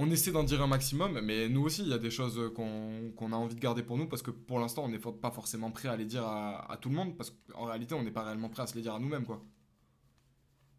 [0.00, 3.32] on essaie d'en dire un maximum, mais nous aussi, il y a des choses qu'on
[3.32, 5.88] a envie de garder pour nous parce que pour l'instant, on n'est pas forcément prêt
[5.88, 8.48] à les dire à, à tout le monde parce qu'en réalité, on n'est pas réellement
[8.48, 9.44] prêt à se les dire à nous-mêmes, quoi.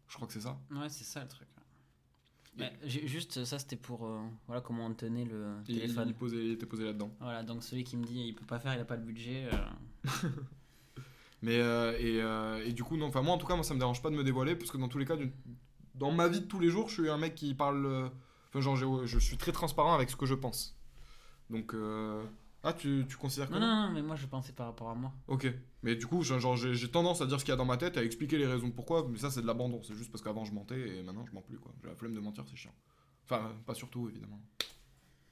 [0.08, 0.58] Je crois que c'est ça.
[0.72, 1.46] Ouais, c'est ça le truc.
[2.84, 4.04] Juste, ça, c'était pour.
[4.06, 6.08] euh, voilà comment on tenait le téléphone.
[6.08, 7.10] il posait- il était posé là-dedans.
[7.20, 9.48] Voilà, donc celui qui me dit, il peut pas faire, il a pas le budget.
[9.52, 9.58] euh,
[11.42, 13.72] Mais euh, et, euh, et du coup, non, enfin moi en tout cas, moi ça
[13.72, 15.16] me dérange pas de me dévoiler parce que dans tous les cas,
[15.94, 18.10] dans ma vie de tous les jours, je suis un mec qui parle.
[18.50, 20.76] Enfin, genre, j'ai- je suis très transparent avec ce que je pense.
[21.50, 22.24] Donc, euh,
[22.62, 24.94] ah, tu, tu considères que Non, non, non, mais moi, je pensais par rapport à
[24.94, 25.12] moi.
[25.28, 25.46] Ok.
[25.82, 27.76] Mais du coup, genre, j'ai j'ai tendance à dire ce qu'il y a dans ma
[27.76, 29.82] tête, à expliquer les raisons pourquoi, mais ça c'est de l'abandon.
[29.82, 31.72] C'est juste parce qu'avant je mentais et maintenant je mens plus, quoi.
[31.82, 32.74] J'ai la flemme de mentir, c'est chiant.
[33.24, 34.40] Enfin, pas surtout, évidemment.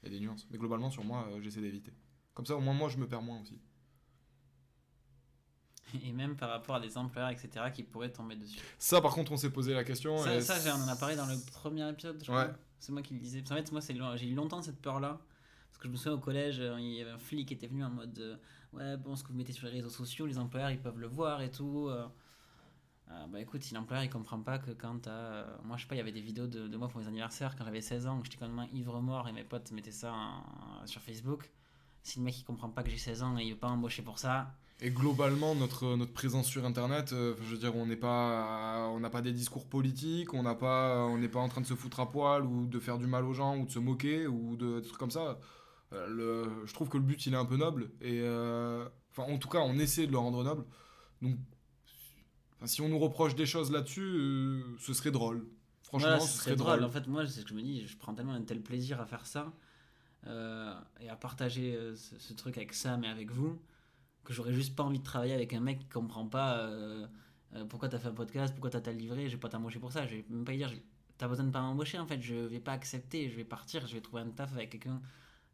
[0.03, 0.47] Il y a des nuances.
[0.51, 1.93] Mais globalement, sur moi, euh, j'essaie d'éviter.
[2.35, 3.59] Comme ça, au moins, moi, je me perds moins aussi.
[6.05, 8.61] Et même par rapport à des employeurs, etc., qui pourraient tomber dessus.
[8.79, 10.19] Ça, par contre, on s'est posé la question.
[10.19, 12.45] Ça, et ça on en a parlé dans le premier épisode, je Ouais.
[12.45, 12.55] crois.
[12.79, 13.43] C'est moi qui le disais.
[13.43, 13.81] Qu'en fait, moi,
[14.17, 15.21] j'ai eu longtemps cette peur-là.
[15.69, 17.67] Parce que je me souviens au collège, euh, il y avait un flic qui était
[17.67, 18.37] venu en mode euh,
[18.73, 21.07] Ouais, bon, ce que vous mettez sur les réseaux sociaux, les employeurs, ils peuvent le
[21.07, 21.89] voir et tout.
[21.89, 22.07] euh.
[23.31, 25.45] Bah écoute, si l'employeur il comprend pas que quand t'as.
[25.65, 27.65] moi, je sais pas, il y avait des vidéos de, moi pour mes anniversaires quand
[27.65, 30.87] j'avais 16 ans, que j'étais quand même ivre mort et mes potes mettaient ça en-
[30.87, 31.51] sur Facebook.
[32.03, 34.03] Si le mec il comprend pas que j'ai 16 ans et il veut pas m'embaucher
[34.03, 37.97] pour ça, Et globalement, notre, notre présence sur Internet, euh, je veux dire, on n'est
[37.97, 41.61] pas, on n'a pas des discours politiques, on n'a pas, on n'est pas en train
[41.61, 43.81] de se foutre à poil ou de faire du mal aux gens ou de se
[43.81, 45.41] moquer ou de, des trucs comme ça.
[45.93, 49.25] Euh, le, je trouve que le but il est un peu noble et, euh, enfin,
[49.33, 50.65] en tout cas, on essaie de le rendre noble.
[51.23, 51.37] Donc,
[52.57, 55.45] enfin, si on nous reproche des choses là-dessus, ce serait drôle.
[55.83, 56.79] Franchement, Voilà, ce ce serait drôle.
[56.79, 56.85] drôle.
[56.85, 59.01] En fait, moi, c'est ce que je me dis, je prends tellement un tel plaisir
[59.01, 59.53] à faire ça
[60.27, 63.59] et à partager ce, ce truc avec Sam et avec vous
[64.25, 67.07] que j'aurais juste pas envie de travailler avec un mec qui comprend pas euh,
[67.55, 69.91] euh, pourquoi t'as fait un podcast, pourquoi t'as ta livré, je vais pas t'embaucher pour
[69.93, 70.73] ça, je vais même pas lui dire,
[71.17, 73.95] t'as besoin de pas m'embaucher en fait, je vais pas accepter, je vais partir, je
[73.95, 75.01] vais trouver un taf avec quelqu'un,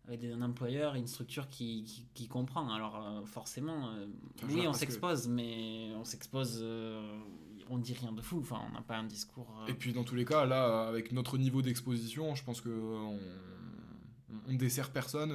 [0.09, 2.69] avec un employeur, une structure qui, qui, qui comprend.
[2.73, 4.07] Alors euh, forcément, euh,
[4.49, 7.21] oui, on que- s'expose, mais on s'expose, euh,
[7.71, 9.47] on dit rien de fou, enfin on n'a pas un discours...
[9.69, 13.19] Et puis dans tous les cas, là, avec notre niveau d'exposition, je pense que on,
[14.49, 15.31] on dessert personne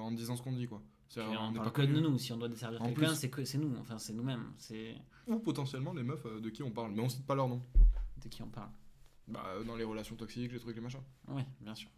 [0.00, 0.82] en disant ce qu'on dit, quoi.
[1.20, 3.30] On n'est parle pas que de nous, si on doit desservir En quelqu'un, plus- c'est
[3.30, 4.94] que c'est nous, enfin c'est nous-mêmes, c'est
[5.26, 7.62] Ou potentiellement les meufs euh, de qui on parle, mais on cite pas leur nom.
[8.22, 8.70] de qui on parle.
[9.28, 11.00] Bah, euh, dans les relations toxiques, les trucs, les machins.
[11.28, 11.88] Oui, bien sûr.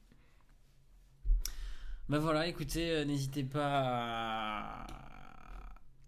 [2.09, 3.81] Ben voilà, écoutez, euh, n'hésitez pas
[4.85, 5.04] à,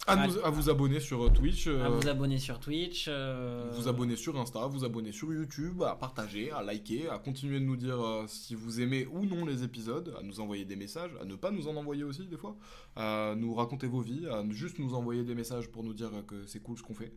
[0.07, 3.07] À, à- nous- à vous abonner sur euh, Twitch, à euh, vous abonner sur Twitch.
[3.09, 7.59] euh, vous abonner sur Insta, vous abonner sur YouTube, à partager, à liker, à continuer
[7.59, 10.77] de nous dire euh, si vous aimez ou non les épisodes, à nous envoyer des
[10.77, 12.57] messages, à ne pas nous en envoyer aussi des fois,
[12.95, 16.23] à nous raconter vos vies, à juste nous envoyer des messages pour nous dire euh,
[16.23, 17.13] que c'est cool ce qu'on fait.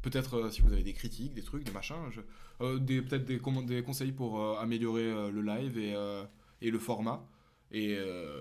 [0.00, 2.20] Peut-être euh, si vous avez des critiques, des trucs, des machins, je-
[2.64, 3.40] euh, des, peut-être des,
[3.82, 6.24] conseils pour euh, améliorer euh, le live et, euh,
[6.62, 7.24] et le format.
[7.72, 8.38] Et, euh,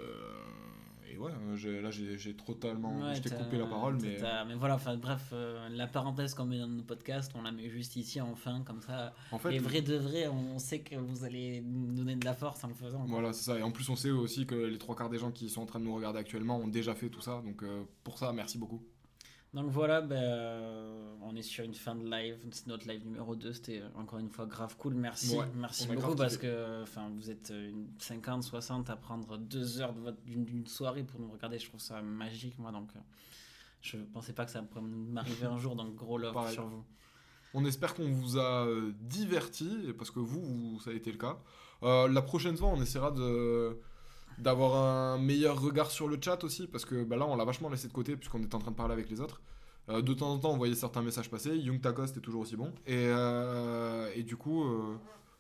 [1.12, 1.32] et ouais,
[1.66, 3.00] euh, là j'ai j'ai totalement.
[3.00, 4.18] ouais, je t'ai coupé la parole, mais.
[4.48, 7.70] mais voilà, enfin bref, euh, la parenthèse qu'on met dans nos podcasts, on la met
[7.70, 9.14] juste ici enfin, comme ça.
[9.32, 12.34] En fait, Et vrai de vrai, on sait que vous allez nous donner de la
[12.34, 13.00] force en le faisant.
[13.00, 13.08] quoi.
[13.10, 13.60] Voilà, c'est ça.
[13.60, 15.66] Et en plus, on sait aussi que les trois quarts des gens qui sont en
[15.66, 17.42] train de nous regarder actuellement ont déjà fait tout ça.
[17.46, 18.82] Donc, euh, pour ça, merci beaucoup.
[19.54, 22.38] Donc voilà, euh, on est sur une fin de live.
[22.52, 23.52] C'est notre live numéro 2.
[23.52, 24.94] C'était euh, encore une fois grave cool.
[24.94, 25.36] Merci.
[25.38, 26.48] Ouais, Merci beaucoup parce kiffé.
[26.48, 29.94] que enfin, vous êtes euh, une 50, 60 à prendre deux heures
[30.26, 31.60] d'une soirée pour nous regarder.
[31.60, 32.72] Je trouve ça magique, moi.
[32.72, 33.00] Donc, euh,
[33.82, 35.76] je pensais pas que ça pourrait m'arriver un jour.
[35.76, 36.54] Donc, gros love Pareil.
[36.54, 36.86] sur vous.
[37.54, 38.66] On espère qu'on vous a
[39.02, 41.38] diverti, parce que vous, vous- ça a été le cas.
[41.84, 43.78] Euh, la prochaine fois, on essaiera de
[44.42, 47.70] d'avoir un meilleur regard sur le chat aussi, parce que bah, là, on l'a vachement
[47.70, 49.42] laissé de côté, puisqu'on était en train de parler avec les autres.
[49.90, 51.56] Euh, de temps en temps, on voyait certains messages passer.
[51.56, 52.74] Young Tacost est toujours aussi bon.
[52.86, 54.98] Et, euh, et du coup, euh,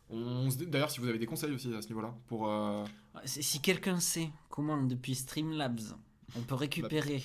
[0.09, 2.49] on se d'ailleurs, si vous avez des conseils aussi à ce niveau-là, pour...
[3.25, 5.95] Si quelqu'un sait comment, depuis Streamlabs,
[6.35, 7.23] on peut récupérer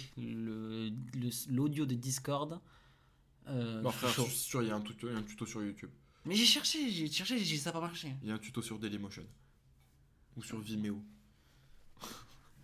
[1.49, 2.59] l'audio de Discord.
[3.49, 5.23] non, suis frère, je suis sûr, il y a un tuto, il y a un
[5.23, 5.91] tuto sur YouTube.
[6.25, 8.15] Mais j'ai cherché, j'ai cherché, j'ai ça n'a pas marché.
[8.23, 9.25] Il y a un tuto sur Dailymotion.
[10.37, 11.01] Ou sur Vimeo.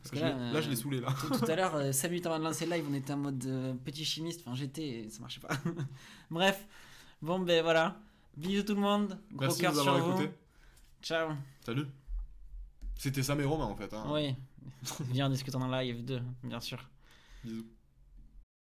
[0.02, 1.14] Parce que là, je l'ai euh, saoulé, là.
[1.20, 3.18] Tout, tout à l'heure, euh, 5 minutes avant de lancer le live, on était en
[3.18, 4.40] mode euh, petit chimiste.
[4.44, 5.54] Enfin, j'étais, et ça marchait pas.
[6.30, 6.66] Bref,
[7.20, 7.96] bon, ben voilà.
[8.36, 9.18] Bisous tout le monde.
[9.32, 10.30] Gros Merci de nous avoir écoutés.
[11.02, 11.30] Ciao.
[11.64, 11.86] Salut.
[12.98, 13.92] C'était Sam et Romain, en fait.
[13.94, 14.04] hein.
[14.08, 14.34] Oui.
[15.10, 16.78] Viens, discutons en live 2, bien sûr.
[17.44, 17.66] Bisous.